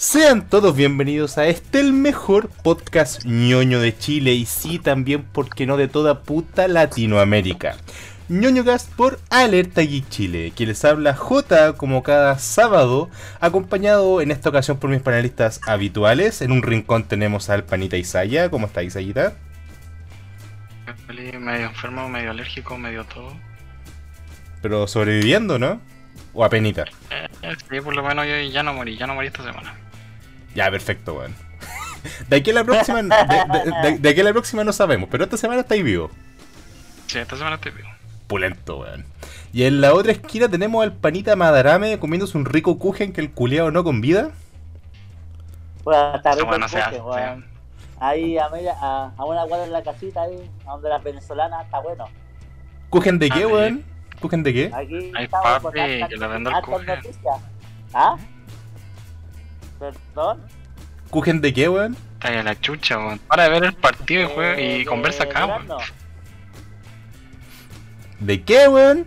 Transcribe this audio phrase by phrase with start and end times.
[0.00, 5.66] Sean todos bienvenidos a este, el mejor podcast ñoño de Chile y sí, también, porque
[5.66, 7.76] no de toda puta Latinoamérica.
[8.30, 13.10] ñoño Gas por Alerta Geek Chile, quien les habla J como cada sábado,
[13.40, 16.40] acompañado en esta ocasión por mis panelistas habituales.
[16.40, 18.48] En un rincón tenemos al Panita Isaya.
[18.48, 19.34] ¿Cómo está Isayita?
[21.08, 23.34] Medio enfermo, medio alérgico, medio todo.
[24.62, 25.78] Pero sobreviviendo, ¿no?
[26.32, 26.86] ¿O a penita?
[27.10, 27.28] Eh,
[27.68, 29.74] sí, por lo menos yo ya no morí, ya no morí esta semana.
[30.54, 31.34] Ya, perfecto, weón.
[32.28, 35.60] De aquí a la próxima, de, aquí a la próxima no sabemos, pero esta semana
[35.60, 36.10] estáis vivo.
[37.06, 37.88] Sí, esta semana estoy vivo.
[38.26, 39.04] Pulento, weón.
[39.52, 43.32] Y en la otra esquina tenemos al panita Madarame comiéndose un rico kuchen que el
[43.32, 44.30] culeado no convida.
[45.84, 47.46] Bueno, está rico bueno, el weón.
[47.98, 51.66] Ahí a, media, a, a, una cuadra en la casita, ahí, a donde las venezolanas,
[51.66, 52.06] está bueno.
[52.88, 53.84] ¿Kuchen de qué, ah, weón?
[54.20, 54.70] ¿Kuchen de qué?
[54.72, 56.98] Aquí Ay, papi, que lo vendo el kuchen.
[57.92, 58.16] ¿Ah?
[59.80, 60.42] ¿Perdón?
[61.08, 61.96] ¿Kuchen de qué, weón?
[62.14, 63.18] Está en la chucha, weón.
[63.18, 65.66] Para ver el partido y, juega, y conversa acá, weón.
[68.20, 69.06] ¿De qué, weón?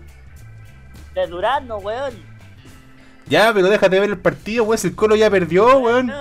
[1.14, 2.14] De Durano, weón.
[3.28, 4.80] Ya, pero déjate ver el partido, weón.
[4.80, 6.12] Si el Colo ya perdió, weón.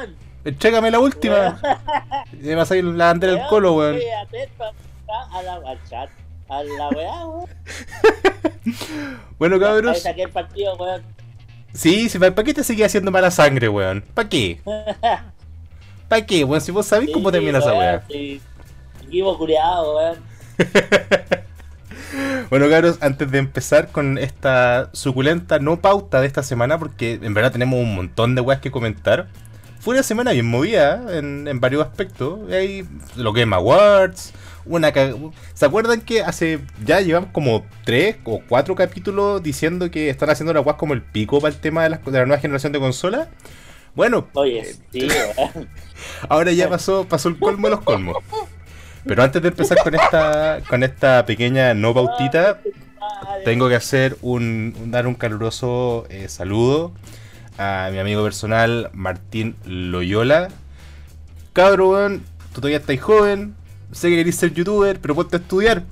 [0.44, 1.58] Entrégame la última.
[2.32, 3.98] Y vas a ir la bandera del Colo, weón.
[5.08, 6.10] A la, al chat.
[6.50, 7.48] A la weá, weón.
[9.38, 9.96] bueno, cabros.
[9.96, 11.02] Ahí saqué el partido, weón.
[11.74, 14.04] Sí, sí, ¿para qué te sigue haciendo mala sangre, weón?
[14.14, 14.60] ¿Para qué?
[16.08, 16.60] ¿Para qué, weón?
[16.60, 18.02] Si vos sabés cómo termina esa weá.
[18.08, 18.40] Sí.
[19.06, 20.16] Equipo weón.
[22.50, 27.32] bueno, cabros, antes de empezar con esta suculenta no pauta de esta semana, porque en
[27.32, 29.28] verdad tenemos un montón de weas que comentar.
[29.80, 32.38] Fue una semana bien movida en, en varios aspectos.
[32.52, 32.86] Hay
[33.16, 34.32] lo Game Awards,
[34.64, 34.92] una
[35.54, 40.52] ¿Se acuerdan que hace ya llevamos como tres o cuatro capítulos diciendo que están haciendo
[40.52, 42.78] la guas como el pico para el tema de la, de la nueva generación de
[42.78, 43.28] consolas?
[43.94, 45.06] Bueno, Oye, sí,
[46.28, 48.16] ahora ya pasó, pasó el colmo de los colmos.
[49.04, 52.60] Pero antes de empezar con esta, con esta pequeña no bautita,
[53.44, 56.92] tengo que hacer un, dar un caluroso eh, saludo
[57.58, 60.48] a mi amigo personal Martín Loyola.
[61.52, 62.22] Cabrón,
[62.54, 63.54] tú todavía estás joven,
[63.92, 65.84] sé que querés ser youtuber, pero ponte a estudiar.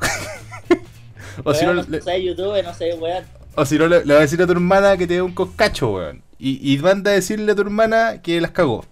[1.45, 3.25] o si no, no sé youtuber, no sé, weón.
[3.55, 5.35] O si no, le, le, va a decir a tu hermana que te dé un
[5.35, 6.23] coscacho, weón.
[6.39, 8.85] Y, y manda a decirle a tu hermana que las cagó.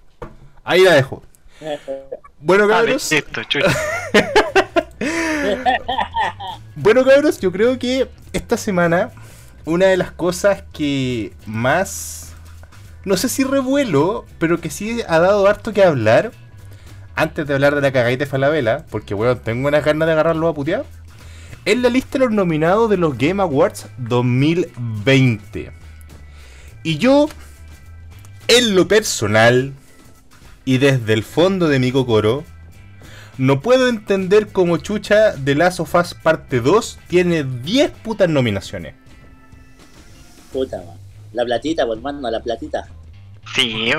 [0.64, 1.22] Ahí la dejo.
[2.40, 3.10] bueno, ah, cabros.
[6.76, 9.10] bueno, cabros, yo creo que esta semana
[9.64, 12.34] una de las cosas que más.
[13.04, 16.32] No sé si revuelo, pero que sí ha dado harto que hablar
[17.18, 20.46] antes de hablar de la cagadita de Falabella, porque bueno, tengo una ganas de agarrarlo
[20.46, 20.84] a putear,
[21.64, 25.72] es la lista de los nominados de los Game Awards 2020.
[26.84, 27.28] Y yo,
[28.46, 29.72] en lo personal,
[30.64, 32.44] y desde el fondo de mi cocoro,
[33.36, 38.94] no puedo entender cómo chucha de Last of Us Parte 2 tiene 10 putas nominaciones.
[40.52, 40.80] Puta,
[41.32, 42.86] La platita, pues hermano, la platita.
[43.56, 43.90] Sí,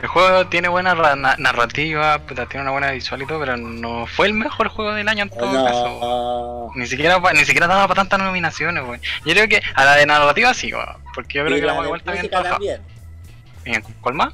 [0.00, 0.94] el juego tiene buena
[1.38, 5.24] narrativa, tiene una buena visual y todo, pero no fue el mejor juego del año
[5.24, 6.70] en todo caso.
[6.74, 9.00] Ni siquiera ni siquiera daba para tantas nominaciones, güey.
[9.24, 11.88] Yo creo que a la de narrativa sí, güey, porque yo creo que la, la
[11.88, 12.80] vuelta bien también.
[13.64, 14.32] Bien, ¿Cuál más?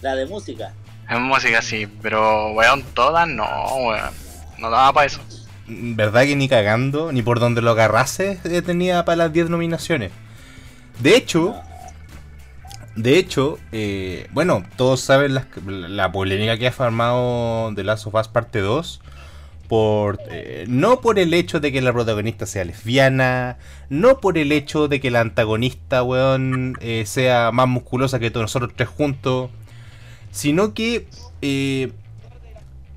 [0.00, 0.72] La de música.
[1.08, 4.10] En música sí, pero weón, todas no, weón.
[4.58, 5.20] No daba para eso.
[5.66, 10.12] ¿Verdad que ni cagando, ni por donde lo agarrase eh, tenía para las 10 nominaciones?
[11.00, 11.60] De hecho,
[12.94, 18.28] de hecho, eh, bueno, todos saben la, polémica que ha formado The Last of Us
[18.28, 19.00] Parte 2.
[19.68, 23.56] Por, eh, no por el hecho de que la protagonista sea lesbiana,
[23.88, 28.44] no por el hecho de que la antagonista, weón, eh, sea más musculosa que todos
[28.44, 29.48] nosotros tres juntos,
[30.30, 31.06] sino que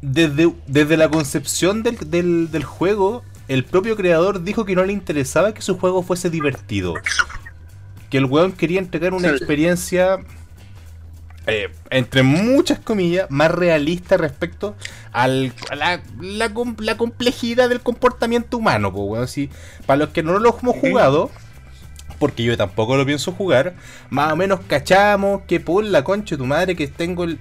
[0.01, 5.53] desde, desde la concepción del, del juego, el propio creador dijo que no le interesaba
[5.53, 6.95] que su juego fuese divertido
[8.15, 10.19] que el weón quería entregar una experiencia,
[11.47, 14.73] eh, entre muchas comillas, más realista respecto
[15.11, 18.93] al, a la, la, complejidad del comportamiento humano.
[18.93, 19.37] Pues,
[19.85, 21.29] para los que no lo hemos jugado,
[22.17, 23.75] porque yo tampoco lo pienso jugar,
[24.09, 27.37] más o menos cachamos que por la concha de tu madre que tengo el,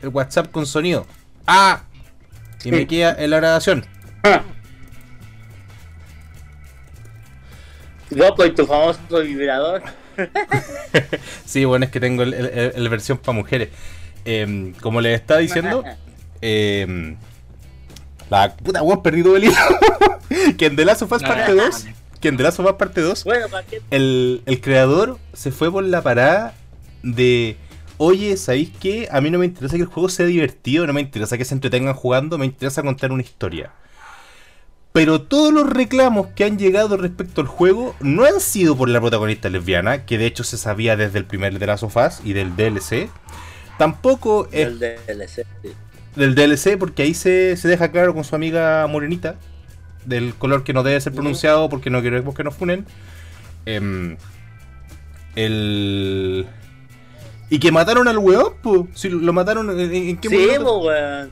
[0.00, 1.06] el WhatsApp con sonido.
[1.46, 1.82] Ah,
[2.64, 3.84] y me queda en la grabación.
[4.22, 4.44] Ah.
[8.10, 9.82] Loco, y tu famoso vibrador.
[11.44, 13.68] sí, bueno, es que tengo la versión para mujeres.
[14.24, 15.84] Em, como les estaba diciendo,
[16.42, 17.16] eh,
[18.28, 19.54] la puta weón perdido el hilo.
[20.58, 21.86] que en The Last of Us parte 2,
[22.20, 23.24] que en The Last of Us parte 2,
[23.90, 26.54] el, el creador se fue por la parada
[27.02, 27.56] de
[27.96, 29.08] oye, ¿sabéis qué?
[29.10, 31.54] A mí no me interesa que el juego sea divertido, no me interesa que se
[31.54, 33.72] entretengan jugando, me interesa contar una historia.
[34.92, 39.00] Pero todos los reclamos que han llegado respecto al juego no han sido por la
[39.00, 42.56] protagonista lesbiana, que de hecho se sabía desde el primer de las sofás y del
[42.56, 43.08] DLC.
[43.78, 44.80] Tampoco es.
[44.80, 45.46] Del DLC,
[46.16, 49.36] Del DLC, porque ahí se, deja claro con su amiga morenita,
[50.06, 52.84] del color que no debe ser pronunciado porque no queremos que nos funen.
[53.66, 54.16] Em,
[55.36, 56.48] el.
[57.48, 58.86] Y que mataron al weón, pues.
[58.94, 60.80] Si lo mataron, ¿en, qué momento?
[60.80, 61.30] Sí, weón.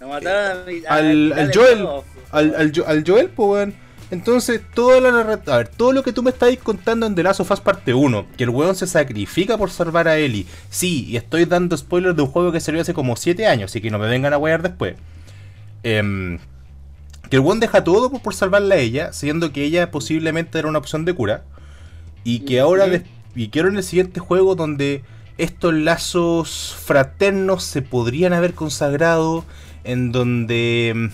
[0.00, 1.88] Lo mataron al, al Joel
[2.36, 3.74] al, al, Joel, pues, weón.
[4.10, 5.54] Entonces, toda la narrativa.
[5.54, 7.92] A ver, todo lo que tú me estáis contando en The Last of Us parte
[7.92, 10.46] 1, que el weón se sacrifica por salvar a Ellie.
[10.70, 13.80] Sí, y estoy dando spoilers de un juego que salió hace como 7 años, así
[13.80, 14.94] que no me vengan a wear después.
[15.82, 16.38] Em,
[17.28, 20.78] que el weón deja todo por salvarla a ella, siendo que ella posiblemente era una
[20.78, 21.42] opción de cura.
[22.22, 22.86] Y que ahora,
[23.34, 25.02] y ahora en el siguiente juego, donde
[25.38, 29.44] estos lazos fraternos se podrían haber consagrado,
[29.84, 31.10] en donde em,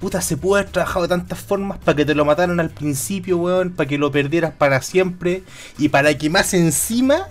[0.00, 3.36] puta, se pudo haber trabajado de tantas formas para que te lo mataran al principio,
[3.36, 5.42] weón, para que lo perdieras para siempre
[5.78, 7.28] y para que más encima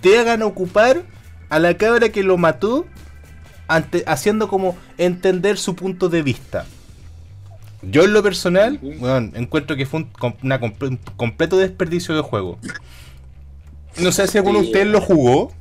[0.00, 1.02] te hagan ocupar
[1.48, 2.86] a la cabra que lo mató,
[3.66, 6.64] ante, haciendo como entender su punto de vista.
[7.82, 12.58] Yo en lo personal, weón, encuentro que fue un, completo desperdicio de juego.
[13.98, 15.52] No sé si alguno de ustedes lo jugó.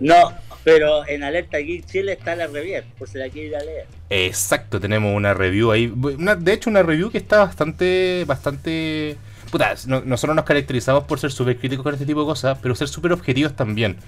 [0.00, 0.32] No,
[0.66, 3.86] pero en Alerta Geek Chile está la review, por si la quiere ir a leer.
[4.10, 5.94] Exacto, tenemos una review ahí.
[6.40, 8.24] de hecho, una review que está bastante.
[8.26, 9.16] bastante.
[9.52, 12.88] Puta, nosotros nos caracterizamos por ser súper críticos con este tipo de cosas, pero ser
[12.88, 13.98] súper objetivos también.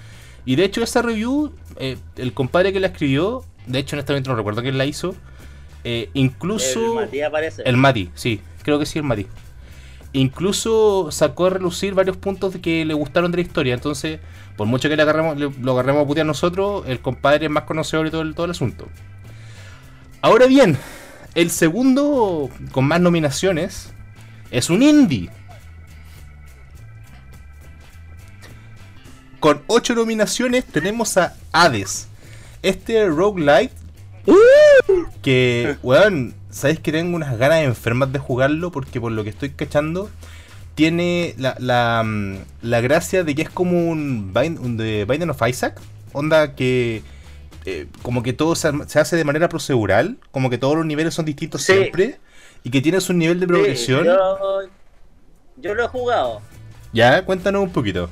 [0.45, 4.11] Y de hecho, esa review, eh, el compadre que la escribió, de hecho, en este
[4.11, 5.15] momento no recuerdo quién la hizo.
[5.85, 6.99] Eh, incluso.
[6.99, 7.61] El Mati aparece.
[7.63, 9.27] El Mati, sí, creo que sí, el Mati.
[10.11, 13.73] Incluso sacó a relucir varios puntos que le gustaron de la historia.
[13.73, 14.19] Entonces,
[14.59, 18.07] por mucho que le agarremos, lo agarremos a putear nosotros, el compadre es más conocedor
[18.07, 18.89] y todo el, todo el asunto.
[20.21, 20.77] Ahora bien,
[21.33, 23.93] el segundo con más nominaciones
[24.51, 25.29] es un indie.
[29.39, 32.09] Con 8 nominaciones tenemos a Hades.
[32.61, 33.71] Este roguelite.
[34.25, 35.05] ¡Uh!
[35.21, 39.51] Que, weón, sabéis que tengo unas ganas enfermas de jugarlo porque por lo que estoy
[39.51, 40.09] cachando
[40.79, 44.31] tiene la, la, mm, la gracia de que es como un,
[44.61, 45.77] un de Binding of Isaac.
[46.13, 47.03] Onda que
[47.65, 51.25] eh, como que todo se, hace de manera procedural, como que todos los niveles son
[51.25, 52.17] distintos siempre
[52.63, 54.05] y que tienes un nivel de progresión.
[54.05, 56.41] yo, lo he jugado.
[56.93, 58.09] Ya, cuéntanos un poquito.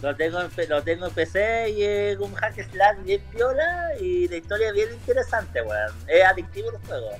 [0.00, 4.26] Lo tengo, en, lo tengo en PC y es un hack slash bien viola y
[4.28, 5.92] la historia es bien interesante, weón.
[6.08, 7.10] Es adictivo el juego.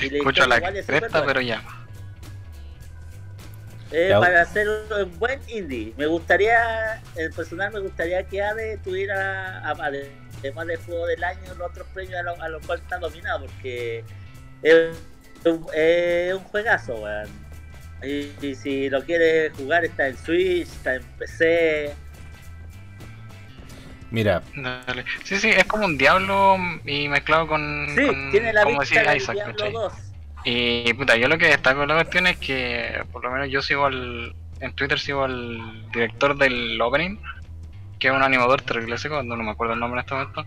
[0.00, 1.62] Escucho la cresta, pero ya.
[3.92, 9.68] Eh, para hacer un buen indie, me gustaría, en personal me gustaría que Ave tuviera,
[9.68, 14.04] además del juego del año, los otros premios a los cuales está dominado, porque
[14.62, 14.96] es
[15.44, 17.28] un, juegazo, weón.
[18.02, 21.92] Y, si lo quieres jugar, está en Switch, está en PC.
[24.10, 24.42] Mira.
[25.24, 27.86] Sí, sí, es como un diablo y mezclado con.
[27.94, 30.09] Sí, tiene la vista del Diablo 2.
[30.44, 33.62] Y puta, yo lo que destaco de la cuestión es que por lo menos yo
[33.62, 34.34] sigo al.
[34.60, 37.16] En Twitter sigo al director del opening,
[37.98, 40.44] que es un animador terrible seco, no, me acuerdo el nombre en este momento.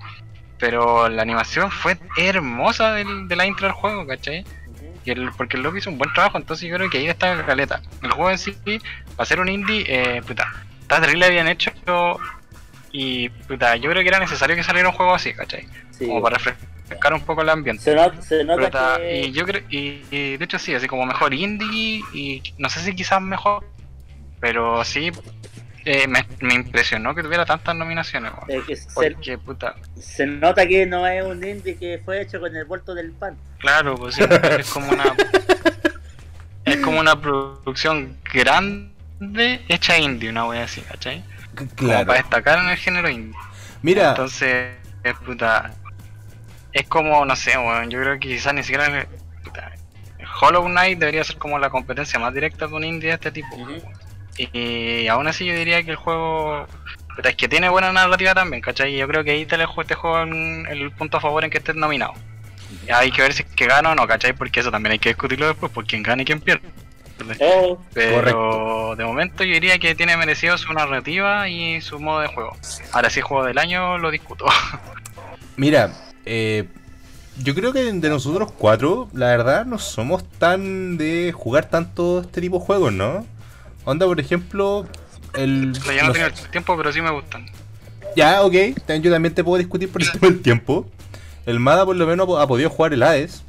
[0.60, 4.46] Pero la animación fue hermosa del, de la intro del juego, ¿cachai?
[5.04, 7.36] Y el, porque el loco hizo un buen trabajo, entonces yo creo que ahí está
[7.36, 7.82] la caleta.
[8.02, 8.56] El juego en sí,
[9.16, 10.48] para ser un indie, eh, puta,
[10.82, 11.72] está terrible bien hecho.
[12.92, 15.68] Y puta, yo creo que era necesario que saliera un juego así, ¿cachai?
[15.98, 16.73] Como para refrescar
[17.14, 17.84] un poco el ambiente.
[18.22, 22.70] Se, nota, Y yo creo, y, de hecho sí, así como mejor indie y no
[22.70, 23.66] sé si quizás mejor,
[24.40, 25.12] pero sí
[25.86, 28.32] eh, me, impresionó que tuviera tantas nominaciones.
[28.94, 29.76] porque, puta.
[30.00, 33.38] Se nota que no es un indie que fue hecho con el vuelto del pan.
[33.60, 34.24] Claro, pues sí,
[34.58, 35.04] es como una
[36.66, 41.24] es como una producción grande hecha indie, una wea así, ¿cachai?
[41.76, 42.08] Claro.
[42.08, 43.38] para destacar en el género indie.
[43.82, 44.12] Mira.
[44.12, 44.76] Entonces,
[45.26, 45.74] puta,
[46.74, 49.08] es como, no sé, bueno, yo creo que quizás ni siquiera
[50.42, 53.56] Hollow Knight debería ser como la competencia más directa de un indie de este tipo.
[54.38, 56.68] y, aún así yo diría que el juego
[57.24, 58.98] es que tiene buena narrativa también, ¿cachai?
[58.98, 61.60] Yo creo que ahí te le este juego en el punto a favor en que
[61.60, 62.14] estés nominado.
[62.92, 64.34] Hay que ver si es que gana o no, ¿cachai?
[64.34, 66.68] Porque eso también hay que discutirlo después, por quién gana y quién pierde.
[67.40, 67.80] Oh.
[67.94, 72.58] Pero de momento yo diría que tiene merecido su narrativa y su modo de juego.
[72.92, 74.46] Ahora si juego del año lo discuto.
[75.56, 75.92] Mira,
[76.26, 76.68] eh,
[77.40, 82.42] yo creo que de nosotros cuatro, la verdad, no somos tan de jugar tanto este
[82.42, 83.26] tipo de juegos, ¿no?
[83.86, 84.88] Onda, por ejemplo,
[85.34, 87.46] El, ya no tengo el tiempo, pero sí me gustan.
[88.16, 88.54] Ya, ok.
[89.02, 90.88] Yo también te puedo discutir por el tiempo.
[91.46, 93.44] El Mada por lo menos ha podido jugar el Hades.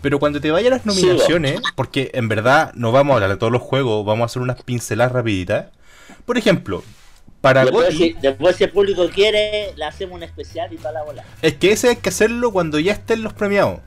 [0.00, 3.52] Pero cuando te vayan las nominaciones, porque en verdad no vamos a hablar de todos
[3.52, 5.66] los juegos, vamos a hacer unas pinceladas rapiditas.
[6.24, 6.82] Por ejemplo,
[7.40, 11.02] para después, si, después si el público quiere, le hacemos un especial y toda la
[11.02, 11.24] bola.
[11.40, 13.80] Es que ese hay que hacerlo cuando ya estén los premiados.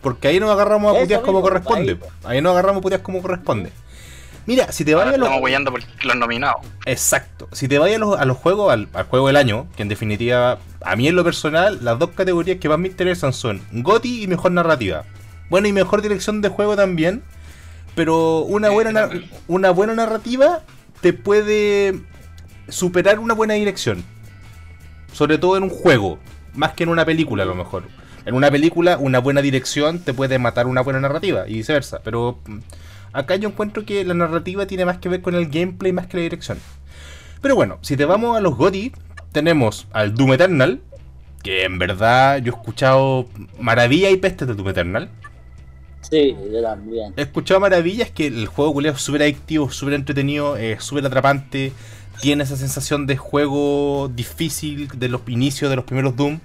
[0.00, 1.98] Porque ahí nos agarramos a puteas como corresponde.
[2.24, 2.40] Ahí.
[2.40, 3.72] nos agarramos a puteas como corresponde.
[4.46, 5.28] Mira, si te vayas a los.
[5.28, 6.62] Estamos por los nominados.
[6.86, 7.48] Exacto.
[7.52, 9.88] Si te vayas a los, a los juegos, al, al, juego del año, que en
[9.88, 14.22] definitiva, a mí en lo personal, las dos categorías que más me interesan son GOTI
[14.22, 15.04] y mejor narrativa.
[15.50, 17.22] Bueno, y mejor dirección de juego también.
[17.94, 19.10] Pero una buena,
[19.48, 20.62] una buena narrativa
[21.00, 22.00] te puede
[22.68, 24.04] superar una buena dirección.
[25.12, 26.18] Sobre todo en un juego,
[26.54, 27.84] más que en una película a lo mejor.
[28.26, 32.00] En una película, una buena dirección te puede matar una buena narrativa y viceversa.
[32.04, 32.58] Pero mm,
[33.12, 36.18] acá yo encuentro que la narrativa tiene más que ver con el gameplay más que
[36.18, 36.58] la dirección.
[37.40, 38.92] Pero bueno, si te vamos a los GOTY,
[39.32, 40.80] tenemos al Doom Eternal,
[41.42, 43.26] que en verdad yo he escuchado
[43.58, 45.10] maravilla y peste de Doom Eternal.
[46.00, 47.12] Sí, yo también.
[47.16, 51.72] He escuchado maravillas que el juego es súper adictivo, súper entretenido, es súper atrapante.
[52.20, 56.40] Tiene esa sensación de juego difícil de los inicios de los primeros Doom.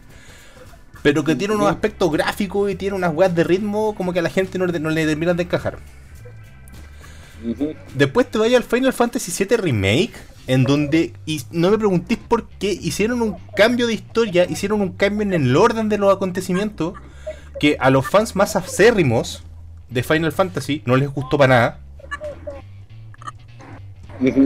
[1.01, 4.21] Pero que tiene unos aspectos gráficos y tiene unas weas de ritmo como que a
[4.21, 5.77] la gente no, le terminan de encajar.
[7.93, 10.13] Después te vaya al Final Fantasy VII Remake,
[10.47, 14.93] en donde, y no me preguntéis por qué, hicieron un cambio de historia, hicieron un
[14.93, 16.93] cambio en el orden de los acontecimientos,
[17.59, 19.43] que a los fans más acérrimos
[19.89, 21.79] de Final Fantasy no les gustó para nada.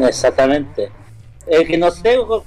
[0.08, 0.90] Exactamente.
[1.50, 2.44] Es que no sé, no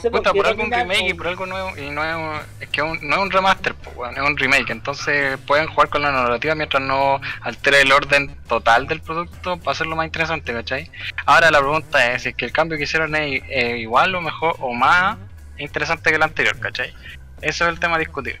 [0.00, 2.82] sé puta, por, algo un remake y por algo nuevo, y no es, es que
[2.82, 6.82] no es un remaster, pues, es un remake, entonces pueden jugar con la narrativa mientras
[6.82, 10.90] no altere el orden total del producto para hacerlo más interesante, ¿cachai?
[11.24, 14.56] Ahora la pregunta es si es que el cambio que hicieron es igual o mejor
[14.60, 15.16] o más
[15.58, 16.92] interesante que el anterior, ¿cachai?
[17.40, 18.40] Eso es el tema a discutir.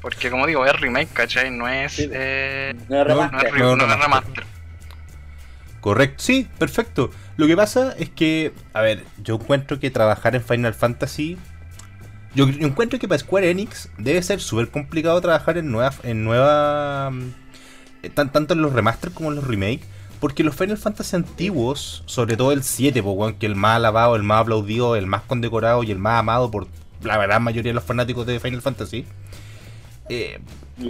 [0.00, 1.50] Porque como digo, es remake, ¿cachai?
[1.50, 3.58] No es, eh, no es remaster.
[3.58, 4.44] No es, remaster.
[5.80, 7.10] Correcto, sí, perfecto.
[7.40, 11.38] Lo que pasa es que, a ver, yo encuentro que trabajar en Final Fantasy.
[12.34, 15.94] Yo, encuentro que para Square Enix debe ser súper complicado trabajar en nueva.
[16.02, 17.10] En nueva
[18.02, 19.86] eh, tanto en los remasters como en los remakes.
[20.20, 24.22] Porque los Final Fantasy antiguos, sobre todo el 7, pues, que el más alabado, el
[24.22, 26.68] más aplaudido, el más condecorado y el más amado por
[27.02, 29.06] la gran mayoría de los fanáticos de Final Fantasy,
[30.10, 30.40] eh,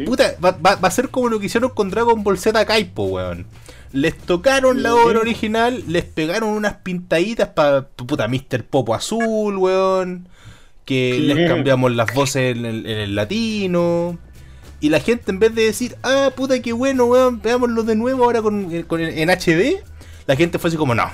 [0.05, 3.47] puta, va, a ser como lo que hicieron con Dragon Ball Z Kaipo, weón.
[3.93, 8.65] Les tocaron la obra original, les pegaron unas pintaditas para puta Mr.
[8.65, 10.29] Popo Azul, weón.
[10.85, 14.19] Que les cambiamos las voces en el, latino.
[14.81, 18.25] Y la gente en vez de decir, ah, puta, qué bueno, weón, veámoslo de nuevo
[18.25, 19.85] ahora con, en HD.
[20.27, 21.11] La gente fue así como, no,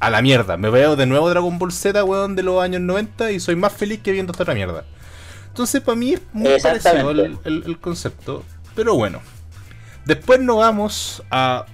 [0.00, 0.56] a la mierda.
[0.56, 3.72] Me veo de nuevo Dragon Ball Z, weón, de los años 90 y soy más
[3.72, 4.84] feliz que viendo esta otra mierda.
[5.48, 8.44] Entonces, para mí es muy parecido el, concepto.
[8.74, 9.20] Pero bueno.
[10.06, 11.66] Después nos vamos a.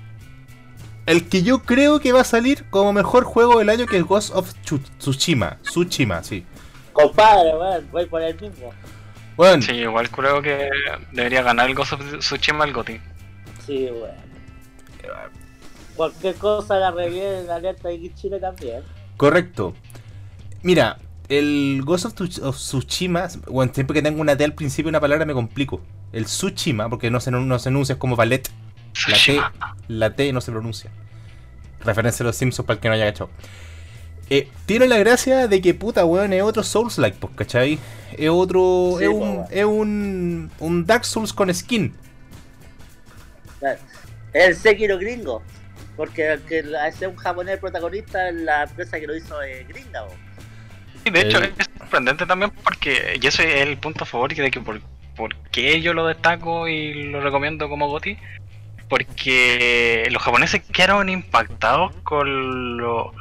[1.06, 4.04] El que yo creo que va a salir como mejor juego del año, que es
[4.04, 4.52] Ghost of
[4.99, 5.59] Tsushima.
[5.62, 6.44] Tsushima, sí.
[6.92, 8.73] Compadre, weón, voy por el mismo.
[9.37, 9.62] Bueno.
[9.62, 10.68] Sí, igual creo que
[11.11, 13.00] debería ganar el Ghost of Tsushima el GOTY.
[13.66, 14.32] Sí, weón.
[15.97, 18.82] Cualquier cosa la reviene la alerta de Chile también.
[19.16, 19.75] Correcto.
[20.62, 22.14] Mira, el Ghost of,
[22.56, 25.80] Tsushima, bueno, siempre que tengo una T al principio una palabra me complico.
[26.12, 28.50] El Tsushima, porque no se, no se enuncia como ballet.
[29.08, 29.40] La T,
[29.88, 30.90] la T no se pronuncia.
[31.80, 33.30] Referencia a los Simpsons para el que no haya hecho.
[34.30, 37.78] Eh, tiene la gracia de que puta weón es otro Souls like, pues, ¿cachai?
[38.16, 39.00] Es otro.
[39.00, 41.94] es, un, es un, un Dark Souls con skin.
[43.61, 43.78] Es
[44.32, 45.42] el Sekiro gringo.
[45.96, 50.06] Porque que es un japonés protagonista, la empresa que lo hizo es gringa,
[51.11, 54.61] de hecho es sorprendente también porque, y ese es el punto a favor de que
[54.61, 54.80] por,
[55.16, 58.16] por qué yo lo destaco y lo recomiendo como Goti,
[58.92, 63.14] porque los japoneses quedaron impactados con lo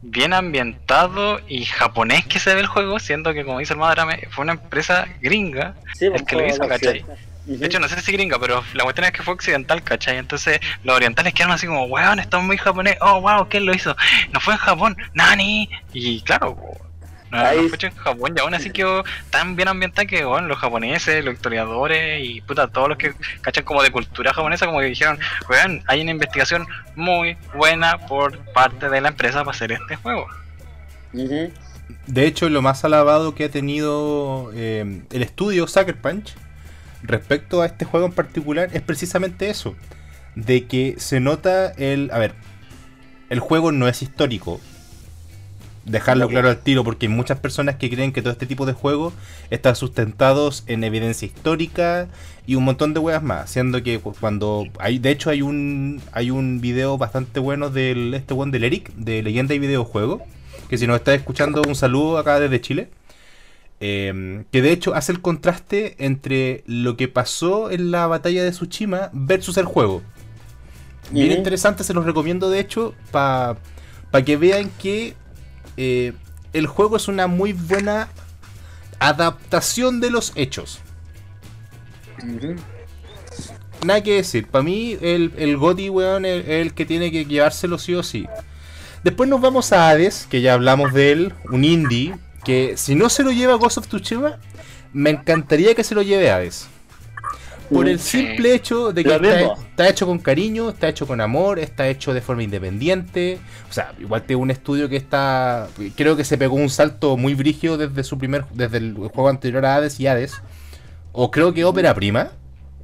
[0.00, 4.26] bien ambientado y japonés que se ve el juego, siendo que como dice el Madrame,
[4.30, 7.04] fue una empresa gringa el pues, que lo hizo, ¿cachai?
[7.44, 10.16] De hecho, no sé si gringa, pero la cuestión es que fue occidental, ¿cachai?
[10.16, 13.74] Entonces, los orientales quedaron así como, weón, esto es muy japonés, oh, wow, ¿quién lo
[13.74, 13.94] hizo?
[14.32, 15.68] No fue en Japón, Nani.
[15.92, 16.56] Y claro,
[17.30, 17.70] no, Ahí...
[17.80, 22.24] en Japón y aún así quedó tan bien ambientada que bueno, los japoneses, los historiadores
[22.24, 25.18] y puta, todos los que cachan como de cultura japonesa como que dijeron,
[25.48, 26.66] weón, hay una investigación
[26.96, 30.26] muy buena por parte de la empresa para hacer este juego.
[32.06, 36.34] De hecho, lo más alabado que ha tenido eh, el estudio Sucker Punch
[37.02, 39.74] respecto a este juego en particular es precisamente eso.
[40.34, 42.10] De que se nota el...
[42.12, 42.34] A ver,
[43.30, 44.60] el juego no es histórico,
[45.84, 48.72] dejarlo claro al tiro, porque hay muchas personas que creen que todo este tipo de
[48.72, 49.14] juegos
[49.50, 52.08] están sustentados en evidencia histórica
[52.46, 56.30] y un montón de weas más, siendo que cuando hay, de hecho hay un hay
[56.30, 60.22] un video bastante bueno del este one del Eric, de leyenda y videojuego,
[60.68, 62.88] que si nos está escuchando un saludo acá desde Chile.
[63.80, 68.50] Eh, que de hecho hace el contraste entre lo que pasó en la batalla de
[68.50, 70.02] Tsushima versus el juego.
[71.10, 73.56] Bien interesante, se los recomiendo de hecho para
[74.24, 75.14] que vean que
[75.78, 76.12] eh,
[76.52, 78.08] el juego es una muy buena
[78.98, 80.80] adaptación de los hechos.
[83.86, 87.78] Nada que decir, para mí el, el Goti, weón, es el, que tiene que llevárselo
[87.78, 88.26] sí o sí.
[89.04, 93.08] Después nos vamos a Hades, que ya hablamos de él, un indie, que si no
[93.08, 94.38] se lo lleva Ghost of Tsushima,
[94.92, 96.66] me encantaría que se lo lleve Hades.
[97.70, 101.88] Por el simple hecho de que está, hecho con cariño, está hecho con amor, está
[101.88, 103.38] hecho de forma independiente.
[103.68, 105.68] O sea, igual tengo un estudio que está.
[105.96, 108.46] Creo que se pegó un salto muy brígido desde su primer.
[108.54, 110.40] desde el juego anterior a Hades y Hades.
[111.12, 112.30] O creo que ópera prima.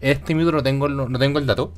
[0.00, 1.72] Este minuto no tengo, no, tengo el dato.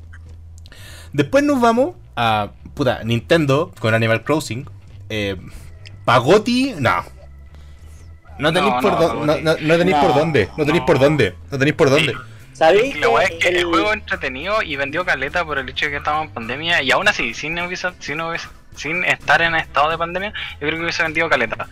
[1.13, 2.51] Después nos vamos a.
[2.73, 4.69] Puta, Nintendo con Animal Crossing.
[5.09, 5.37] Eh,
[6.03, 7.03] Pagoti, no.
[8.39, 10.49] No tenéis por, no, tenéis por dónde.
[10.57, 11.35] No tenéis por dónde.
[11.51, 12.13] No tenéis por dónde.
[12.57, 13.65] ¿Sabéis que, es que el...
[13.65, 17.07] juego entretenido y vendió caleta por el hecho de que estábamos en pandemia y aún
[17.07, 17.55] así, sin,
[17.99, 18.19] sin,
[18.75, 21.67] sin estar en estado de pandemia, yo creo que hubiese vendido caleta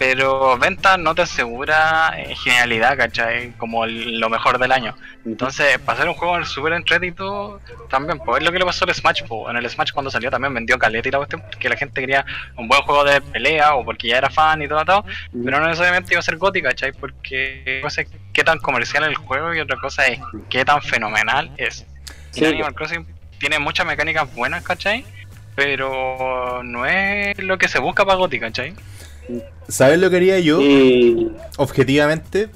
[0.00, 3.50] pero venta no te asegura eh, genialidad, ¿cachai?
[3.58, 4.96] Como lo mejor del año.
[5.26, 8.94] Entonces, para hacer un juego súper entretenido, también, pues es lo que le pasó al
[8.94, 9.50] Smash, pues.
[9.50, 12.24] En el Smash cuando salió también vendió caleta y la cuestión, porque la gente quería
[12.56, 15.04] un buen juego de pelea o porque ya era fan y todo, todo
[15.44, 16.92] pero no necesariamente iba a ser gótica, ¿cachai?
[16.92, 20.80] Porque no sé qué tan comercial es el juego y otra cosa es qué tan
[20.80, 21.84] fenomenal es.
[22.30, 23.06] Sí, Animal Crossing
[23.38, 25.04] tiene muchas mecánicas buenas, ¿cachai?
[25.54, 28.74] Pero no es lo que se busca para gótica, ¿cachai?
[29.68, 30.60] ¿Sabes lo que haría yo?
[31.56, 32.48] Objetivamente.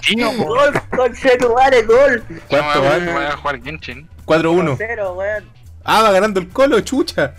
[0.00, 2.24] Tío, gol, conchetumare, gol.
[2.48, 2.80] ¿Cuánto?
[2.80, 4.08] Voy a jugar Genshin.
[4.26, 5.44] 4-1.
[5.84, 7.34] Ah, va ganando el colo, chucha.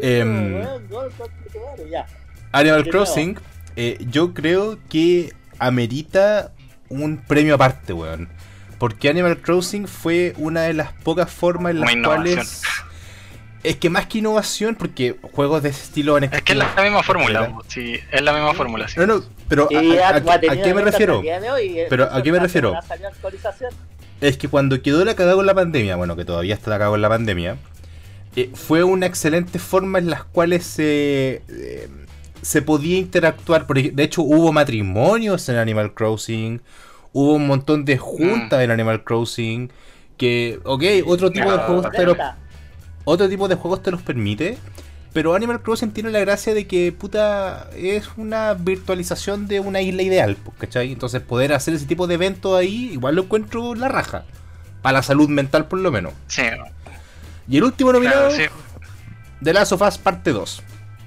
[0.00, 0.66] Eh,
[2.52, 3.38] Animal Crossing,
[3.76, 6.52] eh, yo creo que amerita
[6.88, 8.28] un premio aparte, weón.
[8.78, 12.62] Porque Animal Crossing fue una de las pocas formas en las cuales
[13.64, 17.02] es que más que innovación, porque juegos de ese estilo Es que es la, misma
[17.02, 18.86] fórmula, sí, es la misma fórmula.
[18.96, 21.22] No, no, pero a, qué me refiero?
[21.88, 22.74] Pero a qué me refiero?
[24.20, 26.90] Es que cuando quedó la cagada con la pandemia, bueno, que todavía está la cagada
[26.92, 27.56] con la pandemia,
[28.36, 31.88] eh, fue una excelente forma en las cuales se, eh,
[32.42, 33.66] se podía interactuar.
[33.66, 36.60] de hecho, hubo matrimonios en Animal Crossing,
[37.12, 38.62] hubo un montón de juntas mm.
[38.62, 39.72] en Animal Crossing,
[40.18, 41.86] que, ok, otro tipo de juegos
[43.04, 44.58] otro tipo de juegos te los permite.
[45.12, 50.02] Pero Animal Crossing tiene la gracia de que, puta, es una virtualización de una isla
[50.02, 50.90] ideal, pues, ¿cachai?
[50.90, 54.24] Entonces poder hacer ese tipo de eventos ahí, igual lo encuentro la raja.
[54.82, 56.12] Para la salud mental, por lo menos.
[56.26, 56.42] Sí.
[57.48, 58.50] Y el último nominado, de
[59.42, 60.62] The Last of Us Parte 2.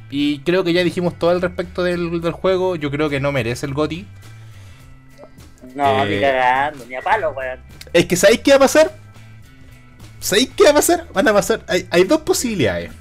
[0.10, 2.75] Y creo que ya dijimos todo al respecto del, juego.
[2.77, 4.07] Yo creo que no merece el GOTI.
[5.75, 7.60] No, ni eh, cagando, ni a palo, weón.
[7.91, 8.95] Es que ¿sabéis qué va a pasar?
[10.19, 11.08] ¿Sabéis qué va a pasar?
[11.13, 11.65] Van a pasar.
[11.67, 12.91] Hay, dos posibilidades.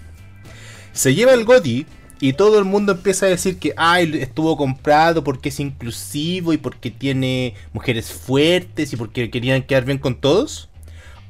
[0.93, 1.87] Se lleva el GOTI
[2.21, 6.57] y todo el mundo empieza a decir que ay, estuvo comprado porque es inclusivo y
[6.57, 10.69] porque tiene mujeres fuertes y porque querían quedar bien con todos.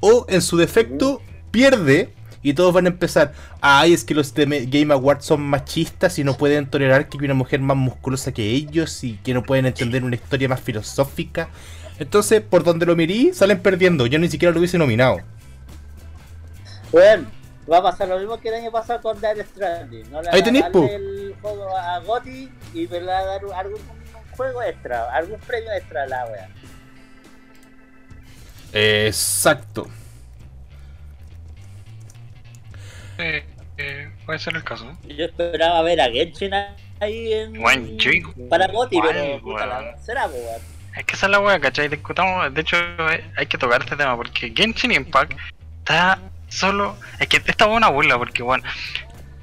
[0.00, 4.94] O en su defecto pierde y todos van a empezar, ay, es que los Game
[4.94, 9.02] Awards son machistas y no pueden tolerar que haya una mujer más musculosa que ellos
[9.02, 11.48] y que no pueden entender una historia más filosófica.
[11.98, 14.06] Entonces, por donde lo mirí, salen perdiendo.
[14.06, 15.22] Yo ni siquiera lo hubiese nominado.
[16.92, 17.30] Bueno,
[17.70, 20.10] va a pasar lo mismo que el año pasado con Dead Stranding.
[20.10, 23.80] No le Ahí tenéis, el juego a Gotti y me va a dar algún
[24.36, 26.48] juego extra, algún premio extra a la wea.
[28.72, 29.88] Exacto.
[33.18, 33.44] Eh,
[33.78, 34.92] eh, puede ser el caso.
[35.04, 36.52] Yo esperaba ver a Genshin
[37.00, 37.60] ahí en.
[37.60, 38.34] Buen chico.
[38.48, 40.60] Para Gotti, pero puta, será, weón.
[40.96, 41.88] Es que esa es la wea, ¿cachai?
[41.88, 42.76] Discutamos, de hecho,
[43.36, 45.32] hay que tocar este tema porque Genshin Impact
[45.78, 46.18] está
[46.48, 46.96] solo.
[47.18, 48.64] Es que esta fue una burla, porque, bueno,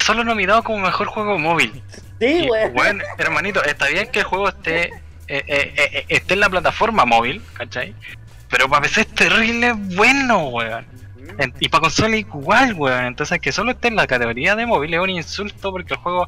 [0.04, 1.82] solo nominado como mejor juego móvil.
[2.20, 4.86] Sí, Bueno, hermanito, está bien que el juego esté,
[5.28, 7.96] eh, eh, eh, esté en la plataforma móvil, ¿cachai?
[8.50, 10.86] Pero para PC es terrible bueno, weón.
[11.60, 13.06] y para consola igual, weón.
[13.06, 16.28] Entonces, que solo esté en la categoría de móvil es un insulto porque el juego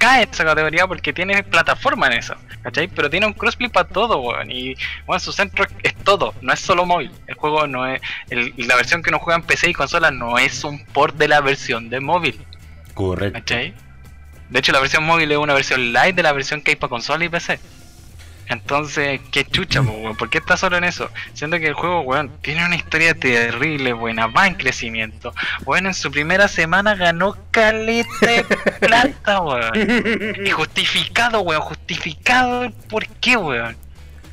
[0.00, 2.88] cae en esa categoría porque tiene plataforma en eso, ¿cachai?
[2.88, 4.50] Pero tiene un crossplay para todo, weón.
[4.50, 4.74] Y
[5.06, 7.12] bueno, su centro es todo, no es solo móvil.
[7.26, 8.00] El juego no es.
[8.56, 11.40] la versión que uno juega en PC y consola no es un port de la
[11.42, 12.40] versión de móvil.
[12.94, 13.38] Correcto.
[13.38, 13.74] ¿cachai?
[14.48, 16.88] De hecho, la versión móvil es una versión light de la versión que hay para
[16.88, 17.60] consola y PC.
[18.50, 20.16] Entonces, qué chucha, weón.
[20.16, 21.08] ¿por qué está solo en eso?
[21.34, 25.32] Siendo que el juego, weón, tiene una historia terrible, buena, va en crecimiento.
[25.62, 28.44] Bueno, en su primera semana ganó caleta de
[28.80, 29.72] plata, weón.
[30.44, 33.76] Y justificado, weón, justificado por qué, weón.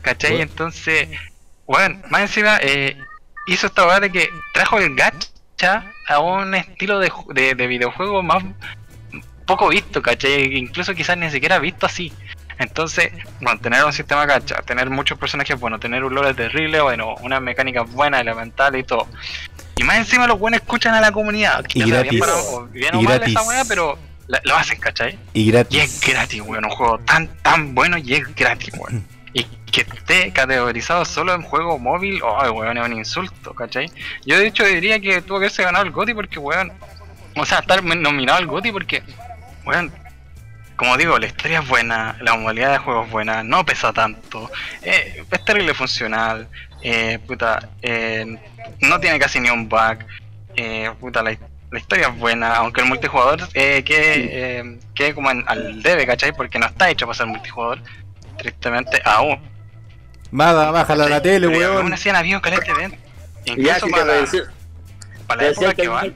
[0.01, 0.41] ¿Cachai?
[0.41, 1.09] Entonces,
[1.67, 2.97] weón, más encima, eh,
[3.45, 8.23] hizo esta weá de que trajo el gacha a un estilo de, de, de videojuego
[8.23, 8.43] más
[9.45, 10.57] poco visto, ¿cachai?
[10.57, 12.11] Incluso quizás ni siquiera visto así.
[12.59, 17.15] Entonces, bueno, tener un sistema gacha, tener muchos personajes bueno, tener un lore terrible, bueno,
[17.21, 19.07] una mecánica buena, elemental y todo.
[19.75, 21.63] Y más encima los buenos escuchan a la comunidad.
[21.73, 22.11] Y gratis.
[22.11, 22.33] Bien, para,
[22.71, 23.97] bien o mal wea, pero
[24.43, 25.17] lo hacen, ¿cachai?
[25.33, 25.77] Y gratis.
[25.77, 29.05] Y es gratis, weón, un juego tan, tan bueno y es gratis, weón.
[29.33, 33.91] Y que esté categorizado solo en juego móvil, oh, weón, es un insulto, ¿cachai?
[34.25, 36.71] Yo de hecho diría que tuvo que haberse ganado el GOTI porque, weón,
[37.35, 39.03] o sea, estar nominado al GOTI porque,
[39.63, 39.91] weón,
[40.77, 44.49] como digo, la historia es buena, la modalidad de juego es buena, no pesa tanto,
[44.83, 46.47] eh, es terrible funcional,
[46.83, 48.37] eh, puta, eh,
[48.81, 49.97] no tiene casi ni un bug,
[50.55, 51.35] eh, puta, la,
[51.77, 56.31] historia es buena, aunque el multijugador eh, quede, quede como al debe, ¿cachai?
[56.31, 57.81] Porque no está hecho para ser multijugador,
[58.37, 59.39] tristemente aún.
[60.31, 61.77] Baja, bájala a la tele, weón.
[61.77, 62.99] Aún así han habido caliente dentro.
[63.45, 64.25] Incluso para,
[65.27, 66.15] para la época que van,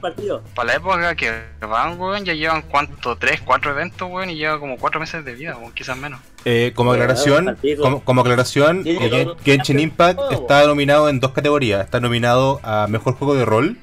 [0.54, 4.58] para la época que van, weón, ya llevan cuánto, tres, cuatro eventos, weón, y lleva
[4.58, 6.20] como cuatro meses de vida, weón, quizás menos.
[6.44, 7.56] Eh, como aclaración,
[8.04, 11.84] como, aclaración, eh, Genshin Impact está nominado en dos categorías.
[11.84, 13.76] Está nominado a mejor juego de rol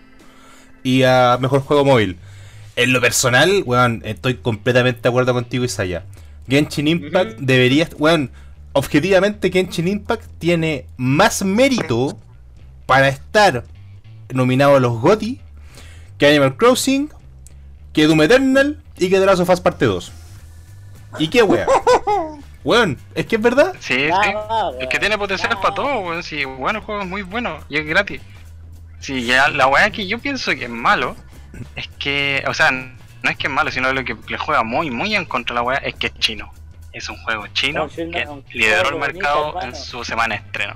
[0.84, 2.18] y a mejor juego móvil.
[2.76, 6.04] En lo personal, weón, estoy completamente de acuerdo contigo, Isaya.
[6.48, 8.32] Genshin Impact debería, weón,
[8.74, 12.18] objetivamente Genshin Impact tiene más mérito
[12.86, 13.64] para estar
[14.30, 15.42] nominado a los GOTY,
[16.18, 17.10] que Animal Crossing,
[17.94, 20.12] que Doom Eternal y que The Last of Us Parte 2.
[21.18, 21.66] ¿Y qué wea?
[22.64, 23.74] Weón, es que es verdad.
[23.80, 24.34] Sí, sí.
[24.80, 26.24] Es que tiene potencial para todo, weón.
[26.24, 28.22] Sí, bueno, el juego es muy bueno y es gratis.
[29.00, 31.16] Sí, ya la weá que yo pienso que es malo
[31.76, 34.92] es que, o sea, no es que es malo, sino lo que le juega muy,
[34.92, 36.52] muy en contra de la weá es que es chino.
[36.92, 40.74] Es un juego chino que lideró el mercado en su semana de estreno.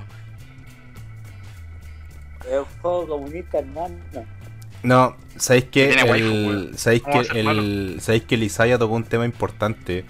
[2.49, 3.95] Es un juego comunista, hermano.
[4.83, 10.03] No, sabéis que el, sabéis que el, sabéis que el Isaiah tocó un tema importante.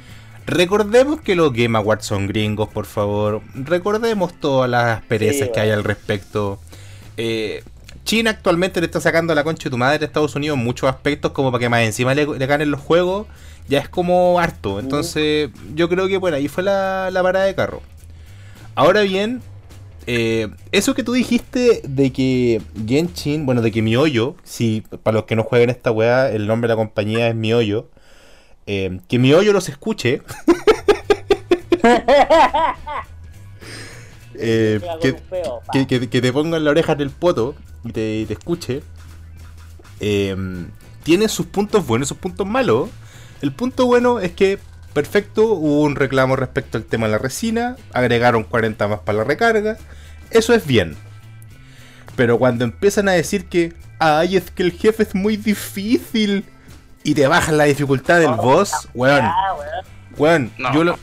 [0.45, 3.41] Recordemos que los Game Awards son gringos, por favor.
[3.53, 6.59] Recordemos todas las perezas que hay al respecto.
[7.17, 7.63] Eh,
[8.03, 11.31] China actualmente le está sacando la concha de tu madre a Estados Unidos muchos aspectos
[11.31, 13.27] como para que más encima le, ganen los juegos.
[13.69, 14.79] Ya es como harto.
[14.79, 17.81] Entonces, yo creo que por ahí fue la, la parada de carro.
[18.75, 19.41] Ahora bien,
[20.07, 25.25] eh, eso que tú dijiste de que Genshin, bueno, de que Mihoyo, si para los
[25.25, 27.89] que no jueguen esta weá, el nombre de la compañía es Mihoyo,
[28.65, 30.21] eh, que Mihoyo los escuche.
[34.35, 35.15] eh, que,
[35.87, 38.83] que, que, te pongan la oreja en el poto y te, te escuche.
[39.99, 40.35] Eh,
[41.03, 42.89] tiene sus puntos buenos y sus puntos malos.
[43.41, 44.59] El punto bueno es que
[44.93, 49.23] Perfecto, hubo un reclamo respecto al tema de la resina, agregaron 40 más para la
[49.23, 49.77] recarga,
[50.29, 50.95] eso es bien.
[52.15, 56.45] Pero cuando empiezan a decir que, ay, es que el jefe es muy difícil
[57.03, 59.25] y te bajan la dificultad del boss, weón.
[60.15, 60.99] Weón, yo lo,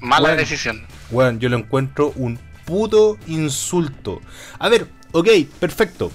[0.00, 0.84] mala decisión.
[1.12, 4.20] Weón, yo lo encuentro un puto insulto.
[4.58, 5.28] A ver, ok,
[5.60, 6.10] perfecto.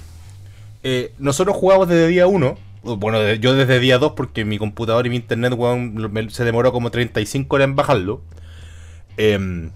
[0.83, 5.09] Eh, nosotros jugamos desde día 1 bueno, yo desde día 2 porque mi computador y
[5.09, 5.53] mi internet
[6.29, 8.21] se demoró como 35 horas en bajarlo.
[9.17, 9.71] Em,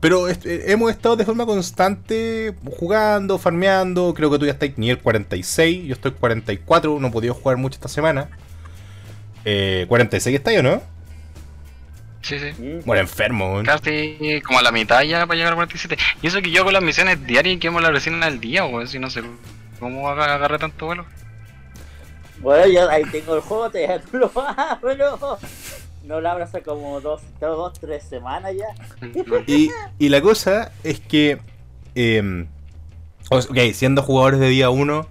[0.00, 4.14] pero eh, hemos estado de forma constante jugando, farmeando.
[4.14, 7.76] Creo que tú ya estás nivel 46, yo estoy 44, no he podido jugar mucho
[7.76, 8.28] esta semana.
[9.44, 10.82] Eh, 46 está yo, ¿no?
[12.22, 12.80] Sí, sí.
[12.86, 13.62] Bueno, enfermo.
[13.64, 15.96] Casi como a la mitad ya para llegar a 47.
[16.22, 18.86] Y eso que yo hago las misiones diarias y quemo la resina al día, o
[18.86, 19.22] si no sé
[19.78, 21.06] cómo agarré tanto vuelo.
[22.40, 25.18] Bueno, yo ahí tengo el juego, te tú lo vas, pero
[26.04, 28.66] no lo abro hace como dos, dos, tres semanas ya.
[29.98, 31.38] Y, la cosa es que,
[31.94, 32.46] eh,
[33.72, 35.06] siendo jugadores de día 1,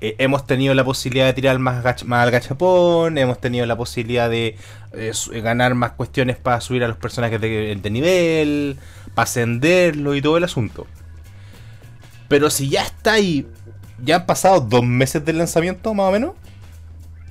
[0.00, 4.28] eh, hemos tenido la posibilidad de tirar más, más al gachapón, hemos tenido la posibilidad
[4.28, 4.58] de
[4.92, 8.76] eh, ganar más cuestiones para subir a los personajes de, de nivel,
[9.14, 10.86] para ascenderlo y todo el asunto.
[12.28, 13.46] Pero si ya está ahí,
[14.02, 16.32] ya han pasado dos meses del lanzamiento, más o menos.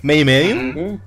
[0.03, 0.99] ¿Medio y medio?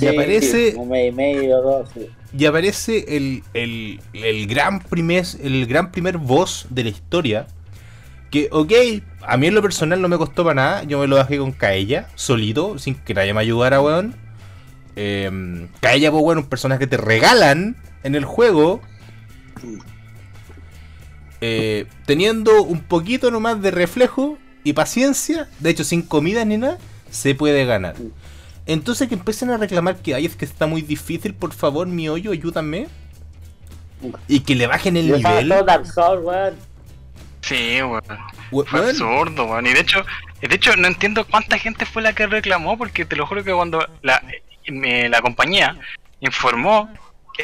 [0.00, 0.74] y aparece.
[0.76, 1.90] un mes y medio, dos.
[2.36, 7.46] Y aparece el, el, el, gran primer, el gran primer boss de la historia.
[8.30, 8.72] Que, ok,
[9.22, 10.84] a mí en lo personal no me costó para nada.
[10.84, 14.14] Yo me lo bajé con Kaella, solito, sin que nadie me ayudara, weón.
[14.94, 18.80] Eh, Kaella, pues, weón, un personaje que te regalan en el juego.
[21.40, 26.78] Eh, teniendo un poquito nomás de reflejo y paciencia, de hecho sin comida ni nada,
[27.10, 27.94] se puede ganar.
[28.66, 32.08] Entonces que empiecen a reclamar que ay es que está muy difícil, por favor, mi
[32.08, 32.88] hoyo, ayúdame.
[34.28, 35.48] Y que le bajen el nivel.
[37.40, 38.02] Sí, weón.
[38.66, 39.66] Fue absurdo, weón.
[39.66, 40.04] Y de hecho,
[40.40, 43.52] de hecho, no entiendo cuánta gente fue la que reclamó, porque te lo juro que
[43.52, 44.22] cuando la,
[44.66, 45.76] la compañía
[46.20, 46.90] informó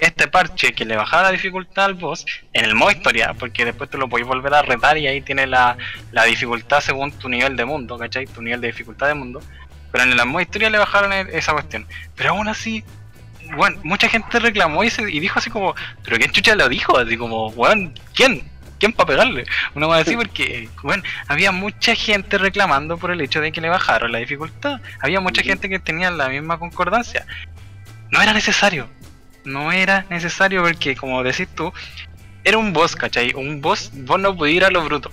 [0.01, 3.89] este parche que le bajaba la dificultad al boss en el modo historia, porque después
[3.91, 5.77] te lo podéis volver a retar y ahí tiene la,
[6.13, 8.27] la dificultad según tu nivel de mundo, ¿cachai?
[8.27, 9.41] Tu nivel de dificultad de mundo.
[9.93, 11.87] Pero en el modo historia le bajaron e, esa cuestión.
[12.17, 12.83] Pero aún así,
[13.57, 16.99] bueno, mucha gente reclamó y, y dijo así como, ¿pero quién chucha lo dijo?
[16.99, 18.51] Así como, weón, ¿quién?
[18.81, 19.47] ¿Quién para pegarle?
[19.75, 23.61] Uno va a decir porque, bueno, había mucha gente reclamando por el hecho de que
[23.61, 24.81] le bajaron la dificultad.
[25.01, 27.25] Había mucha gente que tenía la misma concordancia.
[28.11, 28.89] No era necesario
[29.45, 31.73] no era necesario porque, como decís tú,
[32.45, 33.33] era un boss, ¿cachai?
[33.35, 35.11] Un boss, vos no podías ir a lo bruto.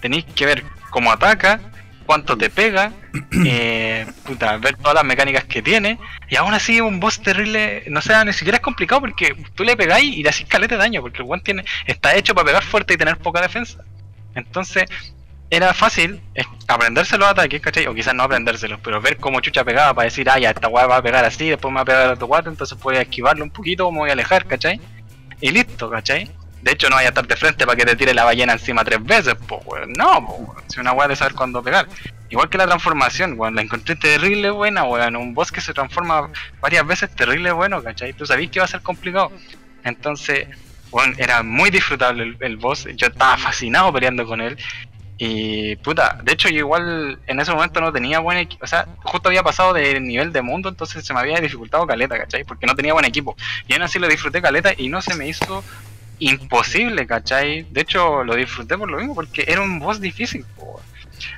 [0.00, 1.60] Tenéis que ver cómo ataca,
[2.06, 2.92] cuánto te pega,
[3.44, 5.98] eh, puta, ver todas las mecánicas que tiene.
[6.30, 9.76] Y aún así, un boss terrible, no sé, ni siquiera es complicado porque tú le
[9.76, 12.64] pegáis y le haces calete de daño, porque el one tiene, está hecho para pegar
[12.64, 13.84] fuerte y tener poca defensa.
[14.34, 14.84] Entonces,
[15.50, 16.20] era fácil
[16.66, 17.86] aprendérselo a ataques, ¿cachai?
[17.86, 20.86] O quizás no aprendérselos, pero ver cómo chucha pegaba para decir, ah, ya, esta weá
[20.86, 23.44] va a pegar así, después me va a pegar a otro guato, entonces puedes esquivarlo
[23.44, 24.80] un poquito, me voy a alejar, ¿cachai?
[25.40, 26.30] Y listo, ¿cachai?
[26.62, 28.84] De hecho, no vaya a estar de frente para que te tire la ballena encima
[28.84, 29.92] tres veces, pues, weón.
[29.92, 31.86] No, pues, Si una weá de saber cuándo pegar.
[32.30, 33.54] Igual que la transformación, weón.
[33.54, 35.16] La encontré terrible buena, weón.
[35.16, 36.30] Un boss que se transforma
[36.60, 38.12] varias veces terrible bueno, ¿cachai?
[38.12, 39.30] Tú sabías que iba a ser complicado.
[39.84, 40.48] Entonces,
[40.90, 42.88] weón, era muy disfrutable el, el boss.
[42.96, 44.58] Yo estaba fascinado peleando con él.
[45.20, 48.86] Y puta, de hecho yo igual en ese momento no tenía buen equipo, o sea,
[49.02, 52.44] justo había pasado de nivel de mundo, entonces se me había dificultado caleta, ¿cachai?
[52.44, 53.36] Porque no tenía buen equipo.
[53.66, 55.64] Y aún así lo disfruté caleta y no se me hizo
[56.20, 57.64] imposible, ¿cachai?
[57.64, 60.46] De hecho lo disfruté por lo mismo, porque era un boss difícil,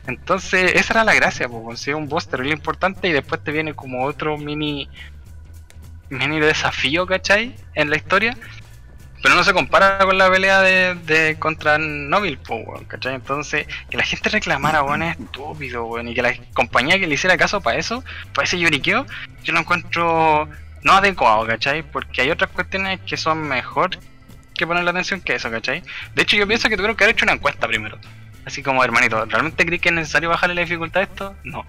[0.06, 4.04] Entonces esa era la gracia, pues, un boss terrible importante y después te viene como
[4.04, 4.90] otro mini
[6.10, 7.54] mini desafío, ¿cachai?
[7.74, 8.36] En la historia
[9.22, 12.38] pero no se compara con la pelea de, de contra Nobil,
[12.86, 13.14] ¿cachai?
[13.14, 17.14] Entonces, que la gente reclamara, weón, es estúpido, weón, y que la compañía que le
[17.14, 18.02] hiciera caso para eso,
[18.34, 19.06] para ese lloriqueo,
[19.44, 20.48] yo lo encuentro
[20.82, 21.82] no adecuado, ¿cachai?
[21.82, 23.90] Porque hay otras cuestiones que son mejor
[24.54, 25.82] que poner la atención que eso, ¿cachai?
[26.14, 27.98] De hecho, yo pienso que tuvieron que haber hecho una encuesta primero.
[28.44, 31.36] Así como, hermanito, ¿realmente crees que es necesario bajarle la dificultad a esto?
[31.44, 31.64] No.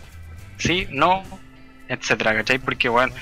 [0.58, 1.24] Sí, no,
[1.88, 2.60] etcétera, ¿cachai?
[2.60, 3.14] Porque, bueno,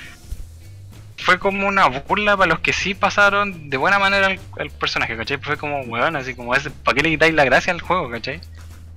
[1.23, 5.37] fue como una burla para los que sí pasaron de buena manera el, personaje, ¿cachai?
[5.37, 8.41] Fue como, weón, así como, ese, ¿para qué le quitáis la gracia al juego, ¿cachai?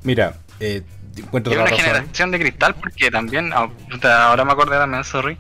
[0.03, 0.83] Mira, eh,
[1.17, 3.69] encuentro una generación de cristal porque también, ah,
[4.27, 5.37] ahora me acordé también, sorry,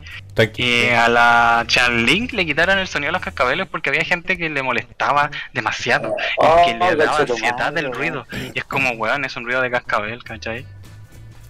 [0.54, 4.50] que a la Link le quitaron el sonido de los cascabeles porque había gente que
[4.50, 8.26] le molestaba demasiado, oh, que le daba ansiedad del ruido.
[8.54, 10.66] Y es como, weón, es un ruido de cascabel, ¿cachai?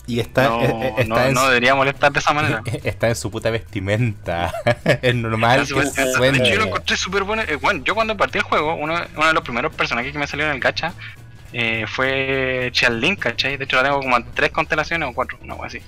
[0.07, 2.63] Y está, no, eh, eh, no, no, debería molestar de esa manera.
[2.83, 4.53] Está en su puta vestimenta.
[5.03, 5.65] es normal.
[5.67, 5.77] yo
[6.57, 7.43] lo encontré súper bueno.
[7.43, 10.27] Eh, bueno, yo cuando partí el juego, uno, uno, de los primeros personajes que me
[10.27, 10.93] salió en el gacha
[11.53, 13.57] eh, fue Link, ¿cachai?
[13.57, 15.81] De hecho, la tengo como en tres constelaciones o cuatro, no, así.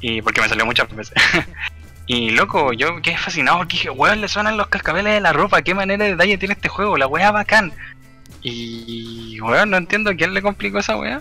[0.00, 1.14] Y porque me salió muchas veces.
[2.06, 5.62] y loco, yo quedé fascinado porque dije, weón, le suenan los cascabeles de la ropa.
[5.62, 6.96] ¿Qué manera de detalle tiene este juego?
[6.96, 7.72] La weá bacán.
[8.42, 11.20] Y, weón, no entiendo quién le complicó esa weá.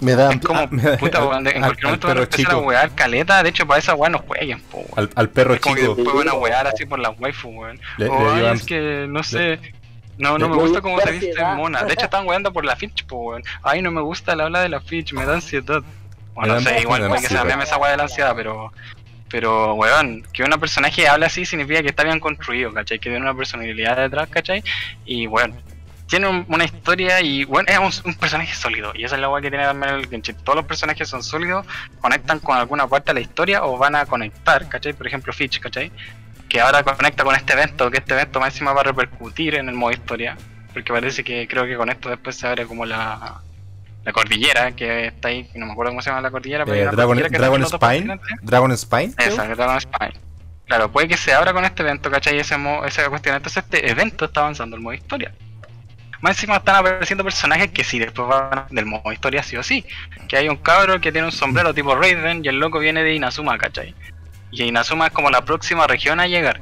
[0.00, 0.32] Me da.
[0.32, 3.42] Es como, puta, weón, en cualquier momento van a empezar a wear caleta.
[3.42, 5.96] De hecho, para esa weá no jueguen, po, al, al, perro es como chico.
[5.96, 7.80] que después van a wear así por las waifu, weón.
[8.08, 9.58] o es que, no sé.
[10.18, 11.84] No, no me gusta cómo se viste mona.
[11.84, 13.42] De hecho, están weando por la Fitch, po, weón.
[13.62, 15.82] Ay, no me gusta la habla de la Fitch, me da ansiedad.
[16.34, 18.72] Bueno, no sé, igual puede que se llame esa weá de la ansiedad, pero.
[19.30, 22.98] Pero, weón, que un personaje hable así significa que está bien construido, ¿cachai?
[22.98, 24.64] Que tiene una personalidad detrás, ¿cachai?
[25.04, 25.54] Y, bueno,
[26.08, 28.92] tiene una historia y bueno, es un, personaje sólido.
[28.94, 30.36] Y esa es la guay que tiene también el Genshin.
[30.36, 31.66] Todos los personajes son sólidos,
[32.00, 34.94] conectan con alguna parte de la historia o van a conectar, ¿cachai?
[34.94, 35.92] Por ejemplo, Fitch, ¿cachai?
[36.48, 39.74] Que ahora conecta con este evento, que este evento máximo va a repercutir en el
[39.74, 40.36] modo historia.
[40.72, 43.42] Porque parece que creo que con esto después se abre como la,
[44.04, 46.64] la cordillera que está ahí, no me acuerdo cómo se llama la cordillera.
[46.64, 48.20] Pero eh, Dragon, Dragon Spine.
[48.42, 49.12] Dragon Spine.
[49.18, 50.14] Esa, Dragon Spine.
[50.64, 52.38] Claro, puede que se abra con este evento, ¿cachai?
[52.38, 53.36] Ese, esa cuestión.
[53.36, 55.34] Entonces este evento está avanzando el modo historia.
[56.20, 59.84] Más encima están apareciendo personajes que sí, después van del modo historia sí o sí.
[60.28, 63.14] Que hay un cabro que tiene un sombrero tipo Raven y el loco viene de
[63.14, 63.94] Inazuma, ¿cachai?
[64.50, 66.60] Y Inazuma es como la próxima región a llegar.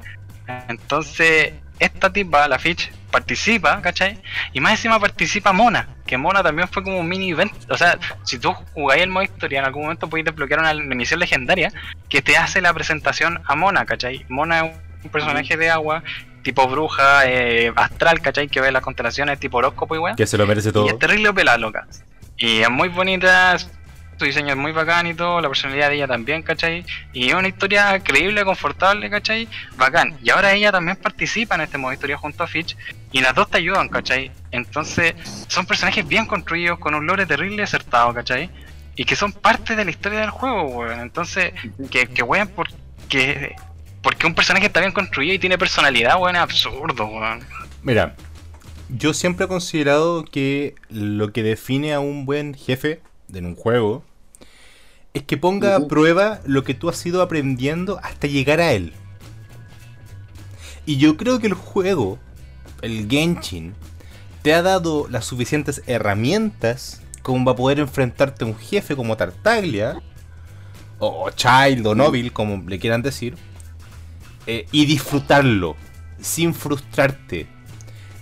[0.68, 4.18] Entonces, esta tipa, la Fitch, participa, ¿cachai?
[4.52, 7.52] Y más encima participa Mona, que Mona también fue como un mini event.
[7.70, 11.20] O sea, si tú jugáis el modo historia, en algún momento podéis desbloquear una misión
[11.20, 11.72] legendaria
[12.08, 14.26] que te hace la presentación a Mona, ¿cachai?
[14.28, 16.02] Mona es un personaje de agua,
[16.46, 18.46] tipo bruja, eh, astral, ¿cachai?
[18.46, 20.14] Que ve las constelaciones, tipo horóscopo y weón.
[20.14, 20.86] Que se lo merece todo.
[20.86, 21.88] Y es terrible pela, loca.
[22.36, 26.06] Y es muy bonita, su diseño es muy bacán y todo, la personalidad de ella
[26.06, 26.86] también, ¿cachai?
[27.12, 29.48] Y es una historia creíble, confortable, ¿cachai?
[29.76, 30.16] Bacán.
[30.22, 32.76] Y ahora ella también participa en este modo historia junto a Fitch
[33.10, 34.30] y las dos te ayudan, ¿cachai?
[34.52, 35.14] Entonces,
[35.48, 38.50] son personajes bien construidos, con un lore terrible acertado, ¿cachai?
[38.94, 41.00] Y que son parte de la historia del juego, weón.
[41.00, 41.52] Entonces,
[41.90, 43.56] que, que weón, porque,
[44.06, 47.40] porque un personaje está bien construido y tiene personalidad, weón, es absurdo, weón.
[47.82, 48.14] Mira,
[48.88, 53.00] yo siempre he considerado que lo que define a un buen jefe
[53.34, 54.04] en un juego
[55.12, 58.92] es que ponga a prueba lo que tú has ido aprendiendo hasta llegar a él.
[60.84, 62.20] Y yo creo que el juego,
[62.82, 63.74] el Genshin,
[64.42, 70.00] te ha dado las suficientes herramientas como para poder enfrentarte a un jefe como Tartaglia,
[71.00, 73.36] o Child, o Nobil, como le quieran decir,
[74.46, 75.76] eh, y disfrutarlo,
[76.20, 77.46] sin frustrarte,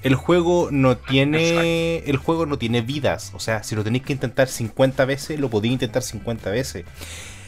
[0.03, 4.13] el juego no tiene el juego no tiene vidas, o sea, si lo tenéis que
[4.13, 6.85] intentar 50 veces, lo podéis intentar 50 veces.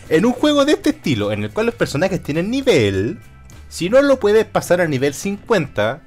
[0.09, 3.19] En un juego de este estilo, en el cual los personajes tienen nivel,
[3.69, 6.01] si no lo puedes pasar a nivel 50,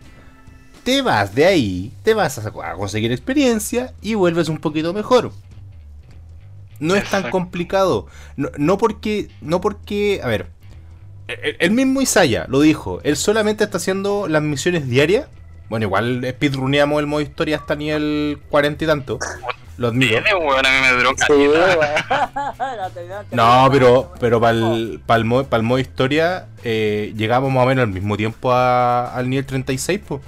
[0.83, 5.31] te vas de ahí, te vas a conseguir experiencia y vuelves un poquito mejor.
[6.79, 8.07] No es tan complicado.
[8.35, 9.29] No, porque.
[9.41, 10.21] No porque.
[10.23, 10.47] A ver.
[11.59, 12.99] El, mismo Isaya lo dijo.
[13.03, 15.27] Él solamente está haciendo las misiones diarias
[15.69, 19.19] bueno, igual speedruneamos el modo historia hasta nivel 40 y tanto.
[19.77, 20.19] Lo admito.
[23.31, 25.25] no, pero, pero para el, para el,
[25.63, 30.21] modo, historia eh, llegamos más o menos al mismo tiempo al nivel 36, pues.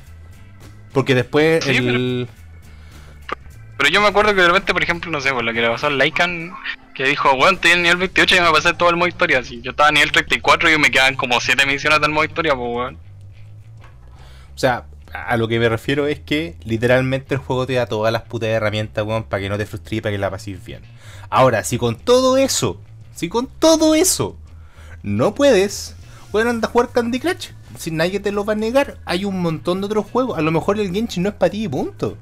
[0.93, 2.29] Porque después el...
[3.77, 5.69] Pero, yo me acuerdo que de repente, por ejemplo, no sé, por lo que le
[5.69, 6.53] pasó al Lycan,
[6.93, 9.39] que dijo, bueno, estoy en el nivel 28 y me pasé todo el modo historia.
[9.39, 12.55] Así, yo estaba en nivel 34 y me quedan como 7 misiones del modo historia,
[12.55, 12.97] pues, weón.
[14.55, 18.13] O sea, a lo que me refiero es que literalmente el juego te da todas
[18.13, 20.81] las putas herramientas, weón, para que no te frustres y para que la pases bien.
[21.29, 22.81] Ahora, si con todo eso,
[23.15, 24.37] si con todo eso
[25.03, 25.95] no puedes,
[26.31, 27.49] bueno, anda a jugar Candy Crush.
[27.77, 30.37] Si nadie te lo va a negar, hay un montón de otros juegos.
[30.37, 32.17] A lo mejor el Genshin no es para ti, punto.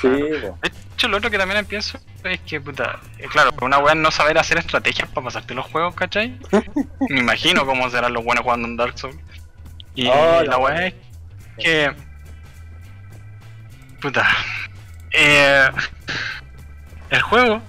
[0.00, 0.52] Sí, De
[0.96, 4.38] hecho, lo otro que también pienso es que, puta, eh, claro, una weá no saber
[4.38, 6.38] hacer estrategias para pasarte los juegos, ¿cachai?
[7.10, 9.16] Me imagino cómo serán los buenos jugando en Dark Souls.
[9.94, 10.94] Y oh, la weá es
[11.58, 11.94] que.
[14.00, 14.26] Puta.
[15.12, 15.70] Eh,
[17.10, 17.62] el juego,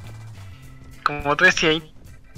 [1.04, 1.82] como tú decías,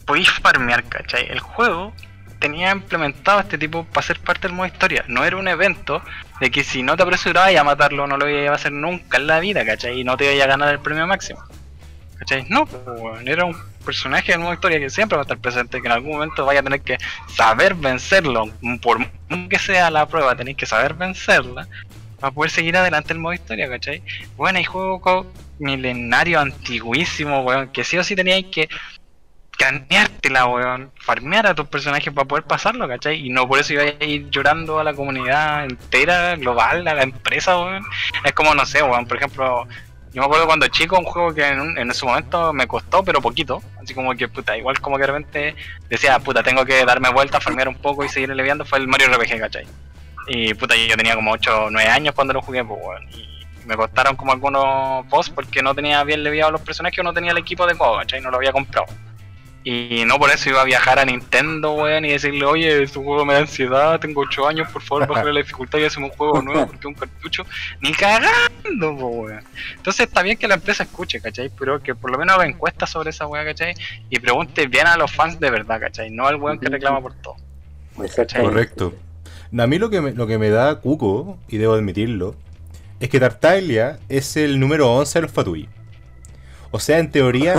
[0.06, 1.28] podéis farmear, ¿cachai?
[1.30, 1.94] El juego
[2.40, 5.04] tenía implementado este tipo para ser parte del modo historia.
[5.08, 6.02] No era un evento
[6.40, 9.28] de que si no te apresurabas a matarlo, no lo iba a hacer nunca en
[9.28, 10.00] la vida, ¿cachai?
[10.00, 11.44] Y no te iba a ganar el premio máximo.
[12.18, 12.46] ¿Cachai?
[12.50, 12.68] No,
[13.26, 16.12] era un personaje del modo historia que siempre va a estar presente, que en algún
[16.12, 16.98] momento vaya a tener que
[17.34, 18.46] saber vencerlo,
[18.82, 19.00] por
[19.50, 21.68] que sea la prueba, tenéis que saber vencerla
[22.20, 24.04] para poder seguir adelante el modo historia, ¿cachai?
[24.36, 25.28] Bueno, hay juegos
[25.60, 28.70] milenario antiguísimo, weón, que sí o sí teníais que
[29.60, 33.28] caneártela, weón, farmear a tus personajes para poder pasarlo, ¿cachai?
[33.28, 37.04] Y no por eso iba a ir llorando a la comunidad entera, global, a la
[37.04, 37.84] empresa, weón.
[38.24, 39.68] Es como, no sé, weón, por ejemplo,
[40.14, 43.22] yo me acuerdo cuando chico, un juego que en, en ese momento me costó, pero
[43.22, 43.62] poquito.
[43.84, 45.56] Así como que, puta, igual como que de repente
[45.90, 49.08] decía, puta, tengo que darme vuelta, farmear un poco y seguir eleviando, fue el Mario
[49.10, 49.68] RPG, ¿cachai?
[50.30, 53.10] Y puta, yo tenía como 8 o 9 años cuando lo jugué, pues, weón.
[53.12, 57.14] Y me costaron como algunos boss porque no tenía bien leviado los personajes o no
[57.14, 58.22] tenía el equipo de juego, ¿cachai?
[58.22, 58.88] No lo había comprado.
[59.72, 63.24] Y no por eso iba a viajar a Nintendo, weón, y decirle, oye, su juego
[63.24, 66.42] me da ansiedad, tengo 8 años, por favor, bajarle la dificultad y hacemos un juego
[66.42, 67.46] nuevo porque es un cartucho.
[67.80, 69.44] Ni cagando, weón.
[69.76, 71.52] Entonces está bien que la empresa escuche, ¿cachai?
[71.56, 73.76] Pero que por lo menos haga encuestas sobre esa weá, ¿cachai?
[74.10, 76.10] Y pregunte bien a los fans de verdad, ¿cachai?
[76.10, 77.36] No al weón que reclama por todo.
[78.42, 78.96] Correcto.
[79.56, 82.34] A mí lo que, me, lo que me da cuco, y debo admitirlo,
[83.00, 85.70] es que Tartaglia es el número 11 de los Fatui.
[86.72, 87.56] O sea, en teoría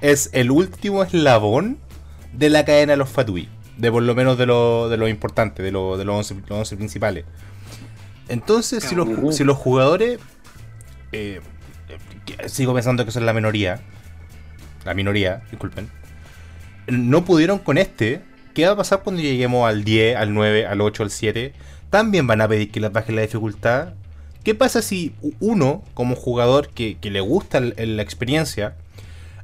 [0.00, 1.78] es el último eslabón
[2.32, 3.48] de la cadena de los Fatui.
[3.76, 7.26] De por lo menos de lo, de lo importante, de, lo, de los, 11, principales.
[8.28, 10.18] Entonces, si los, si los jugadores.
[11.12, 11.40] Eh,
[12.46, 13.80] sigo pensando que son la minoría.
[14.84, 15.90] La minoría, disculpen.
[16.88, 18.22] No pudieron con este.
[18.54, 21.52] ¿Qué va a pasar cuando lleguemos al 10, al 9, al 8, al 7?
[21.90, 23.92] También van a pedir que les bajen la dificultad.
[24.46, 28.76] ¿Qué pasa si uno, como jugador que, le gusta la experiencia,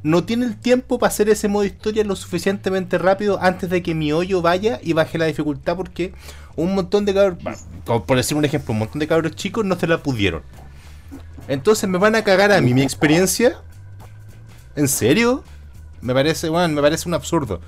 [0.05, 3.97] no tiene el tiempo para hacer ese modo historia lo suficientemente rápido antes de que
[3.97, 6.13] mi hoyo vaya y baje la dificultad porque
[6.55, 7.37] un montón de cabros,
[7.85, 10.43] por decir un ejemplo, un montón de cabros chicos no se la pudieron.
[11.49, 13.59] Entonces me van a cagar a mí mi experiencia.
[14.77, 15.43] ¿En serio?
[16.01, 17.61] Me parece, bueno, me parece un absurdo.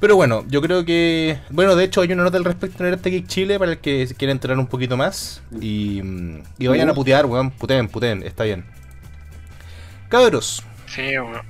[0.00, 1.38] Pero bueno, yo creo que.
[1.50, 4.08] Bueno, de hecho, hay una nota al respecto en este Geek Chile para el que
[4.16, 5.42] quiera entrar un poquito más.
[5.60, 6.02] Y,
[6.58, 7.50] y vayan a putear, weón.
[7.50, 8.64] Puteen, puteen, está bien.
[10.08, 10.64] Cabros.
[10.86, 11.42] Sí, weón.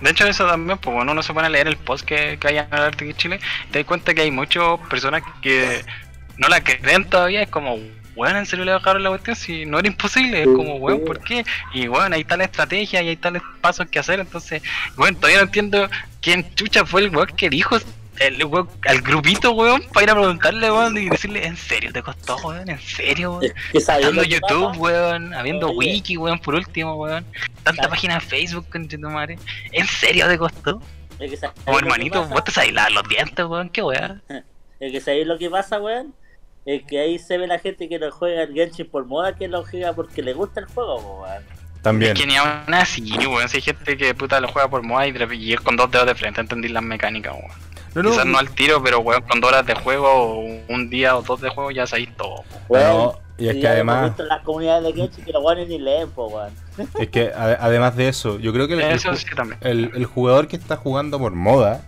[0.00, 2.48] De hecho, eso también, pues bueno, uno se pone a leer el post que, que
[2.48, 3.40] hay en el Arte Geek Chile,
[3.70, 5.82] te das cuenta que hay muchas personas que
[6.36, 7.42] no la creen todavía.
[7.42, 7.78] Es como,
[8.16, 11.20] weón, en serio le bajaron la cuestión si no era imposible, es como, weón, ¿por
[11.20, 11.44] qué?
[11.72, 14.62] Y bueno, hay tal estrategia y hay tales pasos que hacer, entonces,
[14.96, 15.88] bueno, todavía no entiendo
[16.20, 17.76] quién chucha fue el weón que dijo
[18.20, 22.02] el weón, al grupito, weón, para ir a preguntarle, weón, y decirle, ¿en serio te
[22.02, 22.68] costó, weón?
[22.68, 23.52] ¿En serio, weón?
[23.74, 27.24] Haciendo YouTube, weón, habiendo wiki, weón, por último, weón.
[27.62, 29.38] Tanta página de Facebook, con tu madre.
[29.72, 30.80] ¿En serio te costó?
[31.64, 34.22] Como hermanito, vos te sabés lavar los dientes, weón, qué weón.
[34.80, 36.12] Es que sabéis lo que pasa, weón
[36.64, 39.48] es que ahí se ve la gente que no juega el Genshin por moda que
[39.48, 41.42] lo juega porque le gusta el juego, weón.
[41.82, 42.12] También.
[42.12, 43.48] Es que ni aún así, weón.
[43.48, 46.14] Si hay gente que puta lo juega por moda y, es con dos dedos de
[46.14, 47.64] frente, entendí las mecánicas, weón.
[47.94, 51.16] No, no, Quizás no al tiro, pero weón, con dos horas de juego, un día
[51.16, 52.42] o dos de juego ya sabéis todo.
[52.66, 54.12] Bueno, y es que además.
[54.18, 56.52] las comunidades de Genshin que los weones ni leen, weón.
[56.98, 61.32] Es que además de eso, yo creo que el, el, jugador que está jugando por
[61.34, 61.82] moda,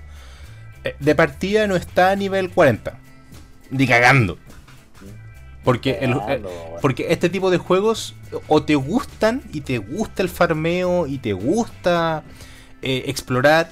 [0.85, 2.95] eh, de partida no está a nivel 40.
[3.71, 4.39] Ni cagando.
[5.67, 6.43] Porque, el, eh,
[6.81, 8.15] porque este tipo de juegos
[8.47, 12.23] o te gustan y te gusta el farmeo y te gusta
[12.83, 13.69] eh, explorar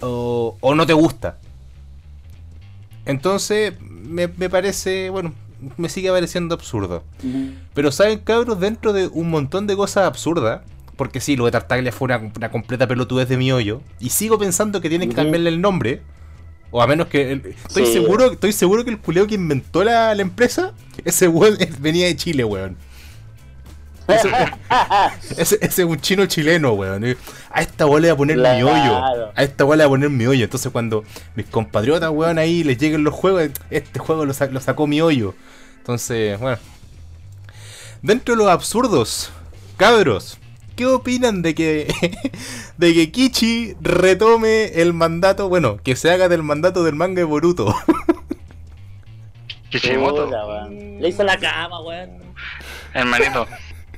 [0.00, 1.38] o, no te gusta.
[3.06, 5.32] Entonces me, parece, bueno,
[5.76, 7.04] me sigue pareciendo absurdo.
[7.72, 10.62] Pero saben cabros, dentro de un montón de cosas absurdas,
[10.96, 14.80] porque sí, lo de Tartaglia fue una, completa pelotudez de mi hoyo, y sigo pensando
[14.80, 16.02] que tienen que cambiarle el nombre,
[16.70, 17.54] o a menos que.
[17.66, 20.72] Estoy seguro estoy seguro que el culeo que inventó la, la empresa,
[21.04, 22.76] ese weón venía de Chile, weón.
[25.36, 27.04] Ese, es un chino chileno, weón.
[27.50, 29.04] A esta weón le voy a poner mi hoyo.
[29.36, 30.44] A esta weón le voy a poner mi hoyo.
[30.44, 31.04] Entonces cuando
[31.34, 35.34] mis compatriotas, weón, ahí les lleguen los juegos, este juego lo, lo sacó mi hoyo.
[35.78, 36.58] Entonces, bueno.
[38.00, 39.30] Dentro de los absurdos,
[39.76, 40.38] cabros.
[40.78, 41.92] ¿Qué opinan de que,
[42.78, 47.24] de que Kichi retome el mandato, bueno, que se haga del mandato del manga de
[47.24, 47.74] Boruto?
[49.70, 50.30] Kishimoto.
[50.70, 52.10] Le hizo la cama, weón.
[52.94, 53.48] Hermanito,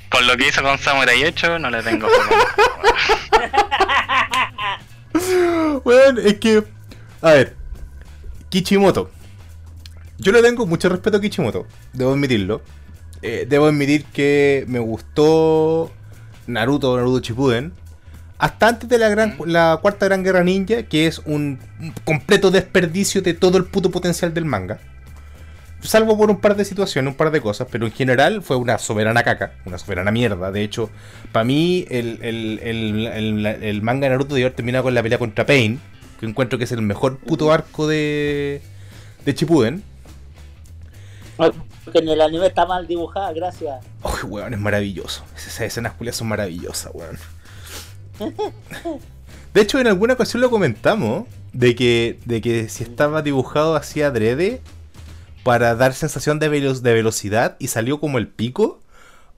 [0.08, 2.08] con lo que hizo con Samurai 8 no le tengo
[5.84, 6.64] Weón, es que.
[7.20, 7.56] A ver.
[8.48, 9.10] Kichimoto.
[10.16, 12.62] Yo le tengo mucho respeto a Kichimoto, debo admitirlo.
[13.20, 15.92] Eh, debo admitir que me gustó
[16.52, 17.72] Naruto, Naruto Shippuden,
[18.38, 21.58] hasta antes de la, gran, la cuarta gran guerra ninja, que es un
[22.04, 24.78] completo desperdicio de todo el puto potencial del manga.
[25.82, 28.78] Salvo por un par de situaciones, un par de cosas, pero en general fue una
[28.78, 30.50] soberana caca, una soberana mierda.
[30.50, 30.90] De hecho,
[31.32, 35.80] para mí el, el, manga de Naruto debe haber terminado con la pelea contra Pain,
[36.18, 38.60] que encuentro que es el mejor puto arco de,
[39.24, 39.82] de Shippuden.
[41.90, 43.84] Porque en el anime está mal dibujada, gracias.
[44.04, 45.24] Uy, weón, es maravilloso.
[45.36, 47.18] Esas escenas culias son maravillosas, weón.
[49.54, 51.26] De hecho, en alguna ocasión lo comentamos.
[51.52, 54.60] De que, de que si estaba dibujado así adrede
[55.42, 58.78] para dar sensación de, de velocidad y salió como el pico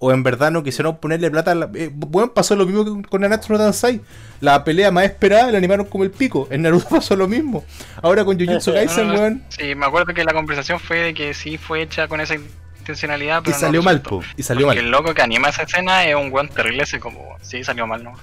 [0.05, 1.55] o en verdad no quisieron ponerle plata.
[1.55, 4.01] La, eh, bueno, pasó lo mismo con Nanatsu no Tansai.
[4.41, 6.49] La pelea más esperada la animaron como el pico.
[6.51, 7.65] En Naruto pasó lo mismo.
[8.03, 9.45] Ahora con Jujutsu Kaisen, weón.
[9.51, 12.35] Sí, me acuerdo que la conversación fue de que sí fue hecha con esa
[12.81, 13.45] intencionalidad.
[13.45, 14.25] Pero y salió mal, po.
[14.37, 14.77] Y salió mal.
[14.77, 17.37] El loco que anima esa escena es un weón terrible ese como.
[17.41, 18.15] Sí, salió mal, ¿no?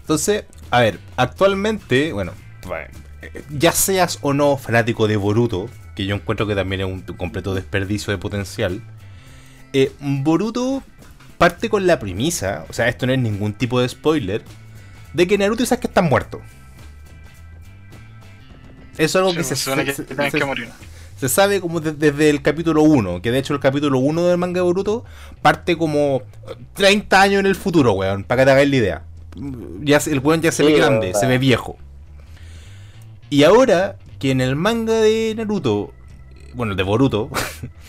[0.00, 2.32] Entonces, a ver, actualmente, bueno,
[3.50, 7.54] ya seas o no fanático de Boruto, que yo encuentro que también es un completo
[7.54, 8.82] desperdicio de potencial
[9.82, 10.82] eh, Boruto
[11.38, 14.42] parte con la premisa, o sea, esto no es ningún tipo de spoiler,
[15.12, 16.40] de que Naruto y Sasuke están muertos.
[18.96, 19.92] Eso es algo que se, se, que
[21.18, 24.60] se sabe como desde el capítulo 1, que de hecho el capítulo 1 del manga
[24.60, 25.04] de Boruto
[25.42, 26.22] parte como
[26.74, 29.02] 30 años en el futuro, weón, para que te hagáis la idea.
[29.82, 31.76] Ya, el weón ya se ve grande, se ve viejo.
[33.28, 35.92] Y ahora que en el manga de Naruto,
[36.54, 37.30] bueno, de Boruto,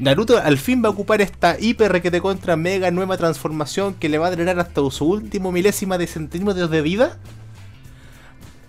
[0.00, 4.08] Naruto al fin va a ocupar esta hiper que te contra mega nueva transformación que
[4.08, 7.18] le va a drenar hasta su último milésima de centímetros de vida.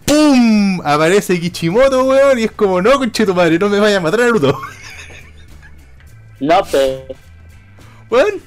[0.05, 0.81] ¡Pum!
[0.83, 4.19] Aparece Kichimoto, weón, y es como, no, conche tu madre, no me vaya a matar
[4.19, 4.59] Naruto.
[6.41, 6.61] No.
[8.09, 8.41] Weón,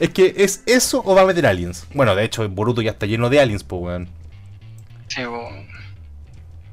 [0.00, 1.86] es que es eso o va a meter aliens.
[1.94, 4.08] Bueno, de hecho, Boruto ya está lleno de aliens, pues, weón.
[5.06, 5.20] Sí,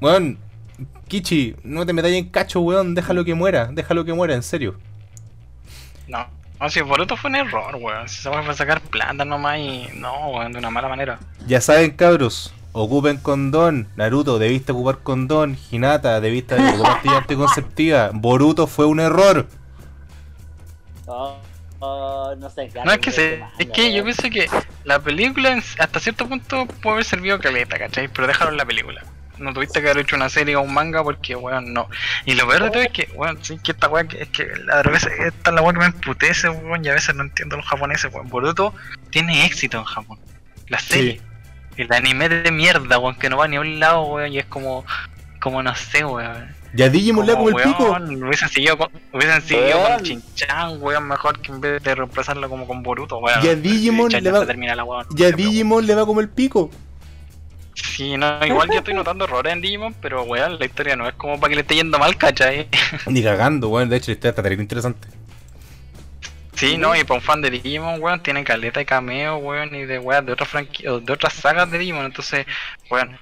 [0.00, 0.38] Weón,
[1.06, 4.76] Kichi, no te metas en cacho, weón, déjalo que muera, déjalo que muera, en serio.
[6.12, 6.26] No,
[6.60, 8.06] no, si Boruto fue un error, weón.
[8.06, 9.88] Si se va a sacar plantas nomás y.
[9.94, 11.18] No, weón, de una mala manera.
[11.46, 13.88] Ya saben, cabros, ocupen condón.
[13.96, 15.56] Naruto, debiste ocupar condón.
[15.70, 18.10] Hinata, debiste ocupar pastilla anticonceptiva.
[18.12, 19.48] Boruto fue un error.
[21.06, 21.38] Oh,
[21.80, 24.48] oh, no sé, No, es que, se, es que yo pienso que
[24.84, 28.08] la película hasta cierto punto puede haber servido caleta, ¿cachai?
[28.08, 29.02] Pero déjalo en la película.
[29.42, 31.88] No tuviste que haber hecho una serie o un manga porque, weón, no.
[32.24, 34.82] Y lo peor de todo es que, weón, sí, que esta weón, es que a
[34.82, 37.66] veces esta es la weón que me emputece, weón, y a veces no entiendo los
[37.66, 38.28] japoneses, weón.
[38.28, 38.74] Boruto
[39.10, 40.18] tiene éxito en Japón.
[40.68, 41.20] La serie.
[41.76, 44.46] El anime de mierda, weón, que no va ni a un lado, weón, y es
[44.46, 44.84] como,
[45.40, 46.54] como no sé, weón.
[46.74, 47.98] Ya Digimon le como el pico.
[48.00, 52.66] Hubiesen seguido con, hubiesen seguido con Chinchan, weón, mejor que en vez de reemplazarlo como
[52.66, 53.42] con Boruto, weón.
[53.42, 54.46] Ya Digimon le va,
[55.10, 56.70] ya Digimon le va como el pico.
[57.74, 61.14] Sí, no, igual yo estoy notando errores en Digimon, pero weón, la historia no es
[61.14, 62.68] como para que le esté yendo mal, ¿cachai?
[63.06, 65.08] Ni cagando, weón, de hecho la historia está terrible interesante.
[66.54, 69.84] Sí, no, y para un fan de Digimon, weón, tiene caleta de cameo, weón, y
[69.84, 72.46] de weón, de otras de otras sagas de Digimon, entonces,
[72.90, 73.18] weón,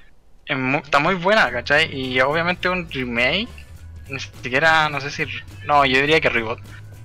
[0.82, 1.94] está muy buena, ¿cachai?
[1.94, 3.48] Y obviamente un remake,
[4.08, 5.24] ni siquiera, no sé si,
[5.64, 6.60] no, yo diría que reboot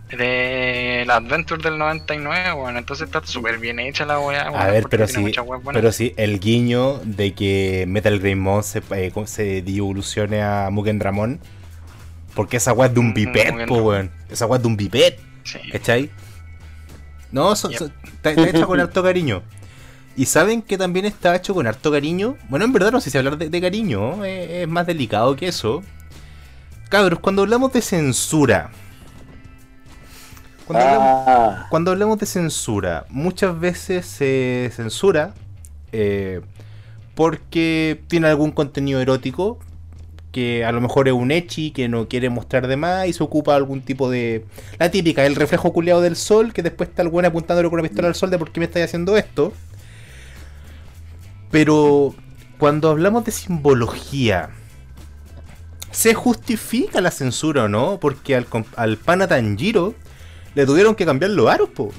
[0.09, 4.43] de la Adventure del 99, bueno, entonces está súper bien hecha la weá.
[4.43, 5.33] a ver, pero sí,
[5.73, 11.39] pero sí, el guiño de que Metal Greymon se, eh, se evolucione a Mugen Ramón,
[12.35, 14.11] porque esa weá es de un mm, biped, po, weón.
[14.29, 15.59] Esa weá es de un biped, sí.
[15.71, 16.11] ¿cachai?
[17.31, 19.41] No, está, hecho con harto cariño.
[20.15, 22.37] Y saben que también está hecho con harto cariño.
[22.47, 25.83] Bueno, en verdad no sé si hablar de, cariño, eh, es más delicado que eso.
[26.87, 28.71] Cabros, cuando hablamos de censura,
[30.69, 31.67] Ah.
[31.69, 35.33] Cuando, hablamos, de censura, muchas veces se censura
[35.91, 36.41] eh,
[37.13, 39.59] porque tiene algún contenido erótico,
[40.31, 43.23] que a lo mejor es un echi que no quiere mostrar de más y se
[43.23, 44.45] ocupa algún tipo de...
[44.79, 47.87] La típica, el reflejo culeado del sol, que después está el buen apuntándole con una
[47.87, 49.53] pistola al sol de por qué me estáis haciendo esto.
[51.51, 52.15] Pero
[52.57, 54.49] cuando hablamos de simbología,
[55.91, 57.99] ¿se justifica la censura o no?
[58.01, 58.45] Porque al,
[58.75, 59.93] al pana Tanjiro
[60.55, 61.91] le tuvieron que cambiar los aros, po.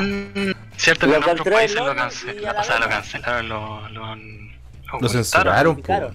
[0.00, 4.16] Mm, cierto que en otros países lo, cancelaron, o sea, lo cancelaron, lo, lo,
[5.00, 6.12] lo censuraron, po.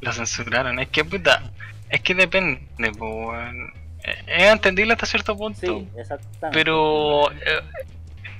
[0.00, 1.42] lo censuraron, es que puta,
[1.88, 3.34] es que depende, po.
[4.26, 5.60] Es entendible hasta cierto punto.
[5.60, 6.58] Sí, exactamente.
[6.58, 7.62] Pero eh,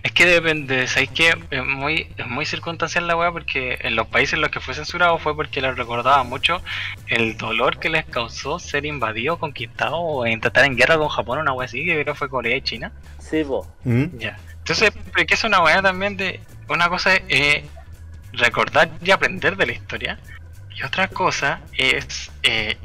[0.04, 3.32] es que depende, ¿sabéis que es muy, es muy circunstancial la weá?
[3.32, 6.60] Porque en los países en los que fue censurado fue porque les recordaba mucho
[7.06, 11.54] el dolor que les causó ser invadido, conquistado o intentar en guerra con Japón, una
[11.54, 12.92] weá así, que creo fue Corea y China.
[13.18, 13.66] Sí, po.
[13.84, 14.18] ¿Mm?
[14.18, 14.38] Ya.
[14.58, 14.92] Entonces,
[15.26, 16.38] que es una weá también de.
[16.68, 17.64] Una cosa es
[18.34, 20.18] recordar y aprender de la historia,
[20.76, 22.76] y otra cosa es eh,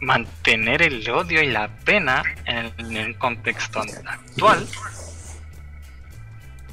[0.00, 4.66] mantener el odio y la pena en el, en el contexto actual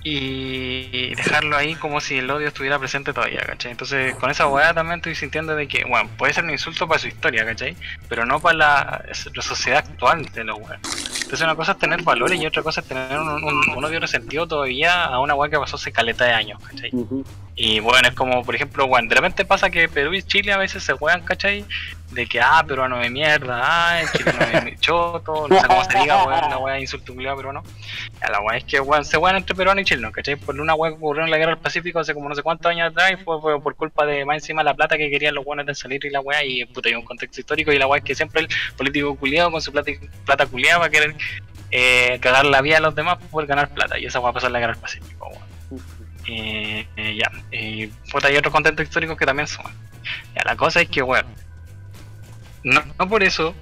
[0.08, 3.72] y dejarlo ahí como si el odio estuviera presente todavía, ¿cachai?
[3.72, 7.00] Entonces con esa weá también estoy sintiendo de que, bueno, puede ser un insulto para
[7.00, 7.76] su historia, ¿cachai?
[8.08, 9.06] Pero no para la,
[9.42, 10.76] sociedad actual de los weá.
[10.76, 15.06] Entonces una cosa es tener valores y otra cosa es tener un, odio resentido todavía
[15.06, 16.92] a una weá que pasó hace caleta de años, ¿cachai?
[17.58, 20.58] Y bueno, es como, por ejemplo, bueno, de repente pasa que Perú y Chile a
[20.58, 21.64] veces se juegan, ¿cachai?
[22.12, 26.26] De que, ah, peruano de mierda, ah, chileno de choto, no sé cómo se diga,
[26.26, 27.64] weón, la weá insulto pero no.
[28.30, 30.36] La weá es que, weón, se juegan entre peruano y chileno, ¿cachai?
[30.36, 32.70] Por una weá que ocurrió en la guerra del Pacífico hace como no sé cuántos
[32.70, 35.66] años atrás y fue, por culpa de más encima la plata que querían los buenos
[35.66, 38.04] de salir y la weá, y puta, hay un contexto histórico y la weá es
[38.04, 39.92] que siempre el político culiado con su plata,
[40.26, 41.16] plata culiada va a querer
[41.72, 44.54] eh, cagar la vida a los demás poder ganar plata, y esa weá pasó en
[44.54, 45.45] la guerra del Pacífico, weón.
[46.28, 49.66] Eh, eh, ya, y puta, hay otros contentos históricos que también son.
[50.36, 51.30] Ya, la cosa es que, bueno,
[52.64, 53.54] no, no por eso,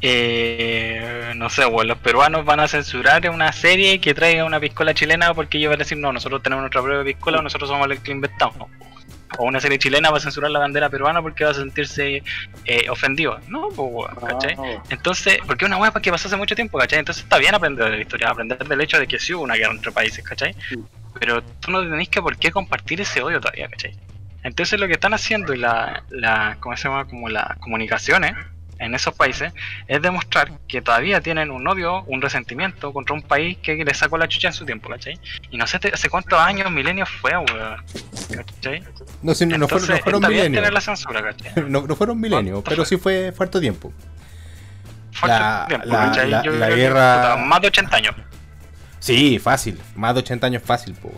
[0.00, 4.94] eh, no sé, bueno, los peruanos van a censurar una serie que traiga una piscola
[4.94, 7.98] chilena porque ellos van a decir, no, nosotros tenemos nuestra propia piscola, nosotros somos los
[8.00, 8.68] que inventamos.
[9.38, 12.22] O una serie chilena va a censurar la bandera peruana porque va a sentirse
[12.64, 13.38] eh, ofendido.
[13.48, 14.56] No, pues, ¿cachai?
[14.90, 17.00] Entonces, porque una hueá que pasó hace mucho tiempo, ¿cachai?
[17.00, 19.54] Entonces está bien aprender de la historia, aprender del hecho de que sí hubo una
[19.54, 20.54] guerra entre países, ¿cachai?
[21.18, 23.94] pero tú no tenés que por qué compartir ese odio todavía, ¿cachai?
[24.42, 27.06] Entonces lo que están haciendo y la, la, ¿cómo se llama?
[27.06, 28.36] Como las comunicaciones
[28.78, 29.52] en esos países
[29.88, 34.18] es demostrar que todavía tienen un odio, un resentimiento contra un país que le sacó
[34.18, 35.18] la chucha en su tiempo, ¿cachai?
[35.50, 37.82] Y no sé hace cuántos años, milenios fue, weón.
[38.34, 38.82] ¿cachai?
[39.22, 40.72] No, sé, no, fueron, no fueron milenios.
[40.72, 41.34] La censura,
[41.68, 43.92] no, no, fueron milenios, pero sí fue harto tiempo.
[45.22, 47.36] la, la, la, guerra...
[47.36, 48.14] más de 80 años.
[48.98, 49.80] Sí, fácil.
[49.94, 51.14] Más de 80 años fácil, pues,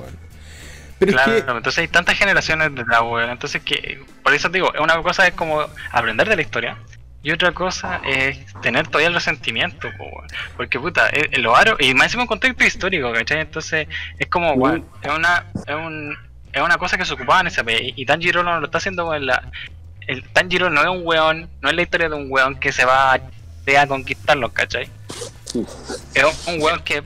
[0.99, 1.51] Pero claro, es que...
[1.51, 5.35] entonces hay tantas generaciones de la web, entonces que, por eso digo, una cosa es
[5.35, 6.77] como aprender de la historia,
[7.23, 9.89] y otra cosa es tener todavía el resentimiento,
[10.57, 13.41] porque puta, el, lo aro, y más en un contexto histórico, ¿cachai?
[13.41, 13.89] Entonces
[14.19, 16.17] es como, bueno, es una, es, un,
[16.53, 19.05] es una cosa que se ocupaba en ese país, y Tanjiro no lo está haciendo
[19.07, 19.51] con la...
[20.07, 22.85] El Tanjiro no es un weón, no es la historia de un weón que se
[22.85, 23.21] va a,
[23.83, 24.89] a conquistarlos, ¿cachai?
[26.15, 27.03] Es un weón que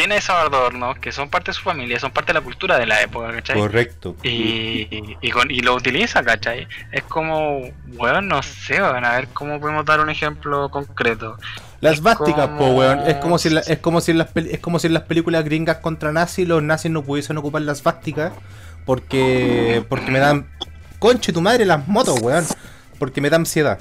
[0.00, 2.86] tiene esos adornos que son parte de su familia, son parte de la cultura de
[2.86, 3.58] la época, ¿cachai?
[3.58, 4.16] Correcto.
[4.22, 4.88] Y,
[5.20, 6.66] y, lo utiliza, ¿cachai?
[6.90, 11.36] Es como, bueno, no sé, van a ver cómo podemos dar un ejemplo concreto.
[11.82, 13.00] Las vásticas, po, weón.
[13.00, 15.78] Es como si es como si en las es como si en las películas gringas
[15.78, 18.32] contra nazis los nazis no pudiesen ocupar las vásticas
[18.86, 20.48] porque porque me dan
[20.98, 22.46] conche tu madre las motos, weón.
[22.98, 23.78] Porque me da ansiedad.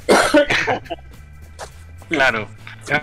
[2.09, 2.47] Claro.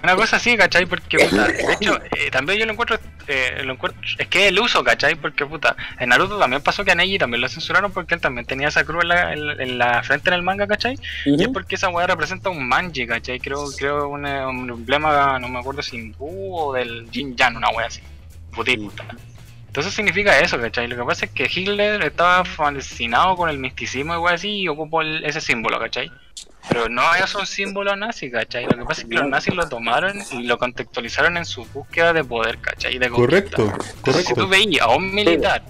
[0.02, 0.86] Una cosa así, ¿cachai?
[0.86, 4.58] Porque, puta, de hecho, eh, también yo lo encuentro, eh, lo encuentro, es que el
[4.58, 5.14] uso, ¿cachai?
[5.14, 8.46] Porque, puta, en Naruto también pasó que a Neji también lo censuraron porque él también
[8.46, 10.98] tenía esa cruz en la, en, la frente en el manga, ¿cachai?
[11.24, 13.38] Y es porque esa weá representa un manji, ¿cachai?
[13.38, 17.70] Creo, creo un, un emblema, no me acuerdo si hindú o del Jin Yan, una
[17.70, 18.00] weá así,
[18.54, 19.04] budista.
[19.76, 20.88] Entonces significa eso, ¿cachai?
[20.88, 25.02] Lo que pasa es que Hitler estaba fascinado con el misticismo y así y ocupó
[25.02, 26.10] ese símbolo, ¿cachai?
[26.66, 28.64] Pero no es un símbolo nazi, ¿cachai?
[28.64, 32.14] Lo que pasa es que los nazis lo tomaron y lo contextualizaron en su búsqueda
[32.14, 32.96] de poder, ¿cachai?
[32.96, 33.66] De correcto,
[34.00, 34.12] correcto.
[34.14, 35.62] Si tú veías a un militar,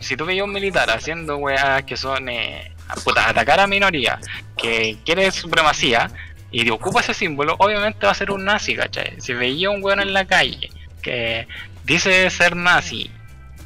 [0.00, 4.20] si tú veías a un militar haciendo weas que son, eh, puta, atacar a minoría,
[4.54, 6.10] que quiere supremacía,
[6.50, 9.18] y ocupa ese símbolo, obviamente va a ser un nazi, ¿cachai?
[9.18, 10.68] Si veía a un weón en la calle
[11.00, 11.48] que
[11.84, 13.10] dice ser nazi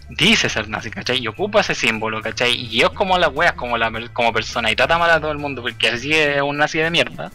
[0.09, 1.19] dice ser nazi, ¿cachai?
[1.19, 2.55] Y ocupa ese símbolo, ¿cachai?
[2.55, 5.39] Y es como las weas, como, la, como persona, y trata mal a todo el
[5.39, 7.31] mundo, porque así es un nazi de mierda.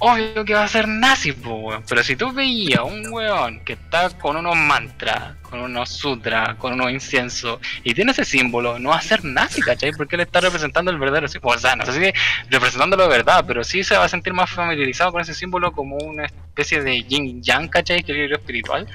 [0.00, 1.82] Obvio que va a ser nazi, po.
[1.88, 6.74] Pero si tú veías un weón que está con unos mantras, con unos sutras, con
[6.74, 9.90] unos inciensos, y tiene ese símbolo, no va a ser nazi, ¿cachai?
[9.90, 11.56] Porque él está representando el verdadero símbolo.
[11.56, 12.12] O sea, no sé si
[12.48, 15.96] representándolo de verdad, pero sí se va a sentir más familiarizado con ese símbolo como
[15.96, 18.04] una especie de yin yang, ¿cachai?
[18.04, 18.86] Que es espiritual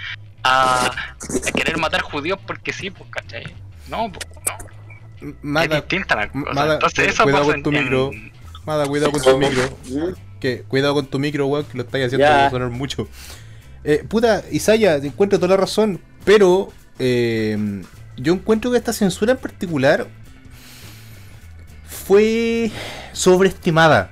[0.43, 0.91] a,
[1.55, 3.43] querer matar judíos porque sí, pues, ¿cachai?
[3.89, 5.33] No, pues, no.
[5.41, 6.73] Mada, es distinta la cosa.
[6.73, 8.11] Entonces, eso cuidado con tu micro.
[8.65, 10.17] Mada, cuidado con tu micro.
[10.39, 13.07] Que, cuidado con tu micro, weón, que lo estáis haciendo sonar mucho.
[13.85, 17.83] Eh, puta, Isaya, te encuentro toda la razón, pero eh,
[18.17, 20.07] yo encuentro que esta censura en particular
[21.85, 22.71] fue
[23.13, 24.11] sobreestimada.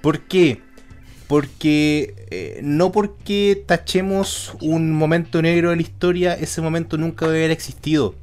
[0.00, 0.60] ¿Por qué?
[1.32, 7.38] Porque eh, no porque tachemos un momento negro de la historia, ese momento nunca debe
[7.38, 8.14] haber existido.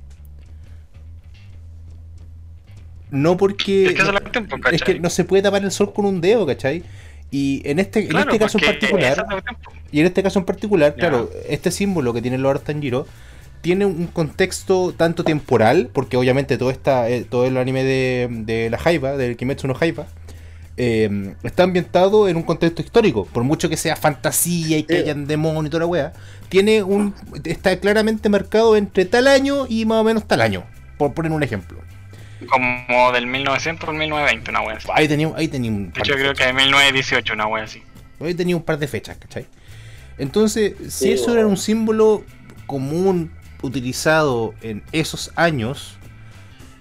[3.10, 3.98] No porque.
[4.72, 6.84] Es que, no se puede tapar el sol con un dedo, ¿cachai?
[7.32, 9.26] Y en este, en este caso en particular.
[9.92, 13.08] Y en este caso en particular, claro, este símbolo que tiene Lord Tanjiro
[13.62, 18.70] tiene un contexto tanto temporal, porque obviamente todo esta, eh, todo el anime de, de
[18.70, 20.06] la Jaiba, del Kimetsu no Jaiba,
[20.82, 25.28] eh, está ambientado en un contexto histórico, por mucho que sea fantasía y que hayan
[25.28, 26.14] demonios y toda la wea,
[26.48, 27.14] tiene un
[27.44, 30.64] está claramente marcado entre tal año y más o menos tal año,
[30.98, 31.82] por poner un ejemplo.
[32.48, 34.88] Como del 1900 al 1920, una wea así.
[34.94, 37.84] Ahí tenía, ahí tenía un De hecho, creo que de 1918, una wea así.
[38.22, 39.48] Ahí tenía un par de fechas, ¿cachai?
[40.18, 42.24] Entonces, si eso era un símbolo
[42.68, 45.99] común utilizado en esos años,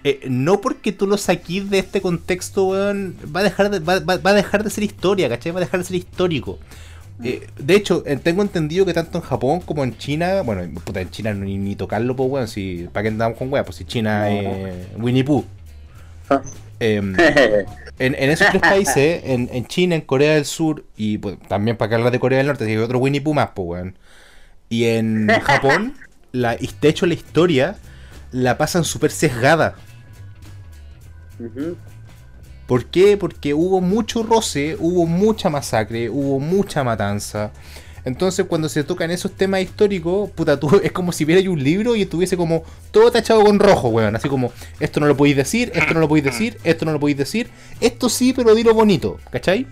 [0.05, 4.01] eh, no porque tú lo saquís de este contexto, weón, va a dejar de, va,
[4.23, 5.53] a dejar de ser historia, ¿cachai?
[5.53, 6.59] Va a dejar de ser histórico.
[7.25, 11.01] Eh, de hecho, eh, tengo entendido que tanto en Japón como en China, bueno, puta,
[11.01, 13.65] en China ni, ni tocarlo, pues, weón, si, ¿para qué andamos con weón?
[13.65, 15.45] Pues si China es Winnie Pooh.
[16.31, 16.43] Ah.
[16.79, 17.17] Em,
[17.99, 21.95] en, esos tres países, en, China, en Corea del Sur y pues, también para que
[21.97, 23.99] hablar de Corea del Norte, hay otro Winnie Pooh más, pues, weón.
[24.69, 25.95] Y en Japón,
[26.31, 27.77] la, de hecho, la historia
[28.31, 29.75] la pasan súper sesgada.
[32.67, 33.17] ¿Por qué?
[33.17, 37.51] Porque hubo mucho roce, hubo mucha masacre, hubo mucha matanza.
[38.05, 41.97] Entonces, cuando se tocan esos temas históricos, puta, tú, es como si hubiera un libro
[41.97, 44.17] y estuviese como todo tachado con rojo, weón.
[44.17, 47.01] Así como, esto no lo podéis decir, esto no lo podéis decir, esto no lo
[47.01, 49.67] podéis decir, esto sí, pero dilo bonito, ¿cachai?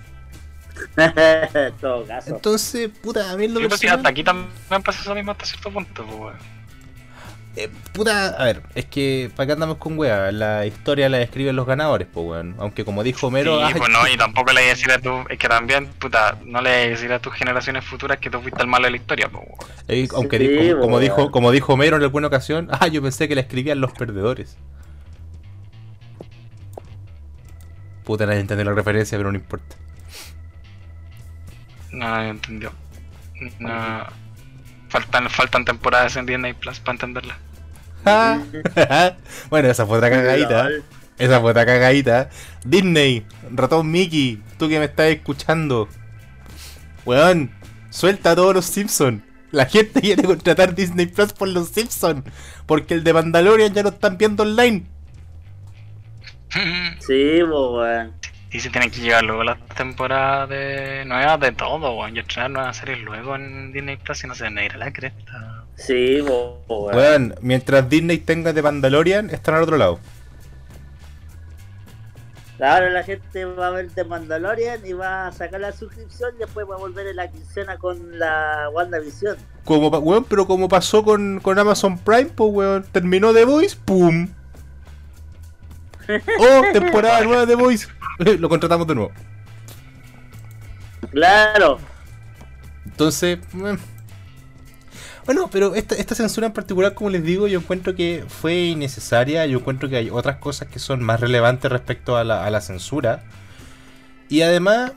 [1.81, 2.35] todo caso.
[2.35, 3.89] Entonces, puta, a mí lo que.
[3.89, 6.56] hasta aquí también pasa eso mismo hasta cierto punto, weón.
[7.57, 11.57] Eh, puta, a ver, es que para qué andamos con weá, la historia la escriben
[11.57, 12.55] los ganadores, pues weón.
[12.59, 13.67] Aunque como dijo Homero.
[13.67, 15.25] Sí, pues no, y tampoco le voy a decir a tu.
[15.31, 18.43] Es que también, puta, no le voy a decir a tus generaciones futuras que tú
[18.43, 19.45] fuiste el malo de la historia, pues
[19.89, 20.09] weón.
[20.15, 23.81] aunque como, dijo, como dijo Homero en alguna ocasión, ah, yo pensé que la escribían
[23.81, 24.59] los perdedores.
[28.05, 29.77] Puta, nadie entendió la referencia, pero no importa.
[31.91, 32.71] Nadie entendió.
[33.59, 34.07] No.
[34.91, 37.39] Faltan, faltan temporadas en Disney Plus para entenderla.
[39.51, 40.69] bueno, esa fue otra cagadita.
[41.19, 42.31] Esa fue otra cagadita.
[42.65, 45.89] Disney, ratón Mickey, tú que me estás escuchando.
[47.05, 47.51] Weón,
[47.91, 49.23] suelta a todos los Simpsons.
[49.51, 52.25] La gente quiere contratar Disney Plus por los Simpsons.
[52.67, 54.85] Porque el de Mandalorian ya lo están viendo online.
[57.01, 58.13] Sí, weón.
[58.51, 62.17] Y si tienen que llegar luego las temporadas de nuevas de todo, weón.
[62.17, 64.79] Y estrenar nuevas series luego en Disney Plus y no se van a ir a
[64.79, 65.66] la cresta.
[65.77, 66.57] Sí, weón.
[66.69, 69.99] Weón, mientras Disney tenga de Mandalorian, están al otro lado.
[72.59, 76.39] Ahora la gente va a ver The Mandalorian y va a sacar la suscripción y
[76.39, 79.37] después va a volver en la quincena con la WandaVision.
[79.65, 84.29] Como, weón, pero como pasó con, con Amazon Prime, pues weón, terminó The Voice, ¡pum!
[86.39, 87.89] Oh, temporada nueva de The Voice.
[88.39, 89.13] Lo contratamos de nuevo.
[91.11, 91.79] Claro.
[92.85, 93.77] Entonces, eh.
[95.27, 99.45] Bueno, pero esta, esta censura en particular, como les digo, yo encuentro que fue innecesaria.
[99.47, 102.61] Yo encuentro que hay otras cosas que son más relevantes respecto a la, a la
[102.61, 103.25] censura.
[104.29, 104.93] Y además,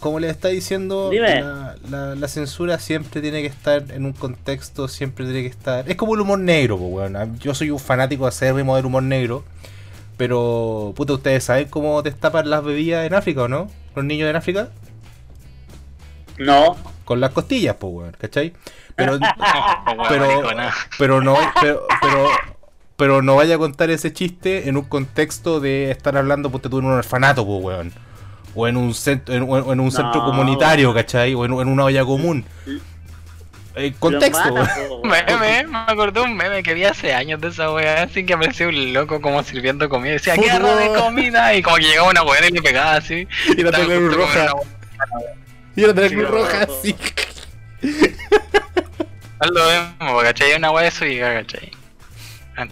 [0.00, 4.88] como les está diciendo, la, la, la, censura siempre tiene que estar en un contexto,
[4.88, 5.90] siempre tiene que estar...
[5.90, 7.36] Es como el humor negro, pues, bueno.
[7.40, 9.44] Yo soy un fanático acérrimo del humor negro.
[10.16, 13.70] Pero, puta, ¿ustedes saben cómo destapan las bebidas en África o no?
[13.94, 14.70] ¿Los niños en África?
[16.38, 16.76] No.
[17.04, 18.54] Con las costillas, pues, weón, ¿cachai?
[18.98, 19.18] Pero,
[20.08, 20.42] pero,
[20.98, 22.28] pero no, pero, pero,
[22.96, 26.80] pero no vaya a contar ese chiste en un contexto de estar hablando, pues, tú
[26.80, 27.92] en un orfanato, pues, weón.
[28.54, 31.32] O en un centro, en, en un centro comunitario, ¿cachai?
[31.34, 32.44] O en, en una olla común.
[33.76, 34.52] Eh, contexto.
[35.04, 38.66] meme, me acordé un meme que vi hace años de esa weá, así que aparecía
[38.66, 42.24] un loco como sirviendo comida y decía guerra de comida y como que llegaba una
[42.24, 43.28] weá y le pegaba así.
[43.56, 44.52] Y la tenía roja.
[45.76, 46.96] Y la tenía roja así.
[49.40, 50.54] Es lo mismo, ¿cachai?
[50.56, 51.70] Una weá de eso y ¿cachai?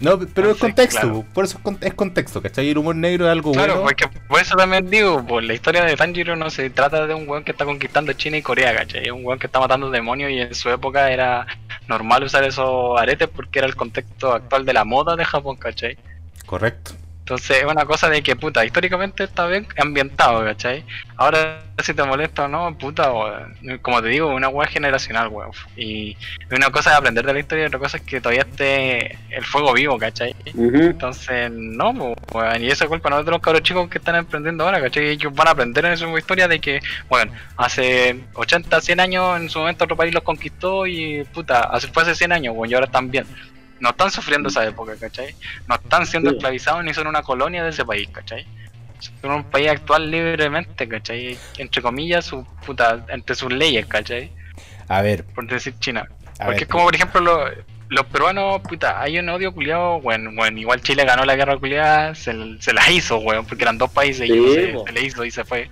[0.01, 2.69] No, pero es contexto, por eso es contexto, ¿cachai?
[2.69, 3.95] El humor negro es algo claro, bueno.
[3.95, 7.13] Claro, porque por eso también digo, pues la historia de Tanjiro no se trata de
[7.13, 9.05] un weón que está conquistando China y Corea, ¿cachai?
[9.05, 11.47] Es un weón que está matando demonios y en su época era
[11.87, 15.97] normal usar esos aretes porque era el contexto actual de la moda de Japón, ¿cachai?
[16.45, 16.91] Correcto.
[17.27, 20.85] Entonces es una cosa de que, puta, históricamente está bien ambientado, ¿cachai?
[21.17, 23.11] Ahora, si te molesta o no, puta,
[23.81, 25.51] como te digo, una weá generacional, weón.
[25.75, 26.15] Y
[26.49, 29.43] una cosa es aprender de la historia y otra cosa es que todavía esté el
[29.43, 30.33] fuego vivo, ¿cachai?
[30.55, 32.63] Entonces, no, weón.
[32.63, 35.09] Y eso es culpa no de los cabros chicos que están emprendiendo ahora, ¿cachai?
[35.09, 39.49] Ellos van a aprender en su historia de que, bueno, hace 80, 100 años en
[39.49, 42.73] su momento otro país los conquistó y, puta, hace, fue hace 100 años, weón, y
[42.73, 43.25] ahora están bien
[43.79, 45.35] no están sufriendo esa época, ¿cachai?
[45.67, 48.45] No están siendo esclavizados ni son una colonia de ese país, ¿cachai?
[49.21, 51.37] Son un país actual libremente, ¿cachai?
[51.57, 54.31] Entre comillas, su puta, entre sus leyes, ¿cachai?
[54.87, 55.23] A ver.
[55.23, 56.07] Por decir China.
[56.43, 57.51] Porque es como, por ejemplo, los,
[57.89, 62.15] los peruanos, puta, hay un odio culiado, bueno, bueno, igual Chile ganó la guerra culiada,
[62.15, 65.31] se, se la hizo, weón, porque eran dos países y se, se, le hizo y
[65.31, 65.69] se fue.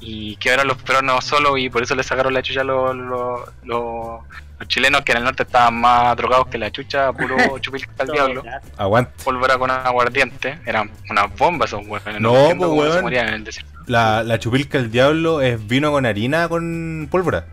[0.00, 2.94] Y que ahora los peruanos solo y por eso le sacaron la chucha a los,
[2.94, 4.20] los, los
[4.64, 8.06] los chilenos que en el norte estaban más drogados que la chucha, puro chupil al
[8.08, 8.42] diablo.
[8.78, 9.12] Aguante.
[9.22, 10.58] Pólvora con aguardiente.
[10.64, 12.20] Eran unas bombas esos weones.
[12.20, 13.44] No, pues weón.
[13.86, 17.46] La, la chupilca del diablo es vino con harina con pólvora.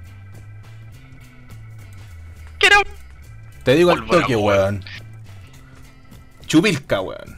[2.57, 2.77] ¿Qué era?
[3.63, 4.83] Te digo al toque, weón.
[6.45, 7.37] Chupilca, weón.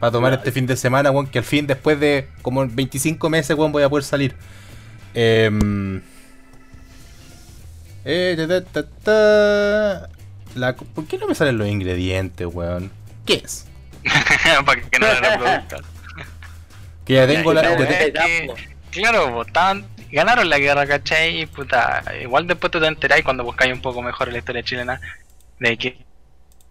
[0.00, 3.56] Para tomar este fin de semana, weón, que al fin, después de como 25 meses,
[3.56, 4.34] weón, voy a poder salir.
[5.14, 6.02] Eh,
[8.04, 10.08] eh, ta, ta, ta,
[10.54, 12.90] La, ¿Por qué no me salen los ingredientes, weón?
[13.26, 13.66] ¿Qué es?
[14.66, 15.84] Para que no le reproduzcan.
[17.04, 17.76] que ya tengo la.
[18.90, 19.44] claro,
[20.10, 21.46] ganaron la guerra, ¿cachai?
[21.46, 25.00] Puta, igual después tú te enteráis cuando buscáis un poco mejor la historia chilena
[25.58, 25.98] de que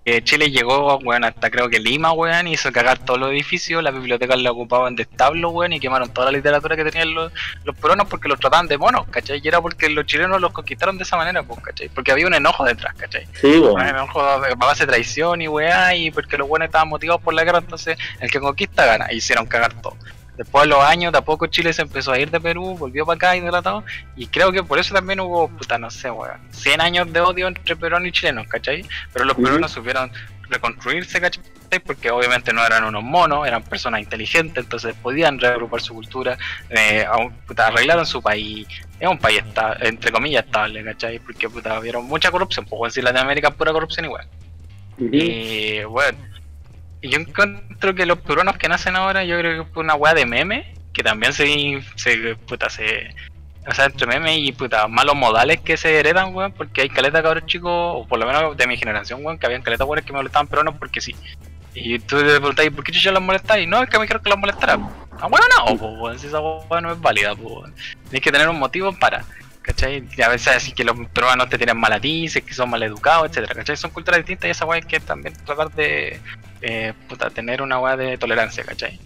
[0.03, 3.93] que Chile llegó, weón, hasta creo que Lima, weón, hizo cagar todos los edificios, las
[3.93, 7.31] bibliotecas la ocupaban de establo, weón, y quemaron toda la literatura que tenían los,
[7.63, 9.41] los peruanos porque los trataban de monos, ¿cachai?
[9.43, 11.89] Y era porque los chilenos los conquistaron de esa manera, pues, ¿cachai?
[11.89, 13.27] Porque había un enojo detrás, ¿cachai?
[13.39, 13.79] Sí, weón.
[13.79, 17.33] Un enojo a base de traición y weá, y porque los buenos estaban motivados por
[17.33, 19.95] la guerra, entonces el que conquista gana, y hicieron cagar todo.
[20.41, 23.05] Después de los años, de a poco Chile se empezó a ir de Perú, volvió
[23.05, 23.83] para acá hidratado.
[24.15, 27.47] Y creo que por eso también hubo, puta, no sé, weón, 100 años de odio
[27.47, 28.83] entre peruanos y chilenos, ¿cachai?
[29.13, 30.11] Pero los peruanos supieron
[30.49, 31.43] reconstruirse, ¿cachai?
[31.85, 36.35] Porque obviamente no eran unos monos, eran personas inteligentes, entonces podían reagrupar su cultura,
[36.71, 37.05] eh,
[37.45, 38.67] puta, arreglaron su país.
[38.99, 39.43] Es un país,
[39.81, 41.19] entre comillas, estable, ¿cachai?
[41.19, 44.27] Porque, puta, vieron mucha corrupción, pues en Latinoamérica es pura corrupción igual.
[44.97, 46.30] Y, bueno
[47.01, 50.13] y yo encuentro que los peruanos que nacen ahora, yo creo que es una weá
[50.13, 53.13] de meme, que también se, se, puta, se,
[53.67, 57.23] o sea, entre memes y puta, malos modales que se heredan, weón, porque hay caleta
[57.23, 60.11] cabros chicos, o por lo menos de mi generación, weón, que habían caleta weón que
[60.11, 61.15] me molestaban, pero no porque sí.
[61.73, 63.67] Y tú te preguntas, ¿por qué yo las molestáis?
[63.67, 64.77] No, es que me quiero que las molestara.
[65.19, 67.71] Ah, bueno, no, pues, si esa weón no es válida, pues,
[68.03, 69.23] Tienes que tener un motivo para.
[69.62, 70.07] ¿Cachai?
[70.18, 72.82] Y a veces así que los peruanos te tienen mal a ti, que son mal
[72.82, 73.78] educados, etcétera, ¿cachai?
[73.78, 76.20] Son culturas distintas y esa weá hay que también tratar de
[76.62, 78.99] eh, puta, tener una weá de tolerancia, ¿cachai?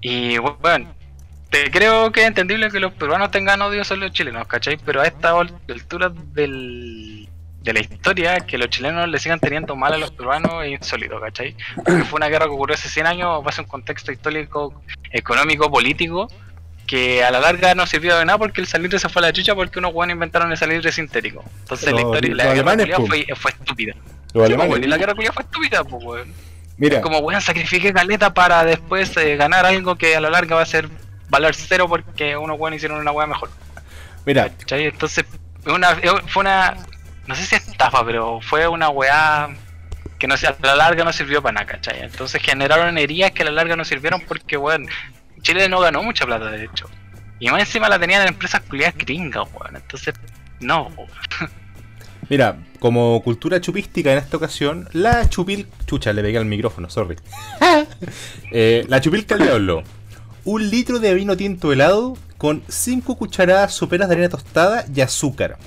[0.00, 0.94] Y bueno,
[1.50, 4.76] te creo que es entendible que los peruanos tengan odio a los chilenos, ¿cachai?
[4.76, 9.98] Pero a esta altura de la historia, que los chilenos le sigan teniendo mal a
[9.98, 11.56] los peruanos es insólito, ¿cachai?
[11.76, 14.82] Porque fue una guerra que ocurrió hace 100 años, ser un contexto histórico,
[15.12, 16.28] económico, político,
[16.86, 19.32] que a la larga no sirvió de nada porque el salitre se fue a la
[19.32, 21.44] chucha porque unos buenos inventaron el salitre sintético.
[21.60, 23.94] Entonces la historia, la guerra fue, fue, estúpida.
[24.32, 26.32] Los alemanes, y la guerra fue estúpida, pues, weón.
[26.78, 27.00] Mira.
[27.00, 30.66] Como, weón, sacrifique caleta para después eh, ganar algo que a la larga va a
[30.66, 30.88] ser
[31.28, 33.50] valor cero porque unos weones hicieron una weá mejor.
[34.24, 34.50] Mira.
[34.68, 35.24] Entonces,
[35.66, 36.76] una, fue una.
[37.26, 39.48] No sé si estafa, pero fue una weá
[40.18, 42.00] que no sé, a la larga no sirvió para nada, ¿cachai?
[42.00, 44.88] Entonces generaron heridas que a la larga no sirvieron porque, weón,
[45.46, 46.90] Chile no ganó mucha plata, de hecho.
[47.38, 49.76] Y más encima la tenían en empresas culiadas gringas, weón.
[49.76, 50.12] Entonces,
[50.58, 50.90] no,
[52.28, 55.68] Mira, como cultura chupística en esta ocasión, la chupil.
[55.86, 57.14] Chucha, le pegué al micrófono, sorry.
[58.50, 59.84] eh, la chupilca del diablo.
[60.44, 65.58] Un litro de vino tinto helado con 5 cucharadas soperas de harina tostada y azúcar.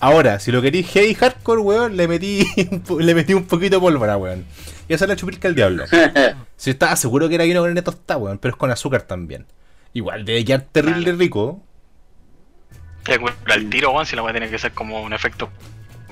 [0.00, 2.46] Ahora, si lo queréis hey hardcore, weón, le metí,
[2.98, 4.44] le metí un poquito de pólvora, weón.
[4.86, 5.84] Y esa es la chupilca del diablo.
[6.56, 9.46] si estaba seguro que era vino con tostada, weón, pero es con azúcar también.
[9.92, 11.62] Igual debe quedar terrible rico.
[13.04, 13.14] Te
[13.54, 15.50] el tiro, weón, si la weón tiene que ser como un efecto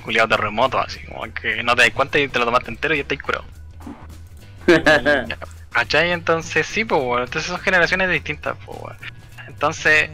[0.05, 2.99] culiado terremoto, así, como que no te das cuenta y te lo tomaste entero y
[2.99, 3.45] ya estáis curado.
[5.71, 6.13] ¿Cachai?
[6.13, 8.99] Entonces sí, pues bueno, entonces son generaciones distintas, pues bueno.
[9.49, 10.11] Entonces,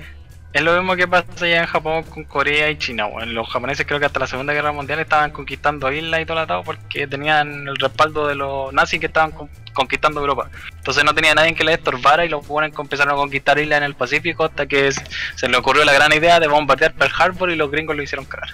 [0.52, 3.32] es lo mismo que pasa allá en Japón con Corea y China, bueno.
[3.32, 6.64] Los japoneses creo que hasta la Segunda Guerra Mundial estaban conquistando islas y todo lo
[6.64, 9.32] porque tenían el respaldo de los nazis que estaban
[9.74, 10.48] conquistando Europa.
[10.76, 13.84] Entonces no tenía nadie que les estorbara y los buenos empezaron a conquistar islas en
[13.84, 17.56] el Pacífico hasta que se le ocurrió la gran idea de bombardear Pearl Harbor y
[17.56, 18.48] los gringos lo hicieron cagar.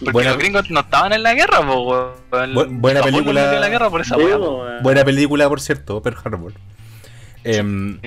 [0.12, 2.14] Porque los gringos no estaban en la guerra, po,
[2.70, 3.52] buena película.
[3.52, 6.52] la guerra por esa buena película, por cierto, Pearl Harbor.
[7.44, 7.98] Em,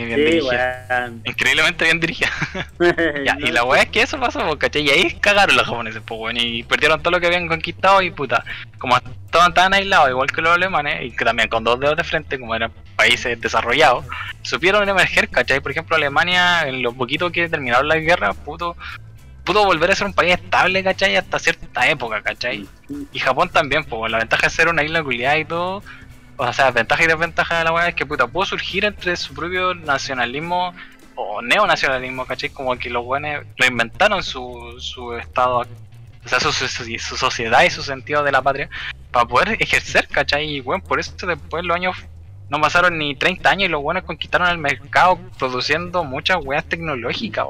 [1.26, 2.30] Increíblemente bien dirigida.
[3.40, 4.84] y la weá es que eso pasó, ¿cachai?
[4.84, 8.12] Y ahí cagaron los japoneses, pues, bueno, y perdieron todo lo que habían conquistado y
[8.12, 8.44] puta,
[8.78, 12.04] como estaban tan aislados, igual que los alemanes, y que también con dos dedos de
[12.04, 14.06] frente, como eran países desarrollados,
[14.42, 15.60] supieron emerger, ¿cachai?
[15.60, 18.76] Por ejemplo, Alemania, en lo poquito que terminaron la guerra, puto,
[19.44, 21.16] pudo volver a ser un país estable, ¿cachai?
[21.16, 22.68] Hasta cierta época, ¿cachai?
[23.12, 25.82] Y Japón también, pues la ventaja de ser una isla culiada y todo,
[26.38, 29.34] o sea, ventaja y desventaja de la weá es que puta, pudo surgir entre su
[29.34, 30.74] propio nacionalismo
[31.16, 32.50] o neonacionalismo, ¿cachai?
[32.50, 37.70] Como que los buenos lo inventaron su, su estado, o sea, su, su, sociedad y
[37.70, 38.70] su sentido de la patria
[39.12, 40.56] para poder ejercer, ¿cachai?
[40.56, 41.96] Y bueno, por eso después los años
[42.50, 47.46] no pasaron ni 30 años y los buenos conquistaron el mercado produciendo muchas weas tecnológicas,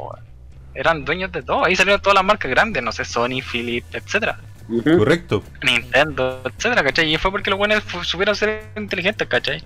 [0.73, 1.65] eran dueños de todo.
[1.65, 4.39] Ahí salieron todas las marcas grandes, no sé, Sony, Philips, etcétera.
[4.97, 5.43] Correcto.
[5.63, 7.13] Nintendo, etcétera, ¿cachai?
[7.13, 9.63] Y fue porque los buenos supieron ser inteligentes, ¿cachai?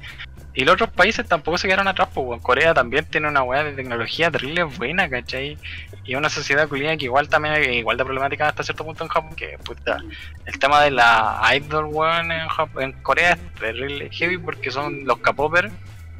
[0.54, 3.74] Y los otros países tampoco se quedaron atrás, pues Corea también tiene una weá de
[3.74, 5.58] tecnología terrible buena, ¿cachai?
[6.06, 9.10] Y una sociedad culiada que igual también es igual de problemática hasta cierto punto en
[9.10, 9.98] Japón, que puta,
[10.46, 12.48] el tema de la idol weón en,
[12.80, 15.74] en Corea es terrible heavy porque son los K-popers,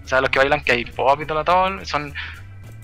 [0.04, 2.14] o sea, los que bailan K-pop y todo, todo son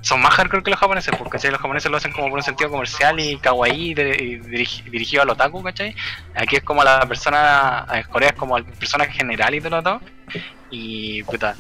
[0.02, 1.52] son más hardcore que los japoneses, porque ¿cachai?
[1.52, 5.64] los japoneses lo hacen como por un sentido comercial y kawaii y dirigido al otaku,
[5.64, 5.96] ¿cachai?
[6.36, 10.02] Aquí es como la persona, en Corea es como el personaje general y todo lo
[10.72, 11.56] Y puta,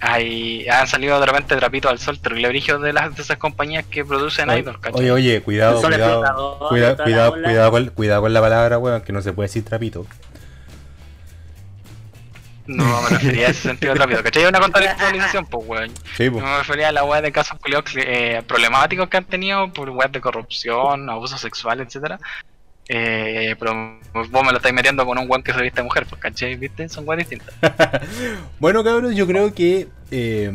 [0.00, 4.04] hay, han salido de repente trapitos al sol brillo de las de esas compañías que
[4.04, 5.00] producen oye, idols, ¿cachai?
[5.00, 9.22] Oye, oye, cuidado, cuidado, cuidado, cuidado, cuidado, con, cuidado con la palabra, weón, que no
[9.22, 10.06] se puede decir trapito.
[12.66, 14.46] No me refería a ese sentido rápido, ¿cachai?
[14.46, 15.90] Una contextualización, pues, weón.
[16.16, 16.44] Sí, pues.
[16.44, 17.58] No me refería a la weá de casos
[17.96, 22.20] eh, problemáticos que han tenido por weá de corrupción, abuso sexual, etcétera.
[22.88, 26.20] Eh, pero vos me lo estáis metiendo con un weón que se viste mujer, pues,
[26.20, 26.56] ¿cachai?
[26.56, 26.88] ¿Viste?
[26.88, 27.54] Son weas distintas.
[28.60, 29.88] bueno, cabrón, yo creo que.
[30.10, 30.50] Eh,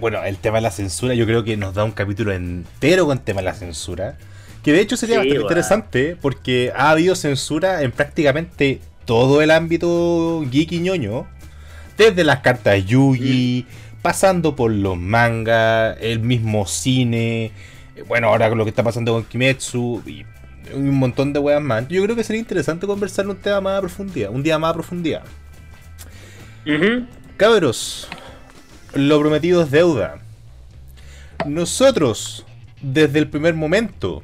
[0.00, 3.18] bueno, el tema de la censura, yo creo que nos da un capítulo entero con
[3.18, 4.16] el tema de la censura.
[4.62, 10.44] Que de hecho sería bastante interesante porque ha habido censura en prácticamente todo el ámbito
[10.50, 11.26] geek y ñoño,
[11.96, 13.64] desde las cartas Yugi,
[14.02, 17.52] pasando por los mangas, el mismo cine,
[18.06, 20.26] bueno, ahora con lo que está pasando con Kimetsu y
[20.74, 21.88] un montón de weas más.
[21.88, 24.74] Yo creo que sería interesante conversar un tema más a profundidad, un día más a
[24.74, 25.22] profundidad.
[27.36, 28.08] Cabros,
[28.94, 30.18] lo prometido es deuda.
[31.46, 32.44] Nosotros
[32.82, 34.22] desde el primer momento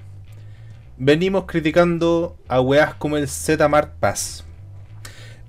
[0.99, 4.45] venimos criticando a weas como el Z-Mart Pass.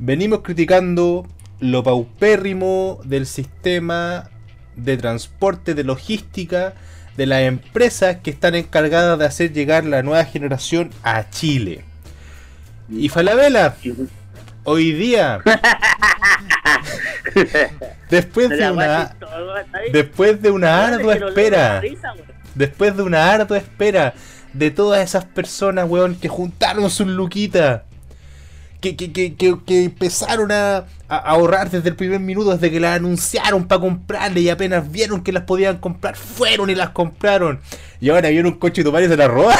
[0.05, 1.25] Venimos criticando
[1.61, 4.29] lo paupérrimo del sistema
[4.75, 6.73] de transporte, de logística,
[7.15, 11.85] de las empresas que están encargadas de hacer llegar la nueva generación a Chile.
[12.89, 13.77] Y Falabella,
[14.65, 15.39] hoy día,
[18.09, 19.15] después de una,
[19.93, 21.81] después de una ardua espera,
[22.55, 24.15] después de una ardua espera
[24.51, 27.83] de todas esas personas, weón, que juntaron sus luquitas,
[28.83, 33.65] que, que, que, que, empezaron a, ahorrar desde el primer minuto, desde que las anunciaron
[33.65, 37.61] para comprarle y apenas vieron que las podían comprar, fueron y las compraron.
[38.01, 39.55] Y ahora vieron un coche y tu padre se la roba.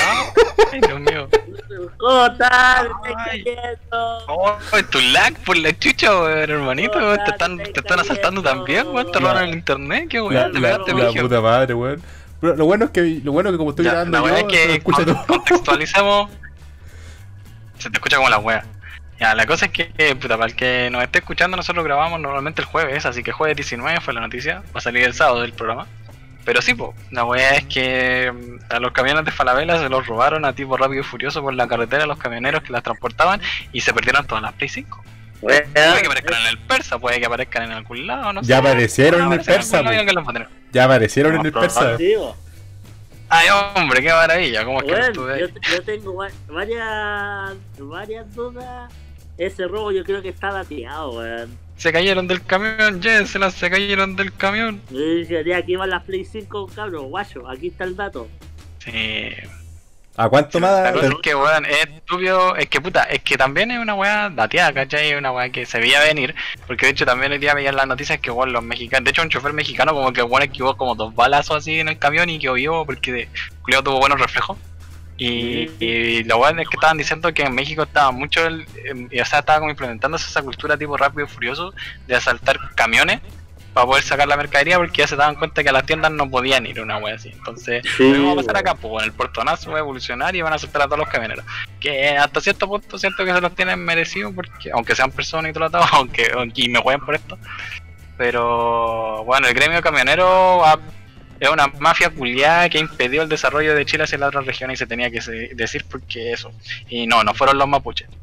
[0.73, 1.29] Ay, Dios mío.
[1.97, 2.87] ¿Cómo estás?
[4.27, 4.57] Oh,
[4.89, 9.09] tu lag por la chucha, weón, hermanito, Te están, te están asaltando también, weón.
[9.09, 10.61] Te roban el internet, qué weón.
[10.61, 12.01] La, la, puta madre, weón.
[12.41, 14.83] Pero lo bueno es que, lo bueno es que como estoy grabando yo, es que
[14.83, 16.29] contextualizamos.
[17.79, 18.65] se te escucha como la wea.
[19.19, 22.61] Ya, la cosa es que, puta, para el que nos esté escuchando, nosotros grabamos normalmente
[22.61, 25.53] el jueves, así que jueves 19 fue la noticia, va a salir el sábado del
[25.53, 25.87] programa.
[26.45, 30.05] Pero sí, po, la wea es que mm, a los camiones de Falabella se los
[30.05, 33.41] robaron a tipo rápido y furioso por la carretera los camioneros que las transportaban
[33.71, 35.03] y se perdieron todas las Play 5.
[35.39, 39.21] puede que aparezcan en el persa, puede que aparezcan en algún lado, no ya Aparecieron
[39.21, 39.81] en el persa,
[40.71, 41.97] ya aparecieron en el persa.
[43.29, 44.63] Ay, hombre, qué maravilla.
[44.63, 48.91] ¿Cómo es que yo, yo tengo varias, varias dudas.
[49.37, 51.57] Ese robo yo creo que está dateado, weón.
[51.77, 54.81] Se cayeron del camión, Jensen, se cayeron del camión.
[55.55, 58.27] Aquí van las Play 5, cabrón, guacho, aquí está el dato.
[58.79, 58.91] Sí.
[60.15, 60.83] ¿A cuánto más?
[60.83, 62.55] La cosa es que, weón, es estúpido.
[62.55, 65.09] Es que, puta, es que también es una weá dateada, ¿cachai?
[65.09, 66.35] Es una weá que se veía venir.
[66.67, 69.05] Porque de hecho también el día veían las noticias que, weón, los mexicanos.
[69.05, 71.97] De hecho, un chofer mexicano, como que, weón, esquivó como dos balazos así en el
[71.97, 73.27] camión y quedó vivo porque
[73.63, 74.59] Julio tuvo buenos reflejos.
[75.17, 79.05] Y, y lo bueno es que estaban diciendo que en México estaba mucho, el, em,
[79.05, 81.73] o sea, estaba como implementándose esa cultura tipo rápido y furioso
[82.07, 83.21] de asaltar camiones
[83.73, 86.29] para poder sacar la mercadería porque ya se daban cuenta que a las tiendas no
[86.29, 87.29] podían ir una wea así.
[87.29, 90.41] Entonces, sí, lo va a pasar acá, pues en el portonazo va a evolucionar y
[90.41, 91.43] van a aceptar a todos los camioneros.
[91.79, 95.53] Que hasta cierto punto siento que se los tienen merecidos porque, aunque sean personas y
[95.53, 97.37] tratados, aunque, aunque me jueguen por esto.
[98.17, 100.63] Pero bueno, el gremio camionero
[101.39, 104.79] es una mafia culiada que impidió el desarrollo de Chile hacia las otras regiones y
[104.79, 105.19] se tenía que
[105.55, 106.51] decir porque eso.
[106.89, 108.07] Y no, no fueron los mapuches.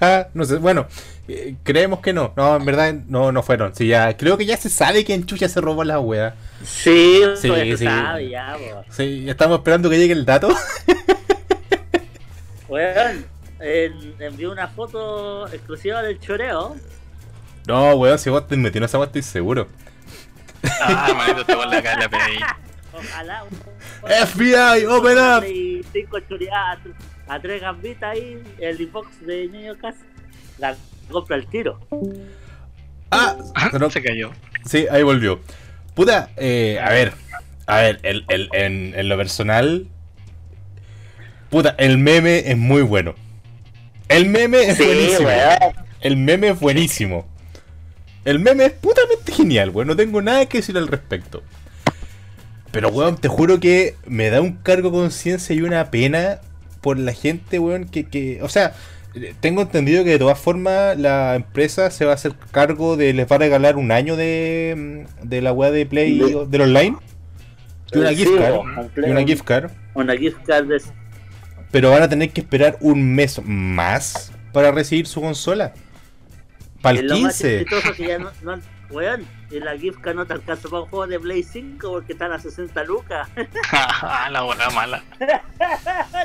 [0.00, 0.88] Ah, no sé, bueno,
[1.26, 2.32] eh, creemos que no.
[2.36, 3.74] No, en verdad no, no fueron.
[3.74, 6.34] Sí, ya, creo que ya se sabe que en Chucha se robó la wea.
[6.64, 7.84] Sí, sí, sí.
[7.84, 8.56] Sabe, ya,
[8.90, 10.48] sí, estamos esperando que llegue el dato.
[12.68, 13.24] Weón,
[13.60, 16.76] envió una foto exclusiva del choreo.
[17.66, 19.68] No, weón, si vos te metí en esa wea estoy seguro.
[20.80, 22.40] Ah, manito, te la PDI.
[22.92, 23.44] Ojalá.
[24.26, 25.44] FBI, open up.
[25.92, 26.78] Cinco choreadas
[27.28, 29.98] a tres gambitas ahí, el inbox de Niño Casa.
[30.58, 30.76] La
[31.10, 31.78] compra el tiro.
[33.10, 33.36] Ah,
[33.78, 34.30] no se cayó.
[34.64, 35.40] Sí, ahí volvió.
[35.94, 37.12] Puta, eh, a ver,
[37.66, 39.86] a ver, el, el, en, en, lo personal,
[41.50, 43.14] puta, el meme es muy bueno.
[44.08, 45.28] El meme es buenísimo.
[46.00, 47.26] El meme es buenísimo.
[48.26, 49.86] El meme es putamente genial, weón.
[49.86, 51.44] No tengo nada que decir al respecto.
[52.72, 56.40] Pero, weón, te juro que me da un cargo de conciencia y una pena
[56.80, 58.74] por la gente, weón, que, que, o sea,
[59.38, 63.30] tengo entendido que de todas formas la empresa se va a hacer cargo de, les
[63.30, 66.96] va a regalar un año de, de la web de Play, de, del online.
[67.92, 68.54] Y una, gift card,
[68.96, 69.70] y una gift card.
[69.94, 70.66] Una gift card.
[71.70, 75.74] Pero van a tener que esperar un mes más para recibir su consola.
[76.80, 77.66] Para el 15.
[78.88, 82.12] Weón, y la gift card no te alcanza para un juego de Play 5 porque
[82.12, 83.28] están a 60 lucas.
[84.30, 85.02] la weá mala.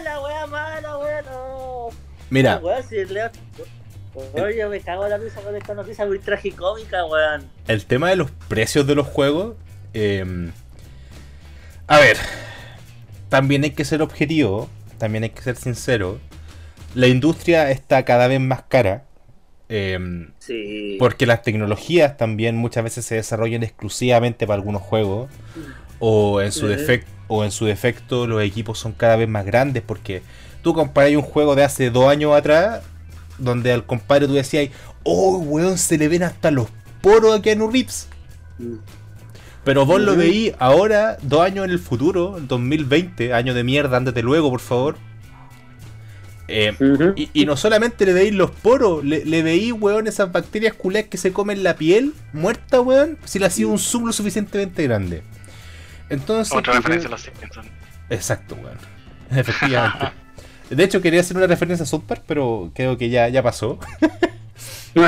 [0.03, 1.95] la weá mala, weón.
[2.29, 2.57] Mira.
[2.57, 3.29] Weón, si leo...
[4.13, 7.49] Oye, me cago en la risa con esta noticia muy tragicómica, weón.
[7.67, 9.55] El tema de los precios de los juegos.
[9.93, 10.51] Eh...
[11.87, 12.17] A ver.
[13.29, 14.69] También hay que ser objetivo.
[14.97, 16.19] También hay que ser sincero.
[16.93, 19.05] La industria está cada vez más cara.
[19.73, 20.31] Em,
[20.99, 25.29] porque las tecnologías también muchas veces se desarrollan exclusivamente para algunos juegos.
[25.99, 29.81] O en, su defecto, o en su defecto los equipos son cada vez más grandes
[29.81, 30.23] porque
[30.61, 32.81] tú comparas un juego de hace dos años atrás
[33.37, 34.69] donde al compadre tú decías,
[35.03, 36.67] oh weón, se le ven hasta los
[36.99, 38.09] poros a Keanu Reeves.
[38.57, 38.75] Mm.
[39.63, 43.95] Pero vos lo veí ahora, dos años en el futuro, en 2020, año de mierda,
[43.95, 44.97] ándate luego, por favor.
[46.47, 46.73] Eh,
[47.33, 51.17] y, no solamente le veis los poros, le, le veis, weón, esas bacterias culeas que
[51.17, 55.23] se comen la piel muerta, weón, si le ha sido un zoom lo suficientemente grande.
[56.09, 56.53] Entonces.
[56.53, 57.67] Otra referencia a los Simpsons.
[58.09, 58.77] Exacto, weón.
[59.39, 60.07] Efectivamente.
[60.69, 63.79] De hecho, quería hacer una referencia a South Park, pero creo que ya, ya pasó.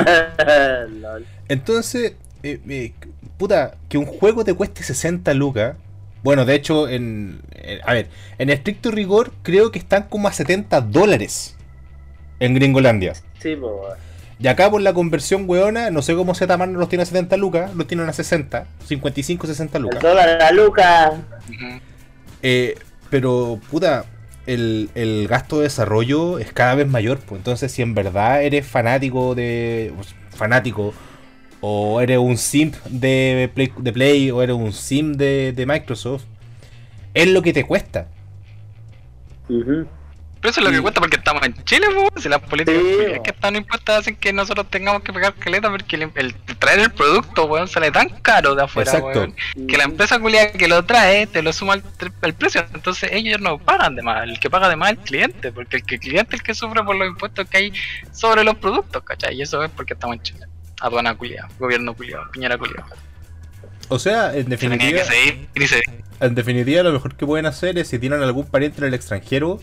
[1.48, 2.92] Entonces, eh, eh,
[3.38, 5.76] puta, que un juego te cueste 60 lucas.
[6.24, 7.42] Bueno, de hecho, en,
[7.84, 8.08] a ver,
[8.38, 11.54] en estricto rigor, creo que están como a 70 dólares
[12.40, 13.12] en Gringolandia.
[13.40, 13.98] Sí, pues.
[14.38, 17.36] Y acá por la conversión weona, no sé cómo Z no los tiene a 70
[17.36, 20.02] lucas, los tienen a 60, 55, 60 lucas.
[20.02, 21.12] El dólar a la luca.
[22.42, 22.74] Eh,
[23.10, 24.06] pero, puta,
[24.46, 27.18] el, el, gasto de desarrollo es cada vez mayor.
[27.18, 29.92] Pues entonces, si en verdad eres fanático de.
[29.94, 30.94] Pues, fanático.
[31.66, 36.24] O eres un simp de Play, de Play o eres un simp de, de Microsoft.
[37.14, 38.06] Es lo que te cuesta.
[39.48, 39.86] Pero
[40.42, 42.82] eso es lo que cuesta porque estamos en Chile, pues, si las políticas
[43.24, 47.46] que están impuestas hacen que nosotros tengamos que pagar caleta porque el, traer el producto,
[47.46, 49.34] weón, sale tan caro de afuera, weón,
[49.66, 52.62] que la empresa culia que lo trae te lo suma el, precio.
[52.74, 55.78] Entonces ellos no pagan de más, el que paga de más es el cliente, porque
[55.78, 57.72] el, que, cliente es el que sufre por los impuestos que hay
[58.12, 59.36] sobre los productos, ¿cachai?
[59.36, 60.46] Y eso es porque estamos en Chile.
[60.80, 62.84] Aduana culia, gobierno culia, piñera culia.
[63.88, 65.02] O sea, en definitiva,
[66.20, 69.60] en definitiva lo mejor que pueden hacer es si tienen algún pariente en el extranjero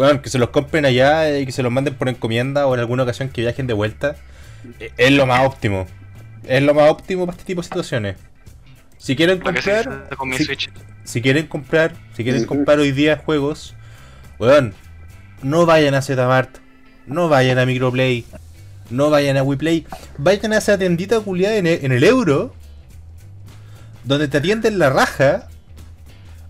[0.00, 2.80] bueno, que se los compren allá y que se los manden por encomienda o en
[2.80, 4.16] alguna ocasión que viajen de vuelta.
[4.96, 5.86] Es lo más óptimo.
[6.46, 8.16] Es lo más óptimo para este tipo de situaciones.
[8.96, 10.08] Si quieren comprar.
[11.04, 11.92] Si, quieren comprar.
[12.14, 13.74] Si quieren comprar hoy día juegos.
[14.38, 14.74] Weón.
[15.42, 16.58] No vayan a Zmart.
[17.06, 18.24] No vayan a Microplay.
[18.90, 19.86] No vayan a WePlay.
[20.18, 22.54] Vayan a esa tiendita culiada en en el euro.
[24.04, 25.48] Donde te atienden la raja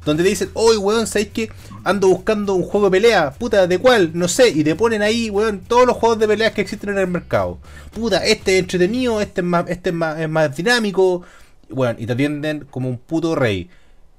[0.05, 1.51] donde te dicen, oye, weón, ¿sabéis que
[1.85, 3.33] ando buscando un juego de pelea?
[3.33, 4.11] Puta, ¿de cuál?
[4.15, 4.49] No sé.
[4.49, 7.59] Y te ponen ahí, weón, todos los juegos de peleas que existen en el mercado.
[7.93, 11.23] Puta, este es entretenido, este es más, este es más, es más dinámico.
[11.69, 13.69] Weón, y te atienden como un puto rey.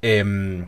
[0.03, 0.65] Em,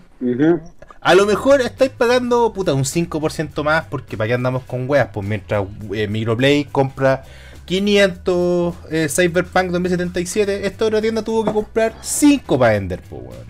[1.03, 5.09] a lo mejor estáis pagando, puta, un 5% más, porque para qué andamos con weas,
[5.13, 7.23] pues mientras eh, Microplay compra
[7.65, 13.45] 500 eh, Cyberpunk 2077, esta otra tienda tuvo que comprar 5 para vender, pues weón.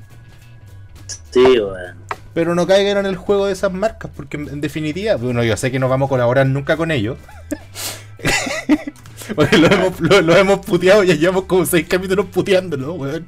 [1.29, 1.97] Sí, weón.
[2.33, 5.71] Pero no caigan en el juego de esas marcas, porque en definitiva, bueno, yo sé
[5.71, 7.19] que no vamos a colaborar nunca con ellos.
[9.35, 13.27] porque lo hemos, lo, hemos puteado, ya llevamos como seis capítulos puteándolo, weón.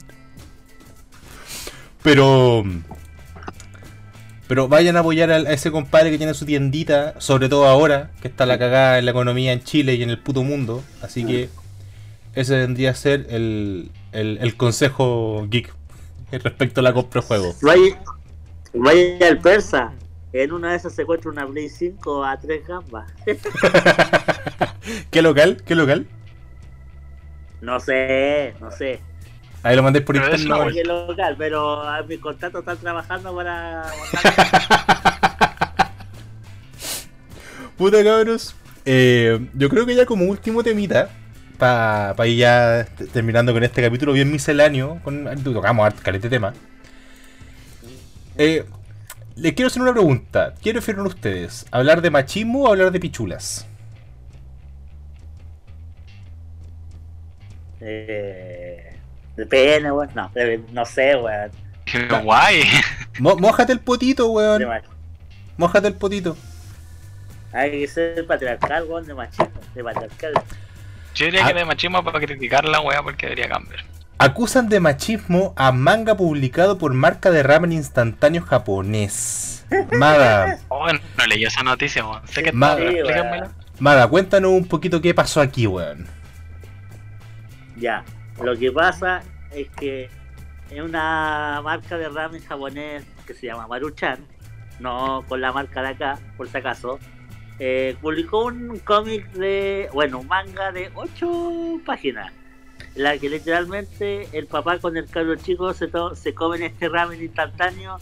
[2.02, 2.64] Pero.
[4.48, 8.28] Pero vayan a apoyar a, ese compadre que tiene su tiendita, sobre todo ahora, que
[8.28, 10.84] está la cagada en la economía en Chile y en el puto mundo.
[11.02, 11.50] Así que
[12.36, 15.74] ese vendría a ser el, el, el consejo geek
[16.32, 17.56] respecto a la compra de juego.
[17.62, 18.02] Vaya,
[18.74, 19.93] vaya al persa.
[20.34, 23.10] En una de esas se encuentra una Play 5 a 3 gambas.
[25.10, 25.64] ¿Qué local?
[25.66, 26.08] ¿Qué local?
[27.62, 29.00] No sé, no sé.
[29.66, 30.47] Ahí lo mandé por internet.
[30.47, 33.91] No sé qué local, pero a mi contacto están trabajando para.
[37.76, 38.55] Puta cabros.
[38.86, 41.09] Eh, yo creo que ya como último temita,
[41.57, 46.53] para ir ya terminando con este capítulo bien misceláneo, con, tocamos calete tema.
[48.38, 48.66] Eh,
[49.36, 50.53] les quiero hacer una pregunta.
[50.61, 51.66] ¿Qué prefieren ustedes?
[51.72, 53.68] ¿Hablar de machismo o hablar de pichulas?
[57.82, 58.95] Eh,
[59.36, 60.10] depende, weón.
[60.16, 60.32] No,
[60.72, 61.52] no sé, weón.
[61.86, 62.64] Qué guay.
[63.20, 64.66] Mójate el potito, weón.
[65.58, 66.36] Mójate el potito.
[67.54, 70.34] Hay que ser patriarcal, weón, de machismo, de patriarcal.
[71.14, 73.86] Yo diría que de machismo para criticar la porque debería cambiar.
[74.18, 79.66] Acusan de machismo a manga publicado por marca de ramen instantáneo japonés.
[79.92, 80.59] Mada.
[80.68, 82.28] Oh, no leí esa noticia, weón.
[82.28, 82.82] Sé que Mada,
[83.80, 86.08] Mada, cuéntanos un poquito qué pasó aquí, weón.
[87.78, 88.04] Ya,
[88.42, 89.22] lo que pasa
[89.56, 90.10] es que
[90.70, 94.20] es una marca de ramen japonés que se llama Maruchan,
[94.80, 97.00] no con la marca de acá, por si acaso,
[97.60, 102.34] eh, publicó un cómic de, bueno, un manga de 8 páginas,
[102.96, 107.98] la que literalmente el papá con el cabro chico se, se comen este ramen instantáneo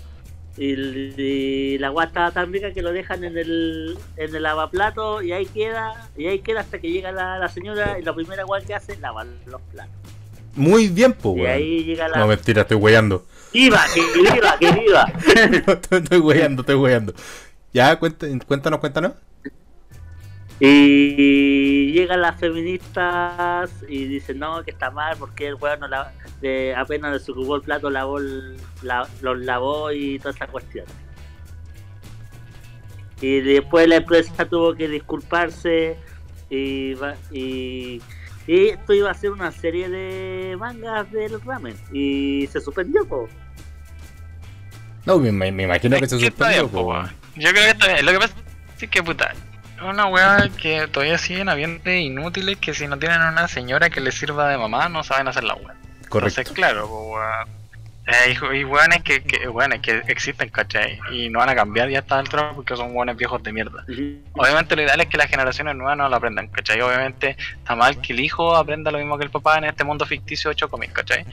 [0.58, 5.46] y, la guata tan rica que lo dejan en el, en el lavaplato y ahí
[5.46, 8.98] queda, y ahí queda hasta que llega la, señora y la primera guata que hace,
[8.98, 9.96] lavar los platos.
[10.56, 12.18] Muy bien, pues, Y ahí llega la...
[12.18, 13.26] No, mentira, estoy weyando.
[13.54, 15.06] ¡Viva, que viva, que viva!
[15.92, 17.14] estoy weyando, estoy weyando.
[17.72, 19.14] Ya, cuéntanos, cuéntanos.
[20.60, 26.14] Y llegan las feministas y dicen no, que está mal porque el weón no la,
[26.42, 30.86] de, apenas desocupó el plato, lavó los lavó y toda esa cuestión.
[33.20, 35.98] Y después la empresa tuvo que disculparse
[36.50, 36.94] y,
[37.32, 38.02] y,
[38.48, 43.07] esto iba a ser una serie de mangas del ramen y se suspendió.
[45.06, 46.70] No, me, me imagino que se suspendió.
[47.36, 48.06] Yo creo que está bien.
[48.06, 48.34] Lo que pasa
[48.80, 49.34] es que, puta,
[49.82, 54.15] una weá que todavía siguen habiendo inútiles que si no tienen una señora que les
[54.15, 55.76] sirva de mamá no saben hacer la weá.
[56.10, 56.41] Correcto.
[56.41, 57.62] Entonces, claro, pues,
[58.06, 59.40] eh, y, weones que, que,
[59.82, 61.00] que existen, ¿cachai?
[61.12, 63.86] Y no van a cambiar ya hasta el trono porque son buenos viejos de mierda.
[64.34, 66.82] Obviamente lo ideal es que las generaciones nuevas no lo aprendan, ¿cachai?
[66.82, 70.06] Obviamente está mal que el hijo aprenda lo mismo que el papá en este mundo
[70.06, 71.26] ficticio de Chocomil, ¿cachai?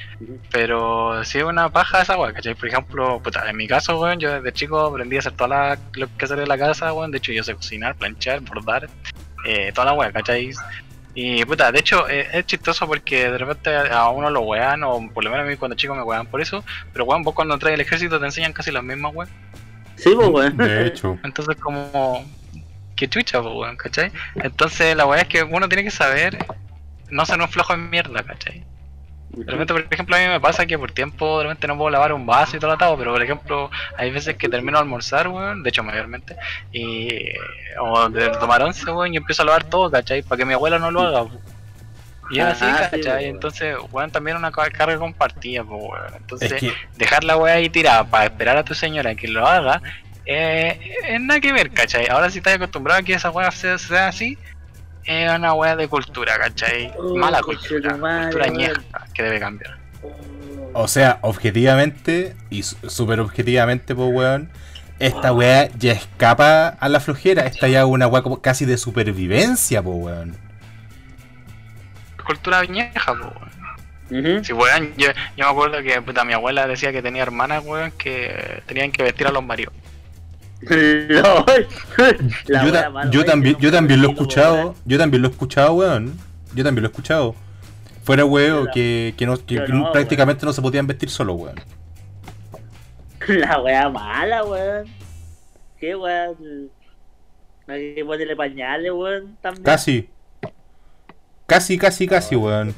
[0.52, 2.54] Pero si es una paja esa weá, ¿cachai?
[2.54, 6.16] Por ejemplo, puta, en mi caso, weón, yo desde chico aprendí a hacer toda lo
[6.16, 7.10] que hacer en la casa, weón.
[7.10, 8.88] De hecho, yo sé cocinar, planchar, bordar,
[9.44, 10.52] eh, toda la weá, ¿cachai?
[11.14, 15.08] Y puta, de hecho eh, es chistoso porque de repente a uno lo wean, o
[15.12, 17.54] por lo menos a mí cuando chico me wean por eso, pero weón, vos cuando
[17.54, 19.28] entras al ejército te enseñan casi las mismas weón.
[19.96, 20.56] Sí, pues weón.
[20.56, 21.18] De hecho.
[21.24, 22.24] Entonces como...
[22.96, 24.12] Que chucha, pues weón, ¿cachai?
[24.36, 26.38] Entonces la weá es que uno tiene que saber
[27.08, 28.64] no ser un flojo en mierda, ¿cachai?
[29.32, 31.90] De repente, por ejemplo, a mí me pasa que por tiempo de repente no puedo
[31.90, 34.82] lavar un vaso y todo lo atado, pero por ejemplo, hay veces que termino de
[34.82, 36.36] almorzar, weón, de hecho mayormente,
[36.72, 37.30] y
[37.80, 40.22] o de tomar once, weón, y empiezo a lavar todo, ¿cachai?
[40.22, 41.30] Para que mi abuela no lo haga.
[42.30, 43.26] Y es así, ah, ¿cachai?
[43.26, 46.14] Entonces, weón, también una carga compartida, pues, weón.
[46.16, 49.80] Entonces, dejar la weá ahí tirada para esperar a tu señora que lo haga,
[50.26, 52.08] eh, es nada que ver, ¿cachai?
[52.08, 54.38] Ahora si estás acostumbrado a que esa weá sea, sea así,
[55.04, 56.92] es una weá de cultura, ¿cachai?
[56.98, 59.78] Oh, Mala cultura, cultura ñeja que debe cambiar.
[60.72, 64.50] O sea, objetivamente y súper objetivamente, pues weón,
[64.98, 67.46] esta weá ya escapa a la flojera.
[67.46, 70.36] Esta ya es una weá casi de supervivencia, pues weón.
[72.24, 73.32] Cultura ñeja, pues
[74.10, 74.44] weón.
[74.44, 77.92] Si weón, yo, yo, me acuerdo que puta, mi abuela decía que tenía hermanas, weón,
[77.92, 79.72] que tenían que vestir a los maridos.
[83.10, 86.18] yo, también, yo también lo he escuchado, yo también lo he escuchado, weón.
[86.54, 87.34] Yo también lo he escuchado.
[88.02, 89.38] Fuera weón, que, que, no,
[89.92, 91.60] prácticamente no se podían vestir solo, weón.
[93.28, 94.86] La wea mala, weón.
[95.78, 96.70] ¿Qué weón?
[97.66, 99.64] Hay que ponerle pañales, weón, también.
[99.64, 100.08] Casi.
[101.46, 102.74] Casi, casi, casi, weón.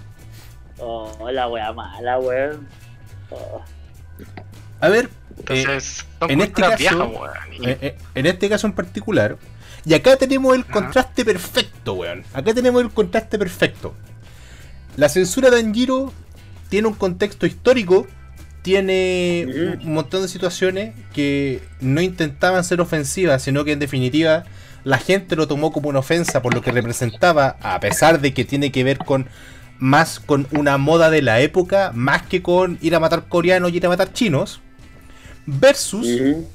[0.79, 2.69] Oh, la wea mala, weón.
[3.31, 3.63] Oh.
[4.81, 5.09] A ver,
[5.51, 7.27] entonces, en, este caso,
[7.63, 9.37] eh, eh, en este caso en particular,
[9.85, 12.25] y acá tenemos el contraste perfecto, weón.
[12.33, 13.95] Acá tenemos el contraste perfecto.
[14.97, 16.13] La censura de Anjiro
[16.69, 18.07] tiene un contexto histórico,
[18.63, 24.45] tiene un montón de situaciones que no intentaban ser ofensivas, sino que en definitiva
[24.85, 28.45] la gente lo tomó como una ofensa por lo que representaba, a pesar de que
[28.45, 29.29] tiene que ver con
[29.79, 33.79] más con una moda de la época, más que con ir a matar coreanos y
[33.79, 34.61] ir a matar chinos.
[35.47, 36.07] Versus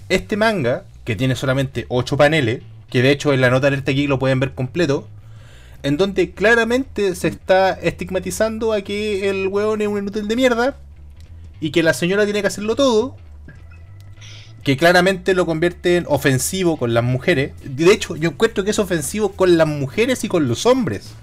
[0.10, 4.08] este manga, que tiene solamente 8 paneles, que de hecho en la nota alerta aquí
[4.08, 5.08] lo pueden ver completo,
[5.84, 10.78] en donde claramente se está estigmatizando a que el weón es un inútil de mierda
[11.60, 13.16] y que la señora tiene que hacerlo todo,
[14.64, 17.54] que claramente lo convierte en ofensivo con las mujeres.
[17.64, 21.14] De hecho, yo encuentro que es ofensivo con las mujeres y con los hombres.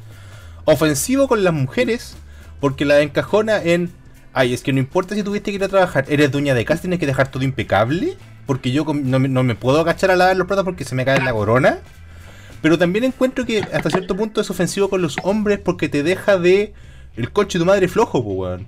[0.65, 2.17] Ofensivo con las mujeres
[2.61, 3.93] porque la encajona en
[4.37, 6.83] Ay, es que no importa si tuviste que ir a trabajar, eres dueña de casa,
[6.83, 8.17] tienes que dejar todo impecable.
[8.47, 11.33] Porque yo no me, puedo agachar a lavar los platos porque se me cae la
[11.33, 11.79] corona.
[12.61, 16.37] Pero también encuentro que hasta cierto punto es ofensivo con los hombres porque te deja
[16.37, 16.75] de.
[17.17, 18.67] El conche de tu madre flojo, pues, weón.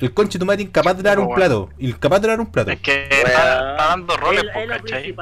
[0.00, 1.70] El conche de tu madre incapaz de dar un plato.
[1.78, 2.70] Incapaz de dar un plato.
[2.70, 5.14] Es que está, dando roles, ¿cachai?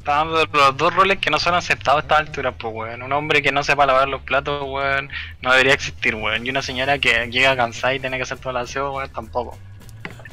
[0.00, 3.02] Está dando los dos roles que no son aceptados a esta altura, pues, weón.
[3.02, 5.10] Un hombre que no sepa lavar los platos, weón,
[5.42, 6.44] no debería existir, weón.
[6.44, 9.56] Y una señora que llega cansada y tiene que hacer todo el aseo, weón, tampoco.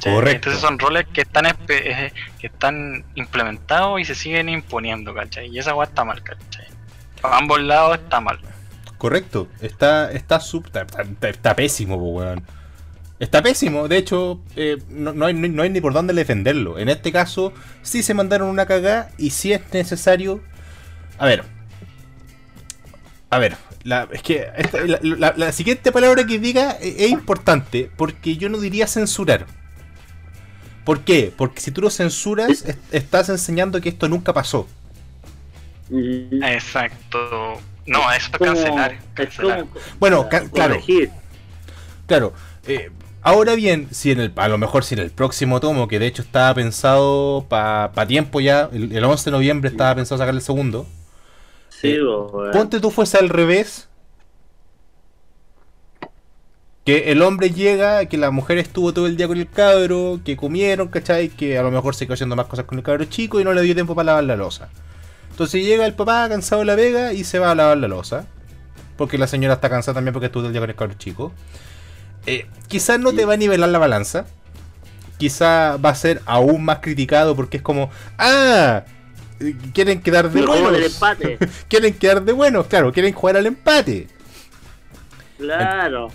[0.02, 0.30] Correcto.
[0.30, 5.48] Entonces son roles que están eh, que están implementados y se siguen imponiendo, ¿cachai?
[5.48, 6.66] Y esa weón está mal, ¿cachai?
[7.20, 8.38] Para ambos lados está mal.
[8.96, 10.86] Correcto, está, está, sub, está,
[11.28, 12.57] está, pésimo, pues, weón.
[13.20, 16.78] Está pésimo, de hecho, eh, no, hay, ni por dónde defenderlo.
[16.78, 20.40] En este caso, sí se mandaron una cagada y si es necesario.
[21.18, 21.42] A ver.
[23.30, 24.46] A ver, la, es que
[25.02, 29.46] la, siguiente palabra que diga es, importante porque yo no diría censurar.
[30.84, 31.32] ¿Por qué?
[31.36, 34.68] Porque si tú lo censuras, estás enseñando que esto nunca pasó.
[35.90, 37.60] Exacto.
[37.84, 38.96] No, eso es cancelar.
[39.98, 40.80] bueno, claro.
[42.06, 42.32] Claro.
[42.66, 42.90] Eh,
[43.28, 46.06] Ahora bien, si en el, a lo mejor si en el próximo tomo, que de
[46.06, 50.86] hecho estaba pensado para tiempo ya, el, 11 de noviembre estaba pensado sacar el segundo.
[51.68, 52.00] Sí, eh,
[52.54, 53.86] Ponte tú fuese al revés.
[56.86, 60.34] Que el hombre llega, que la mujer estuvo todo el día con el cabro, que
[60.34, 61.28] comieron, ¿cachai?
[61.28, 63.52] Que a lo mejor se quedó haciendo más cosas con el cabro chico y no
[63.52, 64.70] le dio tiempo para lavar la losa.
[65.32, 68.24] Entonces llega el papá cansado de la vega y se va a lavar la losa.
[68.96, 71.34] Porque la señora está cansada también porque estuvo todo el día con el cabro chico.
[72.26, 74.26] Eh, quizás no te va a nivelar la balanza,
[75.18, 78.84] quizá va a ser aún más criticado porque es como, ah,
[79.72, 80.80] quieren quedar de buenos.
[80.80, 81.38] empate.
[81.68, 84.08] quieren quedar de buenos, claro, quieren jugar al empate.
[85.38, 86.08] Claro.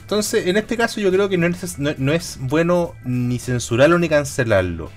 [0.00, 4.08] Entonces, en este caso yo creo que no es, no, es bueno ni censurarlo ni
[4.08, 4.90] cancelarlo.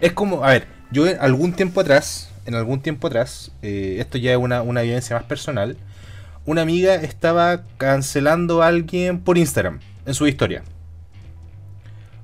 [0.00, 4.32] Es como, a ver, yo algún tiempo atrás, en algún tiempo atrás, eh, esto ya
[4.32, 5.76] es una, una evidencia más personal,
[6.46, 10.62] una amiga estaba cancelando a alguien por Instagram, en su historia.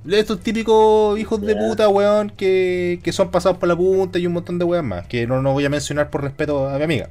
[0.09, 4.33] Estos típicos hijos de puta, weón, que, que, son pasados por la punta y un
[4.33, 7.11] montón de weón más, que no, no voy a mencionar por respeto a mi amiga.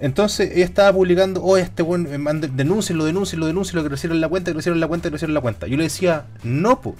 [0.00, 4.50] Entonces ella estaba publicando, oh, este weón, eh, denúncienlo, denúncienlo, denúncienlo, que crecieron la cuenta,
[4.50, 5.66] que crecieron la cuenta, que crecieron la cuenta.
[5.66, 6.96] Yo le decía, no, po.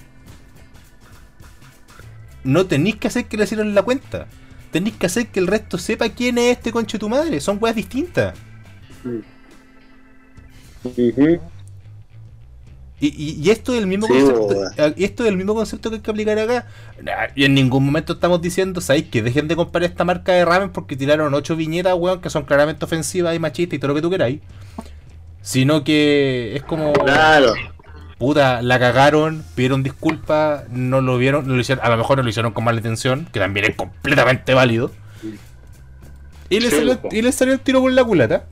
[2.43, 4.27] No tenéis que hacer que le la cuenta.
[4.71, 7.39] Tenéis que hacer que el resto sepa quién es este concho de tu madre.
[7.41, 8.33] Son weas distintas.
[12.99, 14.49] Y, esto es el mismo concepto,
[14.97, 16.65] esto es el mismo concepto que hay que aplicar acá.
[17.35, 19.05] Y en ningún momento estamos diciendo, ¿sabéis?
[19.09, 22.43] Que dejen de comprar esta marca de ramen porque tiraron ocho viñetas, weón, que son
[22.43, 24.39] claramente ofensivas y machistas y todo lo que tú queráis.
[25.41, 26.93] Sino que es como.
[26.93, 27.53] Claro.
[28.17, 32.29] Puta, la cagaron, pidieron disculpas, no lo vieron, lo hicieron, a lo mejor no lo
[32.29, 34.89] hicieron con mala intención, que también es completamente válido.
[36.49, 38.45] Y le, salió, y le salió el tiro por la culata.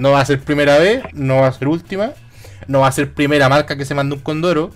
[0.00, 2.12] No va a ser primera vez, no va a ser última.
[2.66, 4.72] No va a ser primera marca que se manda un condoro.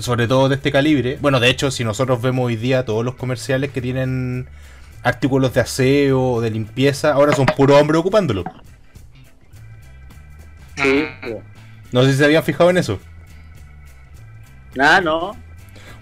[0.00, 1.18] sobre todo de este calibre.
[1.20, 4.48] Bueno, de hecho, si nosotros vemos hoy día todos los comerciales que tienen
[5.02, 8.44] artículos de aseo o de limpieza, ahora son puros hombres ocupándolo.
[11.92, 12.98] No sé si se habían fijado en eso.
[14.78, 15.36] Ah, no.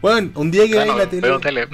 [0.00, 1.68] Bueno, un día que vean la tele,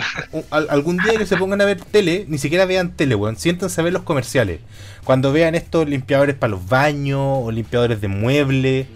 [0.51, 3.37] algún día que se pongan a ver tele, ni siquiera vean tele, weón.
[3.37, 4.61] Siéntanse a ver los comerciales.
[5.05, 8.87] Cuando vean estos limpiadores para los baños o limpiadores de muebles.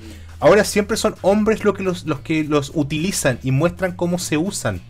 [0.40, 4.36] Ahora siempre son hombres los que los, los que los utilizan y muestran cómo se
[4.36, 4.80] usan.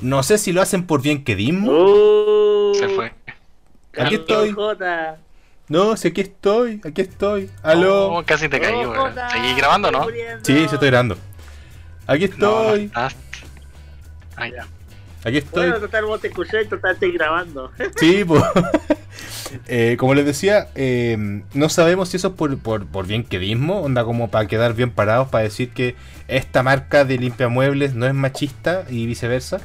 [0.00, 3.12] No sé si lo hacen por bien que Uh, se fue.
[3.96, 4.54] Aquí estoy.
[5.68, 7.50] No, si aquí estoy, aquí estoy.
[7.62, 8.12] Aló.
[8.12, 9.14] Oh, casi te caí, weón.
[9.32, 10.06] ¿Seguí grabando, no?
[10.42, 11.16] Sí, se estoy grabando.
[12.06, 12.90] Aquí estoy.
[12.94, 13.08] ah,
[14.38, 14.66] ya.
[15.24, 15.70] Aquí estoy.
[15.70, 17.72] Bueno, total, vos te escuché y total estoy grabando.
[17.96, 18.42] Sí, pues.
[19.68, 23.80] eh, como les decía, eh, no sabemos si eso es por, por, por bien quedismo,
[23.80, 25.96] onda como para quedar bien parados, para decir que
[26.28, 29.60] esta marca de limpia muebles no es machista y viceversa.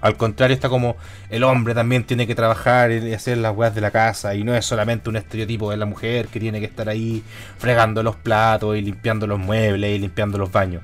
[0.00, 0.96] Al contrario, está como
[1.28, 4.54] el hombre también tiene que trabajar y hacer las weas de la casa y no
[4.54, 7.22] es solamente un estereotipo de la mujer que tiene que estar ahí
[7.58, 10.82] fregando los platos y limpiando los muebles y limpiando los baños.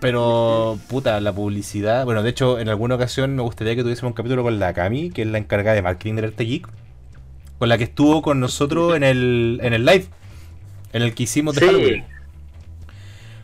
[0.00, 2.06] Pero, puta, la publicidad.
[2.06, 5.10] Bueno, de hecho, en alguna ocasión me gustaría que tuviésemos un capítulo con la Cami,
[5.10, 6.66] que es la encargada de marketing del Arte Geek,
[7.58, 10.06] con la que estuvo con nosotros en el, en el live,
[10.94, 12.04] en el que hicimos de Halloween.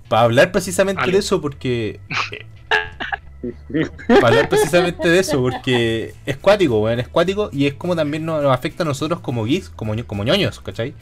[0.08, 2.00] Para hablar precisamente de eso, porque
[4.08, 8.24] Para hablar precisamente de eso, porque es cuático, weón, es cuático y es como también
[8.24, 10.94] nos, afecta a nosotros como geeks, como, como ñoños, ¿cachai?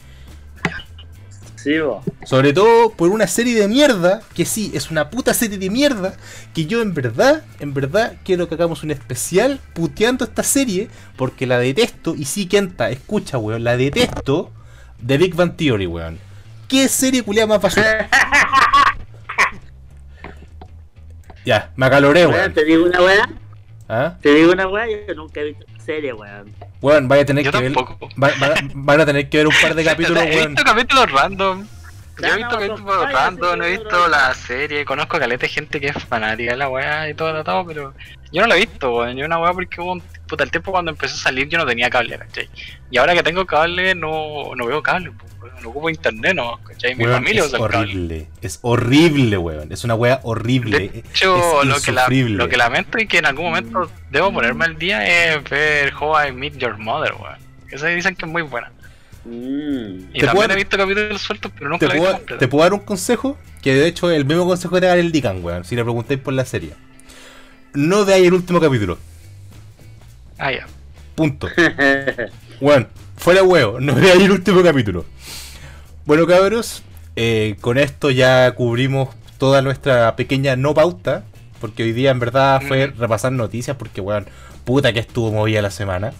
[1.55, 1.77] Sí,
[2.25, 6.15] Sobre todo por una serie de mierda, que sí, es una puta serie de mierda,
[6.53, 11.47] que yo en verdad, en verdad quiero que hagamos un especial puteando esta serie, porque
[11.47, 14.51] la detesto, y sí, Kenta, escucha, weón, la detesto
[15.01, 16.19] de Big Bang Theory, weón.
[16.67, 18.09] ¿Qué serie culiada más basura?
[21.45, 22.53] Ya, me acaloré, weón.
[22.53, 23.29] ¿Te digo una weá?
[23.87, 24.17] ¿Ah?
[24.19, 26.51] Te digo una weá, yo nunca he visto serie, weón.
[26.81, 27.73] Weón, vaya a tener que ver.
[28.73, 30.33] van a tener que ver un par de capítulos, weón.
[30.33, 31.67] He visto capítulos random.
[32.17, 35.87] Yo he visto capítulos random, he visto la serie, conozco a caleta de gente que
[35.87, 37.93] es fanática de la weá y todo, todo, pero
[38.31, 39.15] yo no la he visto, weón.
[39.15, 41.65] Yo una weá porque hubo un puta el tiempo cuando empezó a salir yo no
[41.65, 42.49] tenía cable, ¿cachai?
[42.89, 45.11] Y ahora que tengo cable no, no veo cable,
[45.65, 46.95] no ocupo internet, no, ¿cachai?
[46.95, 50.89] Mi familia es horrible, es horrible, weón, es una weá horrible.
[50.89, 54.65] De hecho, lo, que la, lo que lamento y que en algún momento debo ponerme
[54.65, 55.05] al día
[55.35, 57.37] es ver How I Meet Your Mother, weón.
[57.71, 58.71] Esa dicen que es muy buena.
[59.25, 60.13] Mm.
[60.13, 62.73] Y también he visto capítulos sueltos, pero nunca te he visto puedo, ¿Te puedo dar
[62.73, 63.37] un consejo?
[63.63, 65.83] Que de hecho es el mismo consejo que te da el Dican, weón, si le
[65.83, 66.73] preguntáis por la serie.
[67.73, 68.99] No veáis el último capítulo.
[70.37, 70.67] Ah, ya.
[71.15, 71.49] Punto.
[72.61, 72.87] bueno,
[73.17, 75.05] fuera huevo, no veáis el último capítulo.
[76.05, 76.83] Bueno, cabros,
[77.15, 79.09] eh, con esto ya cubrimos
[79.39, 81.23] toda nuestra pequeña no pauta.
[81.59, 83.75] Porque hoy día en verdad fue repasar noticias.
[83.75, 84.27] Porque, weón,
[84.65, 86.13] puta que estuvo movida la semana.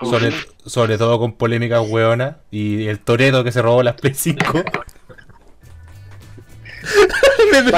[0.00, 0.32] Sobre,
[0.64, 2.36] sobre todo con polémicas weonas.
[2.52, 4.44] Y el Toreto que se robó las Play 5.
[7.52, 7.72] me me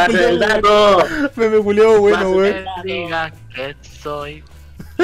[1.37, 2.65] Me me bueno, weón.
[2.85, 4.45] Diga que soy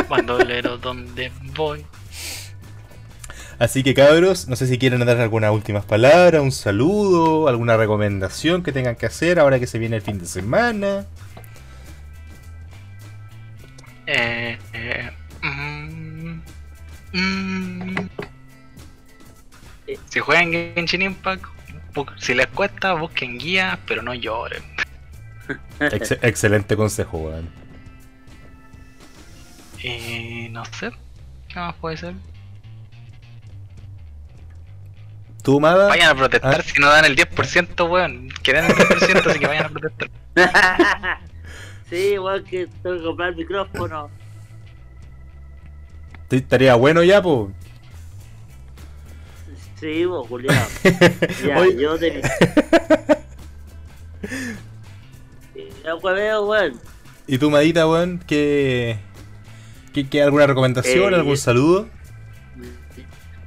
[0.09, 1.87] bandolero donde voy.
[3.59, 8.63] Así que cabros, no sé si quieren dar algunas últimas palabras, un saludo, alguna recomendación
[8.63, 11.07] que tengan que hacer ahora que se viene el fin de semana.
[14.07, 15.11] Eh, eh,
[15.43, 16.41] mm,
[17.13, 18.09] mm.
[20.09, 21.45] Si juegan Genshin Impact,
[22.19, 24.63] si les cuesta, busquen guías, pero no lloren.
[25.81, 27.49] excelente consejo, weón.
[29.83, 30.91] Y no sé,
[31.49, 32.15] ¿qué más puede ser?
[35.45, 35.89] ¿Tú, Mada?
[35.89, 36.63] Vayan a protestar ah.
[36.63, 38.31] si no dan el 10%, weón.
[38.43, 40.11] Que den el 10%, así que vayan a protestar.
[41.91, 44.11] sí, weón, que tengo que comprar el micrófono.
[46.31, 47.51] Estaría bueno ya, pues.
[49.79, 50.67] Sí, vos, Julián.
[51.47, 52.23] ya, yo te.
[55.85, 56.81] ya, veo, weón.
[57.27, 58.19] ¿Y tú, Madita, weón?
[58.27, 58.97] ¿Qué,
[59.93, 61.91] qué, alguna recomendación, eh, algún saludo?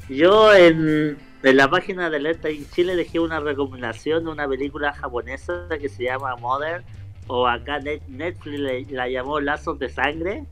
[0.10, 4.94] Yo en en la página de Alerta en Chile dejé una recomendación de una película
[4.94, 6.84] japonesa que se llama Mother,
[7.28, 10.46] o acá Netflix la llamó Lazos de Sangre.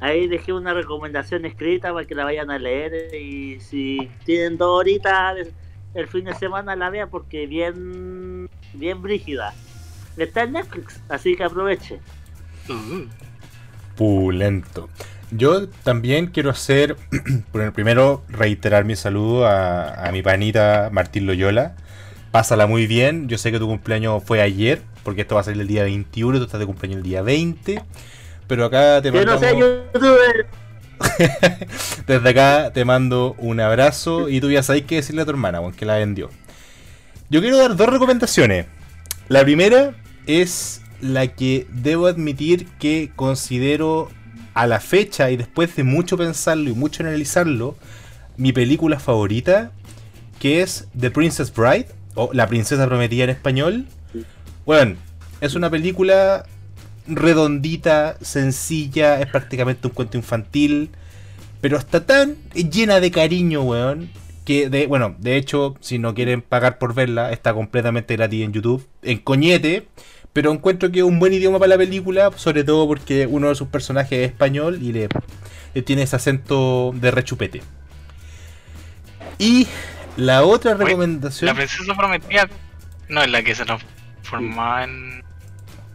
[0.00, 4.80] Ahí dejé una recomendación escrita para que la vayan a leer y si tienen dos
[4.80, 5.36] horitas
[5.94, 9.54] el fin de semana la vean porque bien bien brígida.
[10.16, 12.00] Está en Netflix, así que aproveche.
[13.96, 14.88] Pulento.
[15.30, 16.96] Yo también quiero hacer,
[17.54, 21.74] el primero, reiterar mi saludo a, mi panita Martín Loyola.
[22.30, 23.28] Pásala muy bien.
[23.28, 26.38] Yo sé que tu cumpleaños fue ayer, porque esto va a salir el día 21,
[26.38, 27.82] tú estás de cumpleaños el día 20.
[28.46, 29.40] Pero acá te mando.
[32.06, 35.58] Desde acá te mando un abrazo y tú ya sabes qué decirle a tu hermana,
[35.58, 36.30] aunque la vendió.
[37.28, 38.66] Yo quiero dar dos recomendaciones.
[39.28, 39.94] La primera
[40.26, 44.08] es la que debo admitir que considero
[44.56, 47.76] a la fecha y después de mucho pensarlo y mucho analizarlo,
[48.38, 49.70] mi película favorita,
[50.40, 53.86] que es The Princess Bride, o La Princesa Prometida en español.
[54.64, 54.96] Bueno,
[55.42, 56.46] es una película
[57.06, 60.88] redondita, sencilla, es prácticamente un cuento infantil,
[61.60, 64.08] pero está tan llena de cariño, weón,
[64.46, 68.54] que de, bueno, de hecho, si no quieren pagar por verla, está completamente gratis en
[68.54, 69.86] YouTube, en Coñete,
[70.36, 73.54] pero encuentro que es un buen idioma para la película, sobre todo porque uno de
[73.54, 75.08] sus personajes es español y le,
[75.86, 77.62] tiene ese acento de rechupete.
[79.38, 79.66] Y
[80.18, 81.46] la otra recomendación.
[81.46, 82.50] La princesa prometida
[83.08, 85.24] no es la que se transformaba en.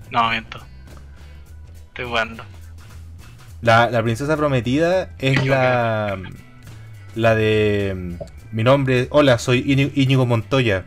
[0.09, 0.59] No, miento.
[1.89, 2.43] Estoy jugando.
[3.61, 6.17] La, la princesa prometida es la.
[7.13, 8.17] La de.
[8.51, 9.05] Mi nombre.
[9.11, 10.85] Hola, soy Íñigo Montoya.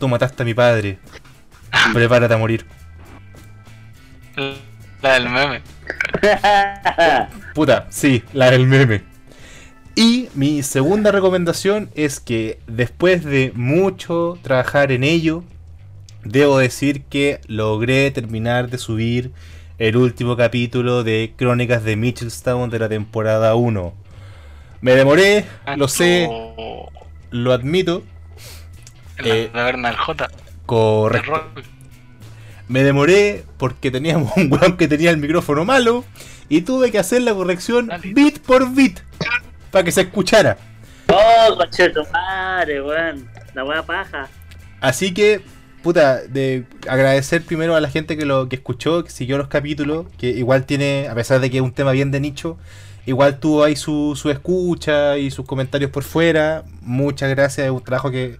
[0.00, 0.98] Tú mataste a mi padre.
[1.92, 2.64] Prepárate a morir.
[4.36, 5.62] La del meme.
[7.54, 9.02] Puta, sí, la del meme.
[9.96, 15.44] Y mi segunda recomendación es que después de mucho trabajar en ello,
[16.24, 19.32] debo decir que logré terminar de subir
[19.78, 23.94] el último capítulo de Crónicas de Mitchellstown de la temporada 1.
[24.80, 25.44] Me demoré,
[25.76, 26.28] lo sé,
[27.30, 28.02] lo admito.
[29.18, 30.28] La eh, J.
[30.66, 31.73] Correcto.
[32.66, 36.04] Me demoré porque teníamos un weón que tenía el micrófono malo
[36.48, 39.00] y tuve que hacer la corrección bit por bit
[39.70, 40.56] para que se escuchara.
[41.08, 43.28] Oh, tu madre, weón.
[43.54, 44.28] La weá paja.
[44.80, 45.42] Así que,
[45.82, 50.06] puta, de agradecer primero a la gente que lo que escuchó, que siguió los capítulos,
[50.18, 52.56] que igual tiene, a pesar de que es un tema bien de nicho,
[53.04, 56.64] igual tuvo ahí su, su escucha y sus comentarios por fuera.
[56.80, 58.38] Muchas gracias, es un trabajo que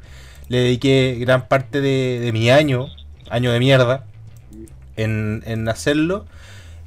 [0.48, 2.88] le dediqué gran parte de, de mi año,
[3.28, 4.04] año de mierda
[4.96, 6.26] en, hacerlo.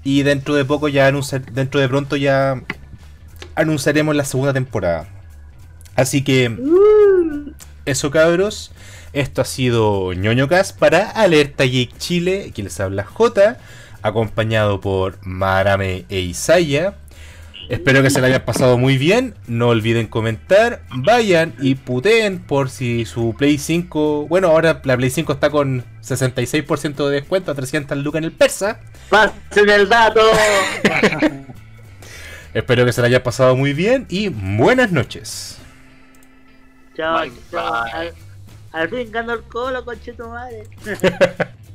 [0.04, 2.62] Y dentro de poco ya dentro de pronto ya
[3.56, 5.08] anunciaremos la segunda temporada.
[5.96, 6.56] Así que
[7.86, 8.72] eso cabros.
[9.14, 10.48] Esto ha sido ñoño
[10.78, 12.48] para Alerta Geek Chile.
[12.50, 13.58] Aquí les habla J,
[14.02, 16.96] acompañado por Marame e Isaya.
[17.70, 19.36] Espero que se la hayan pasado muy bien.
[19.48, 20.82] No olviden comentar.
[20.96, 24.28] Vayan y puteen por si su Play 5.
[24.28, 28.32] Bueno, ahora la Play 5 está con 66% de descuento a 300 lucas en el
[28.32, 28.80] persa.
[29.10, 30.22] ¡Pasen el dato!
[32.54, 35.58] Espero que se la haya pasado muy bien y buenas noches.
[36.96, 37.84] Chao, chao.
[38.72, 40.64] Al, fin ganó el colo, conche tu madre.